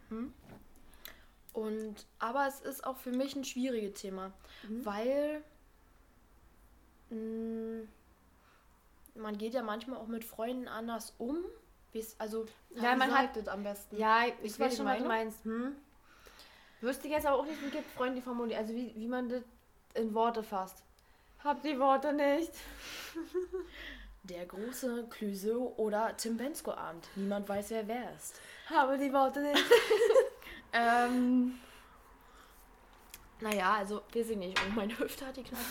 und 1.53 2.05
aber 2.19 2.47
es 2.47 2.61
ist 2.61 2.85
auch 2.85 2.97
für 2.97 3.11
mich 3.11 3.35
ein 3.35 3.43
schwieriges 3.43 3.99
Thema, 3.99 4.31
Mhm. 4.67 4.85
weil 4.85 5.43
mh, 7.09 7.87
man 9.19 9.37
geht 9.37 9.53
ja 9.53 9.61
manchmal 9.61 9.97
auch 9.97 10.07
mit 10.07 10.23
Freunden 10.23 10.67
anders 10.67 11.13
um. 11.17 11.37
Also, 12.19 12.45
Ja, 12.75 12.95
man 12.95 13.11
hat- 13.15 13.35
das 13.35 13.47
am 13.47 13.63
besten. 13.63 13.97
Ja, 13.97 14.21
ich 14.43 14.59
weiß 14.59 14.77
schon, 14.77 14.85
was 14.85 14.99
du 14.99 15.05
meinst. 15.05 15.43
Hm? 15.43 15.75
Wüsste 16.81 17.07
ich 17.07 17.13
jetzt 17.13 17.25
aber 17.25 17.37
auch 17.39 17.45
nicht, 17.45 17.61
wie 17.65 17.69
gibt 17.71 17.89
Freunde 17.91 18.21
formulieren. 18.21 18.59
Also 18.61 18.73
wie, 18.73 18.93
wie 18.95 19.07
man 19.07 19.27
das 19.27 19.41
in 19.95 20.13
Worte 20.13 20.43
fasst. 20.43 20.83
Hab 21.43 21.61
die 21.63 21.77
Worte 21.79 22.13
nicht. 22.13 22.51
Der 24.23 24.45
große 24.45 25.07
Clouseau 25.09 25.73
oder 25.77 26.15
Tim 26.17 26.37
Bensko 26.37 26.71
Abend. 26.71 27.07
Niemand 27.15 27.47
weiß, 27.49 27.71
wer 27.71 27.87
wer 27.87 28.13
ist. 28.15 28.39
Habe 28.69 28.97
die 28.97 29.11
Worte 29.11 29.41
nicht. 29.41 29.63
Ähm. 30.71 31.59
Naja, 33.41 33.73
also, 33.79 34.01
weiß 34.13 34.29
ich 34.29 34.37
nicht. 34.37 34.59
Oh, 34.59 34.71
meine 34.75 34.97
Hüfte 34.99 35.25
hat 35.25 35.35
die 35.37 35.43
Knall. 35.43 35.61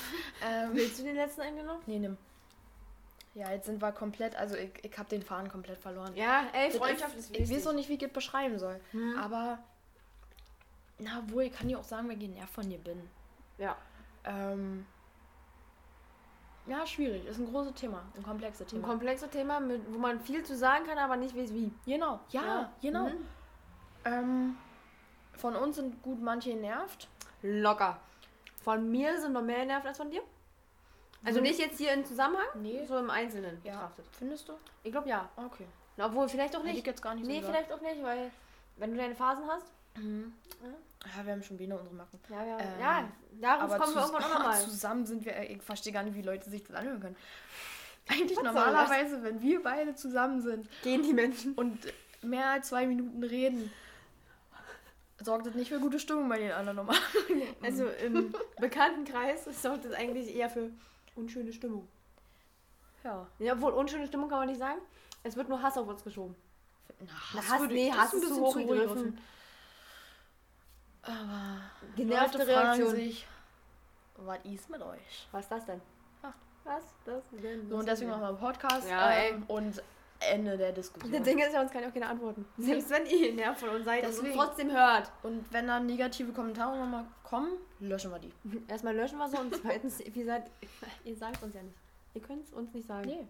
Ähm, 0.44 0.70
Willst 0.72 0.98
du 0.98 1.04
den 1.04 1.14
letzten 1.14 1.42
eingenommen? 1.42 1.82
nee, 1.86 1.98
nimm. 2.00 2.16
Ja, 3.34 3.50
jetzt 3.50 3.66
sind 3.66 3.80
wir 3.80 3.92
komplett, 3.92 4.34
also 4.36 4.56
ich, 4.56 4.70
ich 4.82 4.98
habe 4.98 5.08
den 5.08 5.22
Faden 5.22 5.50
komplett 5.50 5.78
verloren. 5.78 6.14
Ja, 6.16 6.44
ey, 6.52 6.70
Freundschaft 6.70 7.16
ist, 7.16 7.36
Ich 7.36 7.50
weiß 7.50 7.66
auch 7.68 7.72
nicht, 7.72 7.88
wie 7.88 7.94
ich 7.94 8.00
das 8.00 8.10
beschreiben 8.10 8.58
soll. 8.58 8.80
Hm. 8.92 9.16
Aber, 9.18 9.58
na 10.98 11.22
wohl, 11.28 11.44
ich 11.44 11.52
kann 11.52 11.68
dir 11.68 11.78
auch 11.78 11.84
sagen, 11.84 12.08
wer 12.08 12.16
genervt 12.16 12.52
von 12.52 12.68
dir 12.68 12.78
bin. 12.78 13.08
Ja. 13.58 13.76
Ähm, 14.24 14.86
ja, 16.66 16.86
schwierig. 16.86 17.24
Ist 17.26 17.38
ein 17.38 17.46
großes 17.50 17.74
Thema, 17.74 18.02
ein 18.16 18.22
komplexes 18.22 18.66
Ein 18.66 18.70
Thema. 18.70 18.88
komplexes 18.88 19.30
Thema, 19.30 19.60
mit, 19.60 19.82
wo 19.92 19.98
man 19.98 20.20
viel 20.20 20.42
zu 20.44 20.56
sagen 20.56 20.84
kann, 20.86 20.98
aber 20.98 21.16
nicht 21.16 21.36
weiß 21.36 21.52
wie. 21.54 21.72
genau, 21.86 22.20
ja, 22.30 22.70
genau. 22.82 23.08
Mhm. 23.08 23.26
Ähm, 24.04 24.56
von 25.34 25.54
uns 25.56 25.76
sind 25.76 26.02
gut 26.02 26.20
manche 26.20 26.50
genervt. 26.50 27.08
Locker. 27.42 27.98
Von 28.62 28.90
mir 28.90 29.18
sind 29.20 29.32
noch 29.32 29.42
mehr 29.42 29.64
nervt 29.64 29.86
als 29.86 29.96
von 29.96 30.10
dir? 30.10 30.22
Also 31.28 31.38
Hm. 31.40 31.44
nicht 31.46 31.58
jetzt 31.58 31.76
hier 31.78 31.92
im 31.92 32.04
Zusammenhang, 32.04 32.46
Nee. 32.54 32.84
so 32.86 32.96
im 32.98 33.10
Einzelnen 33.10 33.60
Ja. 33.64 33.72
betrachtet. 33.74 34.06
Findest 34.18 34.48
du? 34.48 34.54
Ich 34.82 34.90
glaube 34.92 35.08
ja. 35.08 35.28
Okay. 35.36 35.66
Na, 35.96 36.06
Obwohl, 36.06 36.28
vielleicht 36.28 36.54
auch 36.56 36.60
Hätte 36.60 36.70
ich 36.70 36.74
nicht. 36.76 36.86
jetzt 36.86 37.02
gar 37.02 37.14
nicht 37.14 37.26
Nee, 37.26 37.40
so 37.40 37.46
vielleicht 37.48 37.70
auch 37.72 37.80
nicht, 37.80 38.02
weil 38.02 38.30
wenn 38.76 38.92
du 38.92 38.96
deine 38.96 39.14
Phasen 39.14 39.44
hast. 39.48 39.66
Mhm. 39.96 40.32
Ja, 41.16 41.24
wir 41.26 41.32
haben 41.32 41.42
schon 41.42 41.58
wieder 41.58 41.76
unsere 41.78 41.94
Macken. 41.94 42.18
Ja, 42.30 42.44
ja. 42.44 42.58
Ähm, 42.58 42.68
ja, 42.80 43.08
darauf 43.40 43.78
kommen 43.78 43.94
wir 43.94 44.00
irgendwann 44.02 44.24
auch 44.24 44.38
nochmal. 44.38 44.60
zusammen 44.64 45.04
sind 45.06 45.24
wir, 45.24 45.50
ich 45.50 45.62
verstehe 45.62 45.92
gar 45.92 46.02
nicht, 46.02 46.14
wie 46.16 46.22
Leute 46.22 46.48
sich 46.48 46.62
das 46.64 46.74
anhören 46.76 47.00
können. 47.00 47.16
Eigentlich 48.08 48.36
Was 48.38 48.44
normalerweise, 48.44 49.22
wenn 49.22 49.42
wir 49.42 49.62
beide 49.62 49.94
zusammen 49.94 50.40
sind 50.40 50.66
Gehen 50.82 51.02
die 51.02 51.12
Menschen. 51.12 51.52
und 51.54 51.78
mehr 52.22 52.46
als 52.52 52.68
zwei 52.68 52.86
Minuten 52.86 53.22
reden, 53.22 53.70
sorgt 55.20 55.46
das 55.46 55.54
nicht 55.54 55.68
für 55.68 55.80
gute 55.80 55.98
Stimmung 55.98 56.28
bei 56.28 56.38
den 56.38 56.52
anderen 56.52 56.76
normal. 56.76 56.96
Also 57.62 57.86
im 58.04 58.32
Bekanntenkreis 58.60 59.44
sorgt 59.62 59.84
das 59.84 59.92
eigentlich 59.92 60.34
eher 60.34 60.48
für 60.48 60.70
unschöne 61.18 61.52
Stimmung. 61.52 61.86
Ja. 63.04 63.26
Ja, 63.38 63.52
obwohl 63.54 63.72
unschöne 63.72 64.06
Stimmung 64.06 64.28
kann 64.28 64.38
man 64.38 64.48
nicht 64.48 64.58
sagen. 64.58 64.80
Es 65.22 65.36
wird 65.36 65.48
nur 65.48 65.60
Hass 65.62 65.76
auf 65.76 65.86
uns 65.88 66.02
geschoben. 66.04 66.34
Na, 67.00 67.06
Na, 67.34 67.48
Hass, 67.48 67.60
würde- 67.60 67.74
nee, 67.74 67.92
Hass 67.92 68.12
ein 68.12 68.18
ist 68.18 68.22
zu 68.24 68.28
bisschen 68.28 68.42
hoch 68.44 68.52
zu 68.52 68.66
gegriffen. 68.66 69.18
Aber 71.02 71.60
Genervte 71.96 72.46
Reaktion. 72.46 72.90
sich, 72.94 73.26
was 74.16 74.38
ist 74.44 74.68
mit 74.70 74.82
euch? 74.82 75.28
Was 75.32 75.44
ist 75.44 75.50
das 75.50 75.64
denn? 75.66 75.80
Ja. 76.22 76.34
Was 76.64 76.82
das 77.04 77.24
denn? 77.30 77.68
So, 77.68 77.76
und 77.76 77.86
deswegen 77.88 78.10
machen 78.10 78.22
wir 78.22 78.28
einen 78.28 78.38
Podcast 78.38 78.88
Ja, 78.88 79.10
ähm, 79.12 79.44
und 79.48 79.82
Ende 80.20 80.56
der 80.56 80.72
Diskussion. 80.72 81.12
Das 81.12 81.22
Ding 81.22 81.38
ist 81.38 81.52
ja, 81.52 81.60
uns 81.60 81.70
kann 81.70 81.82
ja 81.82 81.88
auch 81.88 81.92
keine 81.94 82.08
antworten. 82.08 82.44
Selbst 82.58 82.90
wenn 82.90 83.06
ihr 83.06 83.32
nervt 83.34 83.60
von 83.60 83.68
uns 83.70 83.84
seid 83.84 84.04
und 84.04 84.10
Deswegen. 84.10 84.34
trotzdem 84.34 84.70
hört. 84.72 85.12
Und 85.22 85.52
wenn 85.52 85.66
dann 85.66 85.86
negative 85.86 86.32
Kommentare 86.32 86.76
nochmal 86.76 87.04
kommen, 87.22 87.52
löschen 87.80 88.10
wir 88.10 88.18
die. 88.18 88.32
Erstmal 88.68 88.96
löschen 88.96 89.18
wir 89.18 89.28
so 89.28 89.38
und 89.38 89.54
zweitens, 89.54 90.00
wie 90.00 90.10
gesagt, 90.10 90.50
ihr 91.04 91.16
sagt 91.16 91.42
uns 91.42 91.54
ja 91.54 91.62
nicht. 91.62 91.76
Ihr 92.14 92.22
könnt 92.22 92.44
es 92.46 92.52
uns 92.52 92.72
nicht 92.74 92.86
sagen. 92.86 93.06
Nee. 93.06 93.26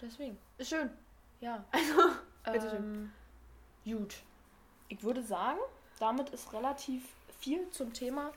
Deswegen. 0.00 0.38
Ist 0.56 0.70
schön. 0.70 0.90
Ja. 1.40 1.64
Also, 1.70 1.94
bitteschön. 2.52 2.76
ähm, 2.76 3.12
gut. 3.84 4.16
Ich 4.88 5.02
würde 5.02 5.22
sagen, 5.22 5.58
damit 5.98 6.30
ist 6.30 6.52
relativ 6.52 7.04
viel 7.40 7.68
zum 7.70 7.92
Thema 7.92 8.32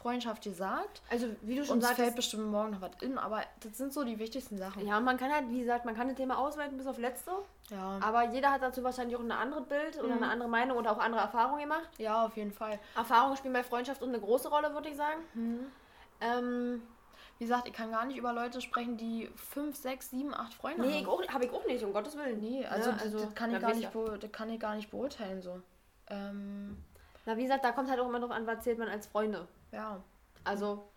Freundschaft 0.00 0.42
gesagt. 0.42 1.02
Also, 1.10 1.26
wie 1.42 1.56
du 1.56 1.64
schon 1.64 1.76
Uns 1.76 1.86
fällt 1.86 1.98
sagst. 1.98 2.16
bestimmt 2.16 2.46
morgen 2.50 2.70
noch 2.70 2.80
was 2.80 2.92
in, 3.02 3.18
aber 3.18 3.42
das 3.62 3.76
sind 3.76 3.92
so 3.92 4.02
die 4.02 4.18
wichtigsten 4.18 4.56
Sachen. 4.56 4.86
Ja, 4.86 4.98
man 4.98 5.16
kann 5.18 5.30
halt, 5.30 5.50
wie 5.50 5.60
gesagt, 5.60 5.84
man 5.84 5.94
kann 5.94 6.08
das 6.08 6.16
Thema 6.16 6.38
ausweiten 6.38 6.78
bis 6.78 6.86
auf 6.86 6.96
letzte. 6.98 7.32
Ja, 7.70 7.98
Aber 8.02 8.30
jeder 8.30 8.50
hat 8.50 8.62
dazu 8.62 8.82
wahrscheinlich 8.82 9.14
auch 9.16 9.20
ein 9.20 9.30
anderes 9.30 9.66
Bild 9.66 9.98
oder 9.98 10.08
Mhm. 10.16 10.22
eine 10.22 10.32
andere 10.32 10.48
Meinung 10.48 10.78
oder 10.78 10.92
auch 10.92 10.98
andere 10.98 11.20
Erfahrungen 11.20 11.60
gemacht. 11.62 11.88
ja 11.98 12.24
auf 12.24 12.36
jeden 12.36 12.52
Fall. 12.52 12.78
Erfahrungen 12.96 13.36
spielen 13.36 13.52
bei 13.54 13.62
Freundschaft 13.62 14.02
eine 14.02 14.18
große 14.18 14.48
Rolle, 14.48 14.72
würde 14.72 14.88
ich 14.88 14.96
sagen. 14.96 15.20
Ähm, 16.20 16.82
Wie 17.38 17.44
gesagt, 17.44 17.66
ich 17.68 17.72
kann 17.72 17.90
gar 17.90 18.04
nicht 18.04 18.18
über 18.18 18.32
Leute 18.34 18.60
sprechen, 18.60 18.98
die 18.98 19.30
fünf, 19.34 19.74
sechs, 19.76 20.10
sieben, 20.10 20.34
acht 20.34 20.52
Freunde 20.52 20.82
nee, 20.86 20.98
haben. 20.98 21.08
auch, 21.08 21.26
habe 21.28 21.46
ich 21.46 21.50
auch 21.52 21.64
nicht, 21.66 21.82
um 21.82 21.92
Gottes 21.94 22.14
Willen. 22.16 22.38
Nee, 22.40 22.66
also, 22.66 22.90
Ja, 22.90 22.96
das, 22.96 23.12
das, 23.12 23.34
kann 23.34 23.54
ich 23.54 23.60
gar 23.60 23.74
nicht 23.74 23.90
das 23.94 24.32
kann 24.32 24.50
ich 24.50 24.60
gar 24.60 24.74
nicht 24.74 24.90
beurteilen 24.90 25.40
so. 25.40 25.60
Ähm, 26.08 26.76
Na, 27.24 27.36
wie 27.38 27.42
gesagt, 27.44 27.64
da 27.64 27.72
kommt 27.72 27.88
halt 27.88 27.98
auch 28.00 28.08
immer 28.08 28.20
drauf 28.20 28.30
an, 28.30 28.46
was 28.46 28.62
zählt 28.62 28.78
man 28.78 28.88
als 28.88 29.06
Freunde. 29.06 29.46
Ja. 29.72 30.02
Also. 30.44 30.88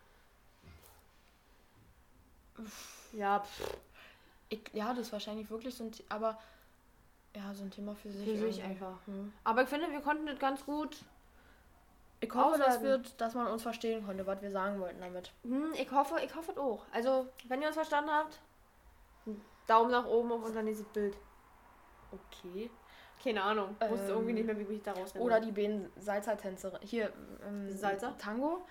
Ja, 3.12 3.40
pff, 3.40 3.76
Ich, 4.48 4.62
ja, 4.72 4.90
das 4.90 5.06
ist 5.06 5.12
wahrscheinlich 5.12 5.50
wirklich 5.50 5.74
so 5.74 5.84
ein, 5.84 5.92
aber 6.08 6.38
ja, 7.34 7.52
so 7.54 7.64
ein 7.64 7.70
Thema 7.70 7.94
für 7.94 8.10
sich. 8.10 8.38
für 8.38 8.52
sich 8.52 8.62
einfach. 8.62 8.98
Hm. 9.06 9.32
Aber 9.42 9.62
ich 9.62 9.68
finde, 9.68 9.90
wir 9.90 10.00
konnten 10.00 10.26
das 10.26 10.38
ganz 10.38 10.64
gut. 10.64 10.96
Ich 12.20 12.32
hoffe, 12.32 12.58
dass, 12.58 12.82
wir, 12.82 12.98
dass 13.18 13.34
man 13.34 13.48
uns 13.48 13.62
verstehen 13.62 14.06
konnte, 14.06 14.26
was 14.26 14.40
wir 14.40 14.50
sagen 14.50 14.80
wollten 14.80 15.00
damit. 15.00 15.32
Hm, 15.42 15.72
ich 15.74 15.90
hoffe, 15.90 16.20
ich 16.24 16.34
hoffe 16.34 16.52
es 16.52 16.58
auch. 16.58 16.84
Also, 16.92 17.28
wenn 17.48 17.60
ihr 17.60 17.66
uns 17.66 17.76
verstanden 17.76 18.10
habt, 18.10 18.40
Daumen 19.66 19.90
nach 19.90 20.06
oben 20.06 20.32
auf 20.32 20.44
unser 20.44 20.62
nächstes 20.62 20.86
Bild. 20.88 21.16
Okay. 22.12 22.70
Keine 23.22 23.42
Ahnung. 23.42 23.74
Ich 23.82 23.90
wusste 23.90 24.06
Ähm, 24.06 24.12
irgendwie 24.12 24.32
nicht 24.34 24.46
mehr, 24.46 24.58
wie 24.58 24.74
ich 24.74 24.82
da 24.82 24.92
raus 24.92 25.14
Oder 25.16 25.40
die 25.40 25.50
beiden 25.52 25.90
Salsa-Tänzerin. 25.98 26.78
Hier, 26.82 27.10
ähm, 27.46 27.70
Salsa? 27.70 28.14
Tango. 28.18 28.66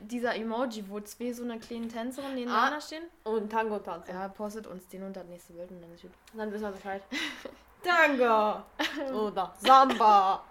Dieser 0.00 0.34
Emoji, 0.34 0.84
wo 0.88 0.98
zwei 1.00 1.32
so 1.32 1.42
eine 1.44 1.58
kleine 1.58 1.88
Tänzerin 1.88 2.34
nebeneinander 2.34 2.78
Ah. 2.78 2.80
stehen. 2.80 3.04
Und 3.24 3.50
Tango 3.52 3.78
tanzen. 3.78 4.14
Ja, 4.14 4.28
postet 4.28 4.66
uns 4.66 4.86
den 4.88 5.02
unter 5.02 5.20
das 5.20 5.28
nächste 5.28 5.52
Bild 5.52 5.70
und 5.70 5.82
dann 5.82 5.92
ist 5.92 6.02
gut. 6.02 6.10
Dann 6.34 6.50
wissen 6.52 6.62
wir 6.64 6.70
Bescheid. 6.72 7.02
Tango! 7.82 8.62
Oder 9.26 9.52
Samba! 9.58 10.42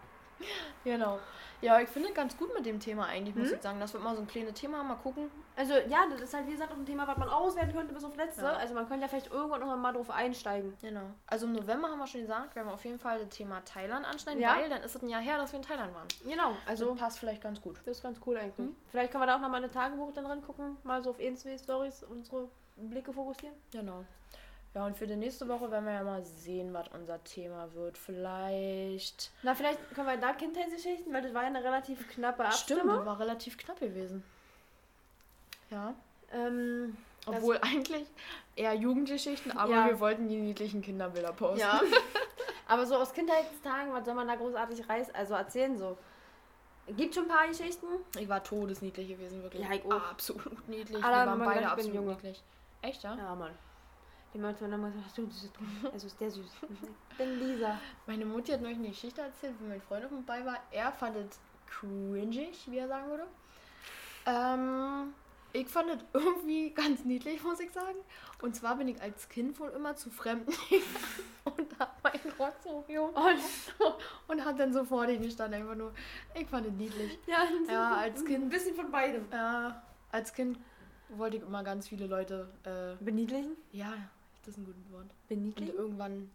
Genau. 0.84 1.18
Ja, 1.64 1.80
ich 1.80 1.90
finde 1.90 2.12
ganz 2.12 2.38
gut 2.38 2.54
mit 2.54 2.66
dem 2.66 2.80
Thema 2.80 3.06
eigentlich, 3.06 3.36
muss 3.36 3.52
ich 3.52 3.62
sagen. 3.62 3.80
Das 3.80 3.94
wird 3.94 4.04
mal 4.04 4.14
so 4.16 4.22
ein 4.22 4.28
kleines 4.28 4.54
Thema, 4.54 4.84
mal 4.84 4.96
gucken. 4.96 5.32
Also, 5.56 5.74
ja, 5.74 6.06
das 6.12 6.22
ist 6.22 6.34
halt, 6.34 6.46
wie 6.48 6.52
gesagt, 6.52 6.72
auch 6.72 6.76
ein 6.78 6.86
Thema, 6.86 7.08
was 7.08 7.18
man 7.18 7.30
auswerten 7.30 7.74
könnte 7.74 7.94
bis 7.94 8.04
auf 8.04 8.16
letzte. 8.18 8.42
Ja. 8.44 8.54
Also, 8.54 8.74
man 8.74 8.88
könnte 8.88 9.04
ja 9.04 9.08
vielleicht 9.08 9.32
irgendwann 9.32 9.62
noch 9.62 9.76
mal 9.78 9.94
drauf 9.94 10.10
einsteigen. 10.10 10.76
Genau. 10.82 11.02
Also 11.28 11.46
im 11.46 11.54
November 11.54 11.88
haben 11.90 12.00
wir 12.00 12.08
schon 12.08 12.22
gesagt, 12.22 12.56
werden 12.56 12.68
wir 12.68 12.74
auf 12.74 12.84
jeden 12.84 13.00
Fall 13.00 13.20
das 13.20 13.30
Thema 13.30 13.62
Thailand 13.64 14.06
anschneiden, 14.06 14.42
Ja. 14.42 14.56
weil 14.58 14.70
dann 14.70 14.82
ist 14.82 14.96
es 14.96 15.02
ein 15.02 15.10
Jahr 15.10 15.22
her, 15.22 15.38
dass 15.38 15.52
wir 15.54 15.60
in 15.60 15.66
Thailand 15.66 15.94
waren. 15.96 16.08
Genau, 16.26 16.50
Also 16.68 16.90
also, 16.90 16.96
passt 16.96 17.20
vielleicht 17.20 17.42
ganz 17.42 17.62
gut. 17.62 17.78
das 17.86 17.98
ist 17.98 18.04
ganz 18.04 18.20
cool 18.26 18.36
eigentlich. 18.38 18.58
Mhm. 18.68 18.76
Vielleicht 18.90 19.12
können 19.12 19.22
wir 19.24 19.28
da 19.28 19.38
auch 19.38 19.42
noch 19.42 19.50
mal 19.50 19.58
eine 19.58 19.72
Tagebuch 19.72 20.12
dann 20.14 20.26
drin 20.26 20.42
gucken, 20.42 20.78
mal 20.84 21.02
so 21.02 21.12
auf 21.12 21.18
zwei 21.18 21.58
Stories 21.58 22.04
unsere 22.04 22.50
Blicke 22.76 23.14
fokussieren. 23.14 23.56
Genau. 23.72 24.04
Ja, 24.76 24.86
und 24.88 24.98
für 24.98 25.06
die 25.06 25.16
nächste 25.16 25.48
Woche 25.48 25.70
werden 25.70 25.86
wir 25.86 25.94
ja 25.94 26.04
mal 26.04 26.24
sehen, 26.26 26.74
was 26.74 26.88
unser 26.90 27.24
Thema 27.24 27.72
wird. 27.76 27.96
Vielleicht. 27.98 29.32
Na, 29.44 29.54
vielleicht 29.54 29.80
können 29.94 30.08
wir 30.08 30.18
da 30.18 30.34
Kindheitsgeschichten, 30.34 31.14
weil 31.14 31.22
das 31.22 31.34
war 31.34 31.42
ja 31.44 31.48
eine 31.50 31.64
relativ 31.64 32.08
knappe 32.10 32.44
Stimmt, 32.52 32.80
Abstimmung. 32.82 32.96
das 32.98 33.06
war 33.06 33.20
relativ 33.20 33.58
knapp 33.58 33.80
gewesen. 33.80 34.24
Ja. 35.70 35.94
Ähm, 36.32 36.98
Obwohl 37.28 37.58
eigentlich 37.62 38.08
eher 38.56 38.74
Jugendgeschichten, 38.74 39.52
aber 39.56 39.72
Ja. 39.74 39.86
wir 39.88 40.00
wollten 40.00 40.28
die 40.28 40.40
niedlichen 40.40 40.82
Kinderbilder 40.82 41.34
posten. 41.34 41.60
ja. 41.60 41.80
Aber 42.66 42.86
so 42.86 42.96
aus 42.96 43.14
Kindheitstagen, 43.14 43.92
was 43.94 44.06
soll 44.06 44.14
man 44.16 44.26
da 44.28 44.36
großartig 44.36 44.88
reißen, 44.88 45.14
also 45.14 45.34
erzählen 45.34 45.78
so? 45.78 45.98
Gibt 46.88 47.14
schon 47.14 47.26
ein 47.26 47.30
paar 47.30 47.46
Geschichten. 47.48 47.86
Ich 48.18 48.28
war 48.28 48.42
todesniedlich 48.42 49.10
gewesen, 49.10 49.44
wirklich. 49.44 49.62
Ja, 49.64 49.74
ich 49.74 49.84
auch. 49.86 49.92
Absolut 50.12 50.68
niedlich. 50.70 51.04
Alle 51.04 51.26
wir 51.26 51.32
waren 51.32 51.40
beide 51.44 51.70
absolut 51.70 51.94
Junge. 51.94 52.12
niedlich. 52.14 52.42
Echt, 52.82 53.04
ja? 53.04 53.16
Ja, 53.16 53.36
Mann. 53.36 53.52
Die 54.34 54.42
haben 54.42 54.56
dann 54.60 54.74
immer 54.74 54.90
gesagt, 54.90 55.06
ach 55.10 55.16
du, 55.16 55.30
süße 55.30 55.50
Also 55.92 56.08
ist 56.08 56.20
der 56.20 56.32
süß. 56.32 56.46
Ich 57.12 57.18
bin 57.18 57.40
Lisa. 57.40 57.80
Meine 58.08 58.26
Mutti 58.26 58.52
hat 58.52 58.62
neulich 58.62 58.80
eine 58.80 58.90
Geschichte 58.90 59.22
erzählt, 59.22 59.54
wo 59.60 59.68
mein 59.68 59.82
Freund 59.82 60.04
noch 60.04 60.12
mit 60.12 60.26
bei 60.26 60.44
war. 60.46 60.58
Er 60.72 60.92
fand 60.92 61.16
es 61.18 61.40
cringig, 61.68 62.70
wie 62.70 62.78
er 62.80 62.88
sagen 62.88 63.10
würde. 63.12 63.28
Ähm, 64.26 65.14
ich 65.52 65.68
fand 65.68 65.90
es 65.92 65.98
irgendwie 66.14 66.70
ganz 66.76 67.04
niedlich, 67.06 67.44
muss 67.44 67.60
ich 67.60 67.72
sagen. 67.72 67.98
Und 68.42 68.56
zwar 68.56 68.76
bin 68.78 68.88
ich 68.88 69.00
als 69.02 69.30
Kind 69.30 69.60
wohl 69.60 69.70
immer 69.70 69.96
zu 69.96 70.10
Fremden 70.10 70.52
gegangen 70.70 70.86
und 71.58 71.80
hab 71.80 72.04
meinen 72.04 72.34
Rotz 72.40 72.66
hochgehoben 72.66 73.16
Und, 73.16 73.40
und 74.30 74.46
hat 74.46 74.60
dann 74.60 74.74
so 74.74 74.84
vor 74.84 75.06
denen 75.06 75.22
gestanden. 75.24 75.62
Einfach 75.62 75.76
nur, 75.76 75.94
ich 76.34 76.48
fand 76.48 76.66
es 76.68 76.74
niedlich. 76.74 77.20
ja, 77.28 77.44
Ja, 77.72 77.98
als 77.98 78.22
ein 78.22 78.26
Kind, 78.26 78.50
bisschen 78.50 78.76
von 78.76 78.90
beidem. 78.92 79.26
ja, 79.32 79.84
als 80.12 80.34
Kind 80.34 80.58
wollte 81.10 81.38
ich 81.38 81.44
immer 81.44 81.64
ganz 81.64 81.88
viele 81.88 82.08
Leute, 82.08 82.50
äh, 82.64 83.04
Beniedlichen? 83.04 83.56
ja, 83.72 83.94
das 84.44 84.50
ist 84.50 84.58
ein 84.58 84.66
gutes 84.66 84.92
Wort. 84.92 85.04
Und 85.04 85.28
Beniedlichen? 85.28 85.76
irgendwann 85.76 86.32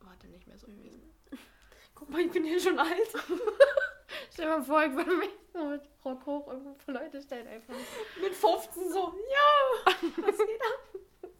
war 0.00 0.14
das 0.20 0.30
nicht 0.30 0.46
mehr 0.46 0.58
so 0.58 0.66
gewesen. 0.66 1.02
Guck 1.94 2.10
mal, 2.10 2.20
ich 2.20 2.30
bin 2.30 2.44
hier 2.44 2.60
schon 2.60 2.78
alt. 2.78 2.90
Stell 4.32 4.46
dir 4.46 4.58
mal 4.58 4.62
vor, 4.64 4.84
ich 4.84 4.92
würde 4.92 5.16
mich 5.16 5.30
so 5.52 5.64
mit 5.64 5.82
Rock 6.04 6.26
hoch 6.26 6.48
irgendwo 6.48 6.74
vor 6.74 6.94
Leute 6.94 7.20
stellen 7.20 7.46
einfach. 7.46 7.74
Mit 8.20 8.34
15 8.34 8.92
so. 8.92 9.14
Ja! 9.30 9.92
Was 10.16 10.38
geht 10.38 10.60
ab? 10.62 11.30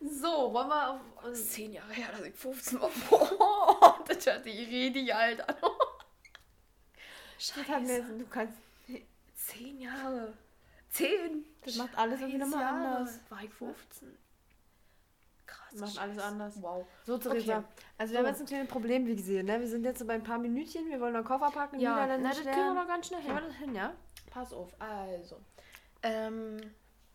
So, 0.00 0.52
wollen 0.52 0.68
wir 0.68 0.90
auf. 0.90 1.00
Das 1.22 1.38
ist 1.38 1.52
zehn 1.52 1.72
Jahre 1.72 1.92
her, 1.92 2.10
dass 2.10 2.22
ich 2.22 2.34
15 2.34 2.80
war. 2.80 2.90
Boah, 3.08 4.04
das 4.08 4.26
hört 4.26 4.44
sich 4.44 4.68
richtig 4.68 5.14
alt 5.14 5.48
an. 5.48 5.56
Jetzt, 7.38 8.08
du 8.18 8.26
kannst. 8.26 8.58
Zehn 9.34 9.80
Jahre. 9.80 10.36
Zehn. 10.90 11.44
Das 11.64 11.76
macht 11.76 11.96
alles 11.96 12.20
irgendwie 12.20 12.38
nochmal 12.38 12.64
anders. 12.64 13.20
War 13.28 13.42
ich 13.42 13.52
15. 13.52 14.16
Das 15.72 15.80
macht 15.80 15.98
alles 15.98 16.18
anders. 16.18 16.54
Wow. 16.62 16.86
So, 17.04 17.18
Theresa. 17.18 17.58
Okay. 17.58 17.66
Also, 17.98 18.12
wir 18.12 18.20
So. 18.20 18.24
haben 18.26 18.32
jetzt 18.32 18.40
ein 18.40 18.46
kleines 18.46 18.68
Problem, 18.68 19.06
wie 19.06 19.16
gesehen, 19.16 19.46
ne? 19.46 19.58
Wir 19.60 19.68
sind 19.68 19.84
jetzt 19.84 19.98
so 19.98 20.06
bei 20.06 20.14
ein 20.14 20.22
paar 20.22 20.38
Minütchen. 20.38 20.88
Wir 20.88 21.00
wollen 21.00 21.14
noch 21.14 21.24
Koffer 21.24 21.50
packen. 21.50 21.80
Ja, 21.80 22.06
na, 22.06 22.18
das 22.18 22.40
kriegen 22.40 22.54
wir 22.56 22.74
noch 22.74 22.86
ganz 22.86 23.06
schnell 23.08 23.22
wir 23.24 23.34
hin. 23.34 23.44
das 23.46 23.56
hin, 23.56 23.74
ja? 23.74 23.94
Pass 24.30 24.52
auf. 24.52 24.70
Also. 24.80 25.40
Ähm, 26.02 26.58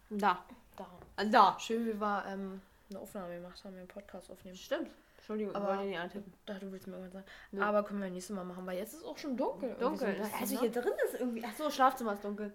Da. 0.09 0.43
da. 0.75 0.87
Da. 1.23 1.57
Schön, 1.59 1.85
wie 1.85 1.99
wir 1.99 2.23
ähm, 2.27 2.61
eine 2.89 2.99
Aufnahme 2.99 3.35
gemacht 3.35 3.63
haben, 3.63 3.75
einen 3.75 3.87
Podcast 3.87 4.31
aufnehmen. 4.31 4.55
Stimmt. 4.55 4.89
Entschuldigung, 5.17 5.53
Aber- 5.55 5.65
ich 5.71 5.77
wollte 5.77 5.89
nicht 5.89 5.99
antippen. 5.99 6.33
Da, 6.45 6.53
du 6.53 6.71
willst 6.71 6.87
mir 6.87 6.93
irgendwas 6.93 7.13
sagen. 7.13 7.25
Nö. 7.51 7.61
Aber 7.61 7.83
können 7.83 8.01
wir 8.01 8.09
nächstes 8.09 8.33
Mal 8.35 8.45
machen, 8.45 8.65
weil 8.65 8.77
jetzt 8.77 8.93
ist 8.93 9.03
auch 9.03 9.17
schon 9.17 9.35
dunkel. 9.35 9.75
Dunkel. 9.79 10.15
so 10.15 10.21
bisschen, 10.23 10.39
also 10.39 10.53
ne? 10.55 10.59
hier 10.61 10.71
drin 10.71 10.93
ist 11.05 11.19
irgendwie. 11.19 11.43
Ach 11.45 11.53
so, 11.57 11.69
Schlafzimmer 11.69 12.13
ist 12.13 12.23
dunkel. 12.23 12.53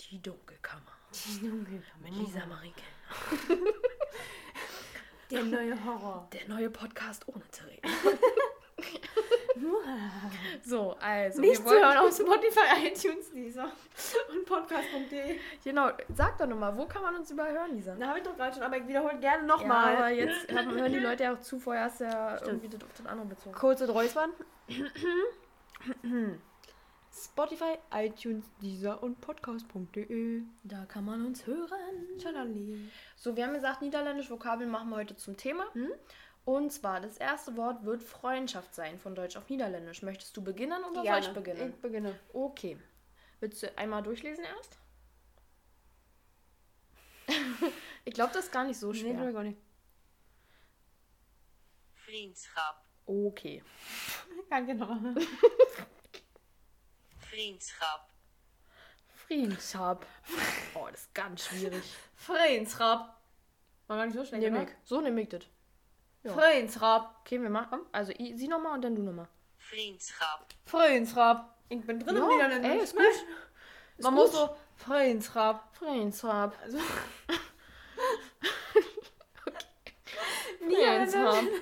Die 0.00 0.20
Dunkelkammer. 0.22 0.92
Dunkel. 1.40 1.82
Mit 2.02 2.12
Lisa 2.14 2.44
Marike. 2.46 2.82
Der 5.30 5.42
neue 5.44 5.84
Horror. 5.84 6.26
Der 6.32 6.48
neue 6.48 6.70
Podcast 6.70 7.26
ohne 7.28 7.44
Theresa. 7.50 7.82
So, 10.64 10.96
also. 11.00 11.40
Nicht 11.40 11.64
wir 11.64 11.70
zu 11.70 11.74
hören 11.74 11.96
auf 11.98 12.14
Spotify, 12.14 12.86
iTunes, 12.86 13.32
Lisa 13.32 13.64
und 14.30 14.44
podcast.de. 14.46 15.36
Genau, 15.64 15.90
sag 16.14 16.38
doch 16.38 16.46
nochmal, 16.46 16.76
wo 16.76 16.86
kann 16.86 17.02
man 17.02 17.16
uns 17.16 17.30
überhören, 17.32 17.74
Lisa? 17.74 17.96
Da 17.96 18.06
habe 18.08 18.18
ich 18.18 18.24
doch 18.24 18.36
gerade 18.36 18.54
schon, 18.54 18.62
aber 18.62 18.76
ich 18.76 18.86
wiederhole 18.86 19.18
gerne 19.18 19.46
Ja, 19.48 19.54
aber 19.54 19.64
nochmal. 19.64 20.12
jetzt 20.14 20.48
haben- 20.54 20.74
hören 20.78 20.92
die 20.92 21.00
Leute 21.00 21.24
ja 21.24 21.34
auch 21.34 21.40
zu, 21.40 21.58
vorher 21.58 21.84
hast 21.84 22.00
du 22.00 22.04
ja 22.04 22.36
Stimmt. 22.36 22.64
irgendwie 22.64 22.68
das 22.78 22.84
auf 22.88 22.96
das 22.96 23.06
andere 23.06 23.26
bezogen. 23.26 23.54
Kurz 23.56 23.80
und 23.80 23.90
Räuspern. 23.90 24.30
Spotify, 27.24 27.78
iTunes, 27.92 28.44
Deezer 28.62 29.02
und 29.02 29.20
podcast.de. 29.20 30.42
Da 30.62 30.86
kann 30.86 31.04
man 31.04 31.26
uns 31.26 31.46
hören. 31.46 32.20
Schalali. 32.22 32.88
So, 33.16 33.36
wir 33.36 33.46
haben 33.46 33.54
gesagt, 33.54 33.82
niederländisch 33.82 34.30
Vokabeln 34.30 34.70
machen 34.70 34.90
wir 34.90 34.96
heute 34.96 35.16
zum 35.16 35.36
Thema. 35.36 35.64
Hm? 35.74 35.90
Und 36.44 36.72
zwar, 36.72 37.00
das 37.00 37.18
erste 37.18 37.56
Wort 37.56 37.84
wird 37.84 38.02
Freundschaft 38.02 38.74
sein, 38.74 38.98
von 38.98 39.14
Deutsch 39.14 39.36
auf 39.36 39.48
Niederländisch. 39.50 40.02
Möchtest 40.02 40.36
du 40.36 40.42
beginnen 40.42 40.82
oder 40.84 41.04
soll 41.04 41.18
ich 41.20 41.28
beginnen? 41.34 41.70
Ich 41.70 41.80
beginne. 41.82 42.18
Okay. 42.32 42.78
Willst 43.40 43.62
du 43.62 43.76
einmal 43.76 44.02
durchlesen 44.02 44.44
erst? 44.44 44.78
ich 48.04 48.14
glaube, 48.14 48.32
das 48.32 48.46
ist 48.46 48.52
gar 48.52 48.64
nicht 48.64 48.78
so 48.78 48.92
Nee, 48.92 48.98
schwer. 49.00 49.28
ich 49.28 49.36
auch 49.36 49.42
nicht. 49.42 49.58
Vriendschap. 51.94 52.84
Okay. 53.04 53.62
Danke 54.50 54.74
nochmal. 54.74 55.14
Vriendschap. 57.30 58.08
Friedenschaft. 59.26 60.06
Oh, 60.74 60.86
das 60.90 61.00
ist 61.02 61.14
ganz 61.14 61.44
schwierig. 61.44 61.82
Freundschap. 62.16 63.14
War 63.86 63.96
gar 63.96 64.06
nicht 64.06 64.14
so 64.16 64.24
schlecht, 64.24 64.42
Nimm 64.42 64.54
oder? 64.54 64.62
ich. 64.64 64.68
So 64.84 65.00
nehme 65.00 65.20
ich 65.22 65.28
das. 65.28 65.42
Ja. 66.22 66.32
Freundschap. 66.32 67.16
Okay, 67.20 67.40
wir 67.40 67.50
machen. 67.50 67.80
Also, 67.92 68.12
i- 68.18 68.36
sie 68.36 68.48
nochmal 68.48 68.72
und 68.74 68.82
dann 68.82 68.94
du 68.96 69.02
nochmal. 69.02 69.28
Vriendschap. 69.58 70.46
Freundschap. 70.64 71.54
Ich 71.68 71.84
bin 71.86 72.00
drin 72.00 72.16
im 72.16 72.26
Niederländisch. 72.28 72.70
ey, 72.70 72.78
ist 72.78 72.96
gut. 72.96 73.02
Ist 73.04 74.04
Man 74.04 74.14
gut. 74.14 74.24
muss 74.24 74.32
so 74.32 74.56
Freunsrab. 74.76 75.76
Frauenzab. 75.76 76.56
Also, 76.62 76.78
Frauenzab. 80.58 81.42
Niederländisch, 81.42 81.60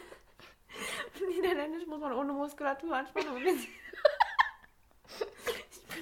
Niederländisch 1.29 1.87
muss 1.87 2.01
man 2.01 2.13
ohne 2.13 2.33
Muskulatur 2.33 2.95
anspannen. 2.97 3.67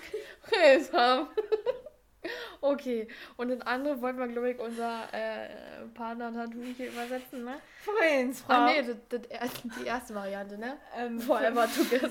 Frauenzab. 0.42 1.28
Okay, 2.62 3.06
und 3.36 3.50
das 3.50 3.60
andere 3.60 4.00
wollten 4.00 4.18
wir, 4.18 4.28
glaube 4.28 4.52
ich, 4.52 4.58
unser 4.58 5.12
äh, 5.12 5.50
Partner-Tattoo 5.92 6.62
hier 6.74 6.88
übersetzen, 6.88 7.44
ne? 7.44 7.56
Freunsrab. 7.82 8.48
Ah, 8.60 8.64
nee, 8.72 8.80
das, 8.80 8.96
das 9.10 9.26
erste, 9.26 9.68
die 9.78 9.84
erste 9.86 10.14
Variante, 10.14 10.56
ne? 10.56 10.78
Ähm, 10.96 11.20
Forever 11.20 11.68
together. 11.70 12.08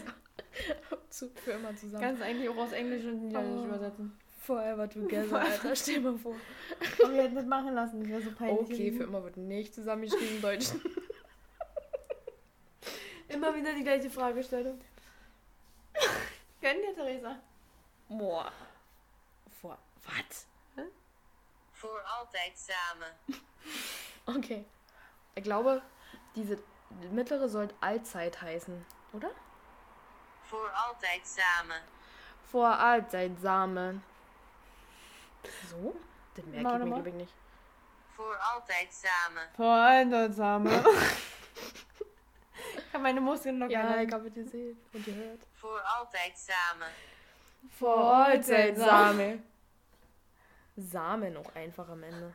Zu, 1.09 1.31
für 1.43 1.53
immer 1.53 1.75
zusammen. 1.75 2.03
Kannst 2.03 2.21
du 2.21 2.25
eigentlich 2.27 2.47
auch 2.47 2.57
aus 2.57 2.73
Englisch 2.73 3.03
und 3.05 3.23
Niederländisch 3.23 3.63
Oh. 3.63 3.67
übersetzen. 3.69 4.19
Forever 4.41 4.87
together, 4.87 5.41
Alter, 5.41 5.75
stell 5.75 5.99
mal 6.01 6.15
vor. 6.15 6.35
Aber 7.03 7.11
wir 7.13 7.23
hätten 7.23 7.35
das 7.35 7.45
machen 7.45 7.73
lassen, 7.73 8.01
das 8.01 8.09
wäre 8.09 8.21
so 8.21 8.31
peinlich. 8.33 8.59
Okay, 8.69 8.91
für 8.91 9.03
immer 9.05 9.23
wird 9.23 9.37
nicht 9.37 9.73
zusammengeschrieben 9.73 10.35
im 10.35 10.41
Deutschen. 10.43 10.79
Immer 13.29 13.55
wieder 13.55 13.73
die 13.73 13.83
gleiche 13.83 14.11
Fragestellung. 14.11 14.79
Gönn 16.61 16.77
dir, 16.83 16.93
Theresa. 16.93 17.37
Boah. 18.07 18.51
Vor. 19.59 19.77
Was? 20.03 20.45
Voor 21.71 22.01
altijd 22.01 22.59
samen. 22.59 23.13
Okay. 24.25 24.65
Ich 25.35 25.43
glaube, 25.43 25.81
diese 26.35 26.57
mittlere 27.11 27.49
sollte 27.49 27.75
Allzeit 27.81 28.41
heißen, 28.41 28.85
oder? 29.13 29.31
Voor 30.43 30.69
altijd 30.69 31.27
samen. 31.27 31.81
Vor 32.51 32.67
Allzeit 32.67 33.31
Samen. 33.41 34.03
So? 35.69 35.95
Das 36.35 36.45
merke 36.45 36.67
ich 36.67 36.79
mir, 36.79 36.85
glaube 36.85 37.09
ich, 37.09 37.15
nicht. 37.15 37.33
Voor 38.15 38.37
altijd 38.37 38.93
samen. 38.93 39.43
Vereinsame. 39.55 40.69
ich 42.77 42.93
habe 42.93 43.03
meine 43.03 43.19
Muskeln 43.19 43.57
noch 43.57 43.69
Ja, 43.69 43.81
gar 43.81 44.01
ich 44.03 44.13
habe 44.13 44.29
gesehen 44.29 44.77
und 44.93 45.03
gehört. 45.03 45.47
Voor 45.59 45.81
altijd 45.81 46.37
samen. 46.37 46.87
Vor 47.69 47.97
Allzeit 47.97 48.77
Samen. 48.77 49.43
Samen 50.75 51.37
auch 51.37 51.55
einfach 51.55 51.89
am 51.89 52.03
Ende. 52.03 52.33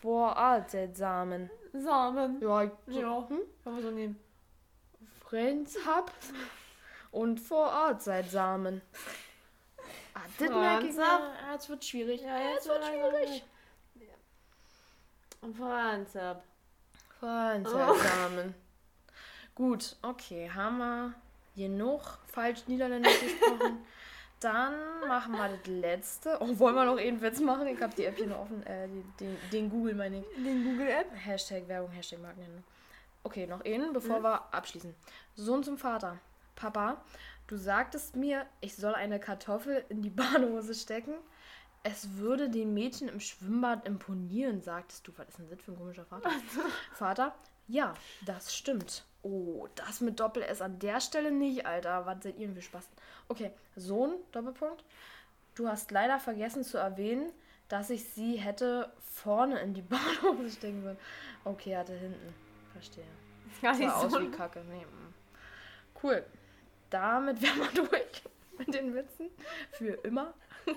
Vor 0.00 0.36
Allzeit 0.36 0.96
Samen. 0.96 1.50
Samen. 1.72 2.40
Ja, 2.40 2.64
ich, 2.64 2.70
so, 2.86 3.00
Ja. 3.00 3.28
Hm? 3.28 3.40
Kann 3.62 3.74
man 3.74 3.82
so 3.82 3.90
nehmen. 3.90 4.18
Friends 5.20 5.78
hab 5.86 6.12
und 7.10 7.40
vor 7.40 7.72
Allzeit 7.72 8.30
Samen. 8.30 8.82
Ah, 10.14 10.20
das 10.38 10.48
merke 10.48 10.86
ich 10.86 10.98
hab. 10.98 11.20
Ah, 11.20 11.54
es 11.56 11.68
wird 11.68 11.84
schwierig. 11.84 12.20
Ja, 12.22 12.38
jetzt 12.38 12.68
wird 12.68 12.80
wird 12.80 12.90
schwierig. 12.90 13.44
Und 15.40 15.56
Vereinsab. 15.56 16.44
Frauensamen. 17.18 18.54
Gut, 19.54 19.96
okay, 20.02 20.50
haben 20.50 20.78
wir 20.78 21.14
genug 21.54 22.18
falsch 22.32 22.66
Niederländisch 22.66 23.20
gesprochen. 23.20 23.84
Dann 24.42 24.74
machen 25.06 25.32
wir 25.32 25.48
das 25.48 25.66
letzte. 25.66 26.38
Oh, 26.40 26.58
wollen 26.58 26.74
wir 26.74 26.84
noch 26.84 26.98
einen 26.98 27.20
Witz 27.20 27.40
machen? 27.40 27.66
Ich 27.68 27.80
habe 27.80 27.94
die 27.94 28.04
App 28.04 28.16
hier 28.16 28.26
noch 28.26 28.40
offen. 28.40 28.62
Äh, 28.66 28.88
den, 29.20 29.36
den 29.52 29.70
Google 29.70 29.94
meine 29.94 30.18
ich. 30.18 30.24
Den 30.36 30.64
Google 30.64 30.88
App. 30.88 31.06
Hashtag 31.14 31.68
Werbung, 31.68 31.90
Hashtag 31.90 32.20
Marken. 32.20 32.64
Okay, 33.24 33.46
noch 33.46 33.64
einen, 33.64 33.92
bevor 33.92 34.22
wir 34.22 34.52
abschließen. 34.52 34.94
Sohn 35.36 35.62
zum 35.62 35.78
Vater. 35.78 36.18
Papa, 36.56 37.00
du 37.46 37.56
sagtest 37.56 38.16
mir, 38.16 38.46
ich 38.60 38.76
soll 38.76 38.94
eine 38.94 39.20
Kartoffel 39.20 39.84
in 39.88 40.02
die 40.02 40.10
Badehose 40.10 40.74
stecken. 40.74 41.14
Es 41.84 42.16
würde 42.16 42.48
den 42.48 42.74
Mädchen 42.74 43.08
im 43.08 43.20
Schwimmbad 43.20 43.86
imponieren, 43.86 44.60
sagtest 44.60 45.06
du. 45.06 45.12
Was 45.16 45.28
ist 45.28 45.38
denn 45.38 45.50
das 45.50 45.60
für 45.60 45.72
ein 45.72 45.78
komischer 45.78 46.04
Vater? 46.04 46.30
Vater, 46.94 47.34
ja, 47.72 47.94
das 48.26 48.54
stimmt. 48.54 49.04
Oh, 49.22 49.66
das 49.76 50.00
mit 50.00 50.20
Doppel-S 50.20 50.60
an 50.60 50.78
der 50.78 51.00
Stelle 51.00 51.30
nicht, 51.30 51.64
Alter. 51.64 52.04
Was 52.04 52.22
seid 52.22 52.38
ihr 52.38 52.52
für 52.52 52.60
Spaß? 52.60 52.86
Okay, 53.28 53.50
Sohn, 53.76 54.16
Doppelpunkt. 54.32 54.84
Du 55.54 55.68
hast 55.68 55.90
leider 55.90 56.20
vergessen 56.20 56.64
zu 56.64 56.76
erwähnen, 56.76 57.32
dass 57.68 57.88
ich 57.88 58.04
sie 58.04 58.36
hätte 58.36 58.92
vorne 59.00 59.58
in 59.60 59.72
die 59.72 59.82
Badehose 60.22 60.50
stecken 60.50 60.82
sollen. 60.82 60.98
Okay, 61.44 61.76
hatte 61.76 61.94
hinten. 61.94 62.34
Verstehe. 62.72 63.04
Gar 63.62 63.76
nicht 63.76 63.88
Sah 63.88 63.96
aus 63.96 64.12
so. 64.12 64.20
wie 64.20 64.30
Kacke. 64.30 64.62
Nee, 64.68 64.84
mm. 64.84 65.14
cool. 66.02 66.24
Damit 66.90 67.40
wären 67.40 67.58
wir 67.58 67.68
durch 67.88 68.22
mit 68.58 68.74
den 68.74 68.94
Witzen. 68.94 69.30
Für 69.72 69.94
immer. 70.04 70.34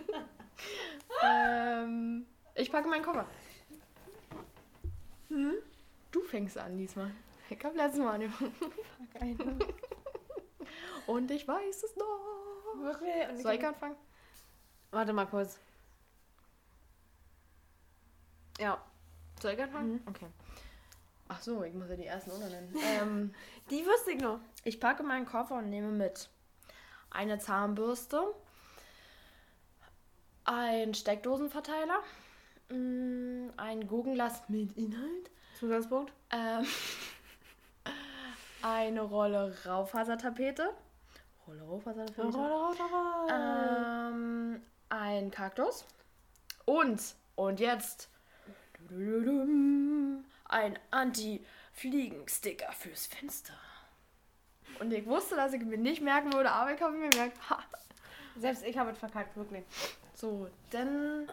ähm, 1.23 2.25
ich 2.53 2.71
packe 2.71 2.87
meinen 2.87 3.03
Koffer. 3.03 3.25
Fängst 6.35 6.57
an 6.57 6.77
diesmal. 6.77 7.11
Ich 7.49 7.63
habe 7.63 7.77
letztes 7.77 8.01
Mal 8.01 8.15
angefangen. 8.15 8.53
Und 11.07 11.31
ich 11.31 11.47
weiß 11.47 11.83
es 11.83 11.95
noch. 11.95 12.83
Wirklich? 12.83 13.29
Und 13.29 13.41
Soll 13.41 13.53
ich 13.53 13.65
anfangen? 13.65 13.95
Warte 14.91 15.13
mal 15.13 15.27
kurz. 15.27 15.57
Ja. 18.59 18.83
Soll 19.41 19.53
ich 19.53 19.63
anfangen? 19.63 19.93
Mhm. 19.93 20.01
Okay. 20.07 20.27
Ach 21.29 21.41
so, 21.41 21.63
ich 21.63 21.73
muss 21.73 21.87
ja 21.87 21.95
die 21.95 22.05
ersten 22.05 22.31
unternennen. 22.31 22.75
ähm, 22.83 23.33
Die 23.69 23.85
wüsste 23.85 24.11
ich 24.11 24.19
noch. 24.19 24.41
Ich 24.65 24.81
packe 24.81 25.03
meinen 25.03 25.25
Koffer 25.25 25.55
und 25.59 25.69
nehme 25.69 25.91
mit 25.93 26.29
eine 27.11 27.39
Zahnbürste, 27.39 28.21
ein 30.43 30.93
Steckdosenverteiler, 30.93 32.03
mm, 32.67 33.51
ein 33.55 33.87
Gurkenglas 33.87 34.49
mit 34.49 34.75
Inhalt, 34.75 35.31
Zusatzpunkt. 35.55 36.13
ähm, 36.31 36.65
eine 38.61 39.01
Rolle 39.01 39.55
Raufasertapete, 39.65 40.73
Rolle 41.47 41.61
Raufasertapete, 41.61 42.37
ähm, 43.31 44.61
ein 44.89 45.31
Kaktus 45.31 45.85
und, 46.65 47.01
und 47.35 47.59
jetzt 47.59 48.09
ein 50.45 50.79
Anti-Fliegen-Sticker 50.91 52.71
fürs 52.73 53.07
Fenster. 53.07 53.53
Und 54.79 54.91
ich 54.91 55.05
wusste, 55.05 55.35
dass 55.35 55.53
ich 55.53 55.63
mir 55.63 55.77
nicht 55.77 56.01
merken 56.01 56.33
würde, 56.33 56.51
aber 56.51 56.73
ich 56.73 56.81
habe 56.81 56.97
mir 56.97 57.09
gemerkt, 57.09 57.37
ha. 57.49 57.63
Selbst 58.37 58.63
ich 58.65 58.77
habe 58.77 58.91
es 58.91 58.97
verkackt, 58.97 59.35
wirklich. 59.37 59.63
So, 60.13 60.49
dann. 60.71 61.29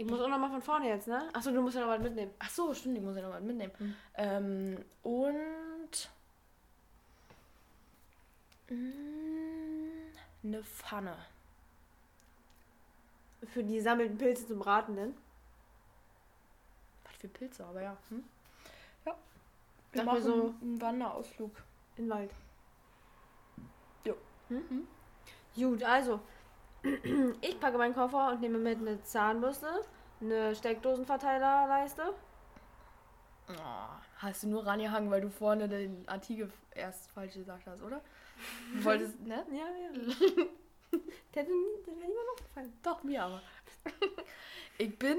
Ich 0.00 0.06
muss 0.06 0.20
auch 0.20 0.28
noch 0.28 0.38
mal 0.38 0.48
von 0.48 0.62
vorne 0.62 0.88
jetzt, 0.88 1.08
ne? 1.08 1.28
Achso, 1.32 1.50
du 1.50 1.60
musst 1.60 1.74
ja 1.74 1.80
noch 1.82 1.88
was 1.88 2.00
mitnehmen. 2.00 2.30
Ach 2.38 2.48
so, 2.48 2.72
stimmt, 2.72 2.96
ich 2.98 3.02
muss 3.02 3.16
ja 3.16 3.22
noch 3.22 3.30
was 3.34 3.42
mitnehmen. 3.42 3.96
Ähm, 4.14 4.84
und. 5.02 6.08
mm, 8.68 10.44
Eine 10.44 10.62
Pfanne. 10.62 11.16
Für 13.52 13.62
die 13.64 13.80
sammelten 13.80 14.16
Pilze 14.18 14.46
zum 14.46 14.60
Braten, 14.60 14.94
denn. 14.96 15.14
Was 17.04 17.16
für 17.16 17.28
Pilze, 17.28 17.64
aber 17.64 17.82
ja. 17.82 17.96
Hm? 18.08 18.24
Ja. 19.04 19.14
Wir 19.92 20.04
machen 20.04 20.22
so- 20.22 20.54
einen 20.60 20.80
Wanderausflug. 20.80 21.50
In 21.96 22.04
den 22.04 22.10
Wald. 22.10 22.30
Mhm. 24.50 24.88
Gut, 25.54 25.82
also. 25.82 26.20
Ich 27.40 27.58
packe 27.60 27.78
meinen 27.78 27.94
Koffer 27.94 28.30
und 28.30 28.40
nehme 28.40 28.58
mit 28.58 28.78
eine 28.78 29.02
Zahnbürste, 29.02 29.66
eine 30.20 30.54
Steckdosenverteilerleiste. 30.54 32.14
Oh, 33.50 33.52
hast 34.18 34.42
du 34.42 34.48
nur 34.48 34.66
rangehangen, 34.66 35.10
weil 35.10 35.20
du 35.20 35.30
vorne 35.30 35.68
den 35.68 36.06
Artikel 36.08 36.52
erst 36.74 37.10
falsch 37.10 37.34
gesagt 37.34 37.66
hast, 37.66 37.82
oder? 37.82 38.00
Du 38.74 38.84
wolltest, 38.84 39.20
ne? 39.20 39.44
Ja, 39.50 39.66
ja. 39.66 40.14
Der 41.34 41.42
hätte 41.42 41.52
niemand 41.52 42.28
aufgefallen. 42.32 42.72
Doch, 42.82 43.02
mir 43.02 43.22
aber. 43.24 43.42
ich 44.78 44.98
bin 44.98 45.18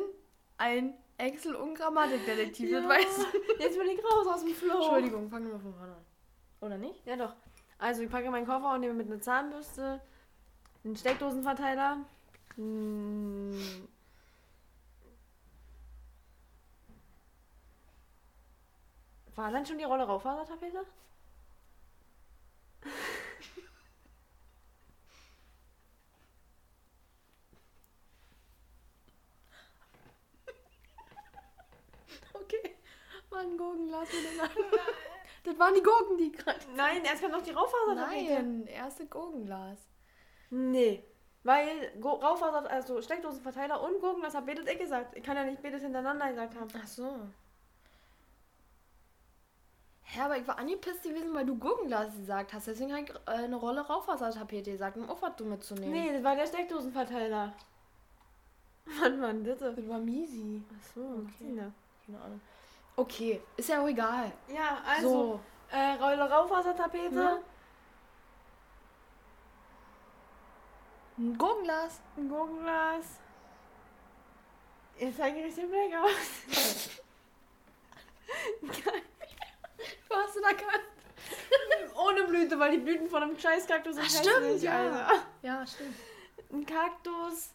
ein 0.58 0.96
Excel- 1.18 1.56
und 1.56 1.76
Grammatikdetektiv, 1.76 2.72
das 2.72 2.88
weißt 2.88 3.20
du. 3.20 3.64
Jetzt 3.64 3.78
bin 3.78 3.88
ich 3.88 4.04
raus 4.04 4.28
aus 4.28 4.44
dem 4.44 4.54
Flow. 4.54 4.78
Entschuldigung, 4.78 5.30
fang 5.30 5.44
mal 5.44 5.60
von 5.60 5.74
vorne 5.74 5.94
an. 5.94 6.06
Oder 6.62 6.78
nicht? 6.78 7.06
Ja, 7.06 7.16
doch. 7.16 7.36
Also, 7.78 8.02
ich 8.02 8.10
packe 8.10 8.32
meinen 8.32 8.48
Koffer 8.48 8.74
und 8.74 8.82
nehme 8.82 8.94
mit 8.94 9.08
einer 9.08 9.22
Zahnbürste, 9.22 10.02
einen 10.84 10.96
Steckdosenverteiler, 10.96 11.98
mm, 12.56 13.54
War 19.40 19.52
dann 19.52 19.66
schon 19.66 19.78
die 19.78 19.86
Rolle 19.86 20.04
Raufasertapete? 20.04 20.86
Okay. 32.34 32.76
War 33.30 33.40
ein 33.40 33.58
Gurkenglas 33.58 34.10
miteinander. 34.12 34.54
das 35.46 35.60
waren 35.60 35.74
die 35.74 35.84
Gurken, 35.84 36.18
die 36.18 36.32
gerade. 36.32 36.60
Nein, 36.76 37.06
erst 37.06 37.22
kam 37.22 37.32
noch 37.32 37.42
die 37.42 37.52
Raufasertapete. 37.52 38.34
Nein, 38.34 38.68
erste 38.68 39.06
Gurkenglas. 39.06 39.80
Nee. 40.50 41.04
Weil 41.44 41.92
Raufaser, 42.04 42.70
also 42.70 43.02
Steckdosenverteiler 43.02 43.82
und 43.82 44.00
Gurkenglas 44.02 44.36
hat 44.36 44.46
beides 44.46 44.68
ich 44.68 44.78
gesagt. 44.78 45.16
Ich 45.16 45.24
kann 45.24 45.38
ja 45.38 45.44
nicht 45.46 45.62
beides 45.62 45.82
hintereinander 45.82 46.30
gesagt 46.30 46.56
haben. 46.60 46.68
Ach 46.82 46.88
so. 46.88 47.20
Hä, 50.04 50.22
aber 50.22 50.38
ich 50.38 50.48
war 50.48 50.58
angepisst 50.58 51.04
gewesen, 51.04 51.34
weil 51.34 51.46
du 51.46 51.56
Gurkenglas 51.58 52.16
gesagt 52.16 52.52
hast. 52.54 52.68
Deswegen 52.68 52.92
habe 52.92 53.04
ich 53.04 53.10
äh, 53.12 53.44
eine 53.44 53.56
Rolle 53.56 53.82
Raufasertapete 53.82 54.72
gesagt, 54.72 54.98
um 54.98 55.08
auch 55.08 55.22
was 55.22 55.36
du 55.38 55.46
mitzunehmen. 55.46 55.92
Nee, 55.92 56.12
das 56.12 56.24
war 56.24 56.36
der 56.36 56.48
Steckdosenverteiler. 56.48 57.54
Mann, 59.00 59.20
Mann, 59.20 59.44
bitte. 59.44 59.74
Das 59.74 59.88
war 59.88 60.00
miesi. 60.00 60.64
Ach 60.72 60.94
so, 60.96 61.02
Okay. 61.02 61.72
Keine 62.06 62.22
Ahnung. 62.22 62.42
Okay, 62.96 63.40
ist 63.56 63.70
ja 63.70 63.82
auch 63.82 63.88
egal. 63.88 64.32
Ja, 64.54 64.80
also, 64.86 65.10
so. 65.10 65.40
äh, 65.72 65.94
Rolle 66.04 66.30
Raufasertapete. 66.30 67.16
Ja. 67.16 67.38
Ein 71.20 71.38
Gurkenglas. 71.38 72.00
Ein 72.16 72.30
Gurkenglas. 72.30 73.06
Jetzt 74.98 75.18
zeige 75.18 75.40
ich 75.40 75.46
richtig 75.46 75.70
Black 75.70 76.02
aus. 76.02 76.90
Du 80.10 80.16
hast 80.16 80.36
du 80.36 80.42
da 80.42 80.52
gehabt? 80.52 80.86
Ohne 81.96 82.24
Blüte, 82.26 82.60
weil 82.60 82.72
die 82.72 82.78
Blüten 82.78 83.10
von 83.10 83.24
einem 83.24 83.38
Scheißkaktus 83.38 83.96
sind 83.96 84.06
Ach, 84.06 84.10
stimmt, 84.10 84.46
hässlich, 84.46 84.62
ja. 84.64 84.78
Alter. 84.78 85.26
Ja, 85.42 85.68
stimmt. 85.68 85.96
Ein 86.52 86.66
Kaktus. 86.66 87.52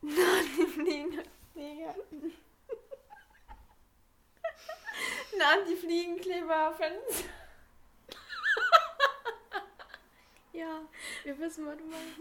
Nein, 0.00 0.16
die. 0.86 1.18
Digga. 1.54 1.94
Ein 5.32 5.42
Anti-Fliegenkleber-Fenster. 5.58 7.39
Ja, 10.60 10.82
wir 11.24 11.38
wissen, 11.38 11.64
was 11.64 11.78
du 11.78 11.84
meinst. 11.84 12.20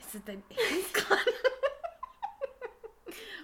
Ist 0.00 0.14
das 0.14 0.24
dein 0.24 0.42
Ernst 0.48 0.94
gerade? 0.94 1.34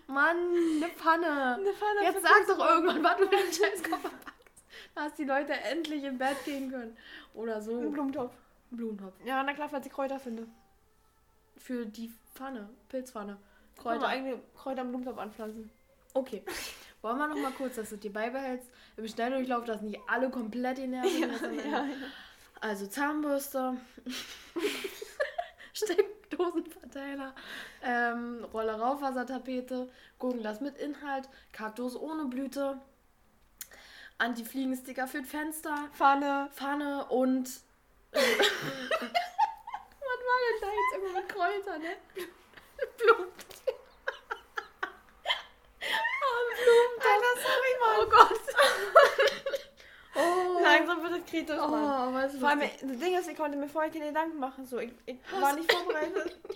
Mann, 0.06 0.36
eine 0.36 0.88
Pfanne. 0.88 1.56
Eine 1.56 1.72
Pfanne 1.74 2.02
Jetzt 2.04 2.16
für 2.16 2.22
sag 2.22 2.46
doch 2.46 2.70
irgendwann, 2.70 3.04
was 3.04 3.16
du 3.18 3.24
in 3.24 3.30
den 3.30 3.52
Scheißkoffer 3.52 4.08
packst. 4.08 4.64
Dass 4.94 5.14
die 5.14 5.24
Leute 5.24 5.52
endlich 5.52 6.02
im 6.04 6.16
Bett 6.16 6.42
gehen 6.46 6.70
können. 6.70 6.96
Oder 7.34 7.60
so. 7.60 7.78
Ein 7.78 7.92
Blumentopf. 7.92 8.32
Blumentopf. 8.70 9.14
Ja, 9.26 9.42
na 9.42 9.52
klar, 9.52 9.68
falls 9.68 9.84
ich 9.84 9.92
Kräuter 9.92 10.18
finde. 10.18 10.46
Für 11.58 11.84
die 11.84 12.10
Pfanne. 12.34 12.70
Pilzpfanne. 12.88 13.36
Kräuter. 13.76 13.98
Kräuter. 13.98 14.08
eigene 14.08 14.42
Kräuter 14.56 14.80
im 14.82 14.88
Blumentopf 14.88 15.18
anpflanzen. 15.18 15.70
Okay. 16.14 16.42
Wollen 17.04 17.18
wir 17.18 17.28
noch 17.28 17.36
mal 17.36 17.52
kurz, 17.52 17.76
dass 17.76 17.90
du 17.90 17.98
dir 17.98 18.10
beibehältst? 18.10 18.66
Im 18.96 19.06
Schnelldurchlauf, 19.06 19.66
dass 19.66 19.82
nicht 19.82 20.00
alle 20.06 20.30
komplett 20.30 20.76
genervt 20.76 21.10
sind. 21.10 21.36
sondern- 21.38 21.70
ja. 21.70 21.84
Also 22.62 22.86
Zahnbürste, 22.86 23.76
Steckdosenverteiler, 25.74 27.34
ähm, 27.82 28.42
Rolle 28.54 28.80
Raufasertapete, 28.80 29.90
Gurkenglas 30.18 30.62
mit 30.62 30.78
Inhalt, 30.78 31.28
Kaktus 31.52 31.94
ohne 31.94 32.24
Blüte, 32.24 32.80
Anti-Fliegensticker 34.16 35.06
für 35.06 35.20
das 35.20 35.28
Fenster, 35.28 35.90
Pfanne. 35.92 36.48
Pfanne 36.54 37.04
und... 37.10 37.50
Was 38.12 38.22
war 40.30 40.38
denn 40.40 40.60
da 40.62 40.68
jetzt 40.68 40.94
immer 40.96 41.12
mit 41.20 41.28
Kräutern, 41.28 41.82
ne? 41.82 41.96
Blumen. 42.96 43.28
Alter, 47.06 47.34
sorry, 47.42 47.74
Mann. 47.80 47.93
Oh 48.04 48.10
Gott. 48.10 48.40
oh. 50.16 50.62
Langsam 50.62 51.02
wird 51.02 51.22
es 51.22 51.30
kritisch, 51.30 51.56
Oh, 51.60 51.68
Mann. 51.68 52.30
Vor 52.38 52.48
allem, 52.48 52.60
das 52.60 52.98
Ding 52.98 53.18
ist, 53.18 53.28
ich 53.28 53.36
konnte 53.36 53.56
mir 53.56 53.68
vorher 53.68 53.90
keine 53.90 54.08
Gedanken 54.08 54.38
machen. 54.38 54.66
So, 54.66 54.78
ich, 54.78 54.92
ich 55.06 55.16
war 55.40 55.54
nicht 55.54 55.72
vorbereitet. 55.72 56.38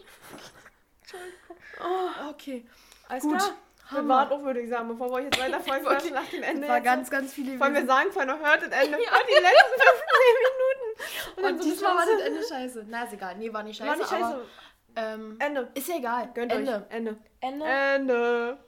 Oh, 1.80 2.30
okay. 2.30 2.66
Alles 3.08 3.22
Gut. 3.22 3.38
klar. 3.38 3.52
Wir 3.90 3.98
Hammer. 3.98 4.14
warten 4.16 4.32
auch, 4.34 4.42
würde 4.42 4.60
ich 4.60 4.68
sagen, 4.68 4.88
bevor 4.88 5.10
wir 5.10 5.22
jetzt 5.22 5.40
weiter 5.40 5.60
vollquatschen 5.66 6.12
nach 6.12 6.28
dem 6.28 6.42
Ende. 6.42 6.68
War 6.68 6.82
ganz, 6.82 7.08
ganz 7.08 7.32
viele 7.32 7.58
Wollen 7.58 7.72
wir 7.72 7.86
sagen, 7.86 8.12
vorher 8.12 8.34
noch 8.34 8.44
hört 8.44 8.60
das 8.60 8.70
Ende. 8.70 8.98
Ja. 8.98 9.10
Die 9.26 9.42
letzten 9.42 9.80
15 9.80 10.08
Minuten. 10.44 11.36
Und, 11.36 11.42
dann 11.42 11.54
Und 11.54 11.62
so 11.62 11.70
diesmal 11.70 11.96
war 11.96 12.04
das 12.04 12.20
Ende 12.20 12.42
scheiße. 12.46 12.84
Na, 12.88 13.04
ist 13.04 13.14
egal. 13.14 13.36
Nee, 13.36 13.50
war 13.50 13.62
nicht 13.62 13.78
scheiße. 13.78 13.90
War 13.90 13.96
nicht 13.96 14.10
scheiße. 14.10 14.24
Aber, 14.24 14.44
ähm, 14.96 15.36
Ende. 15.38 15.70
ist 15.72 15.88
ja 15.88 15.96
egal. 15.96 16.30
Gönnt 16.34 16.52
Ende. 16.52 16.86
euch. 16.90 16.94
Ende. 16.94 17.16
Ende. 17.40 17.64
Ende. 17.64 18.58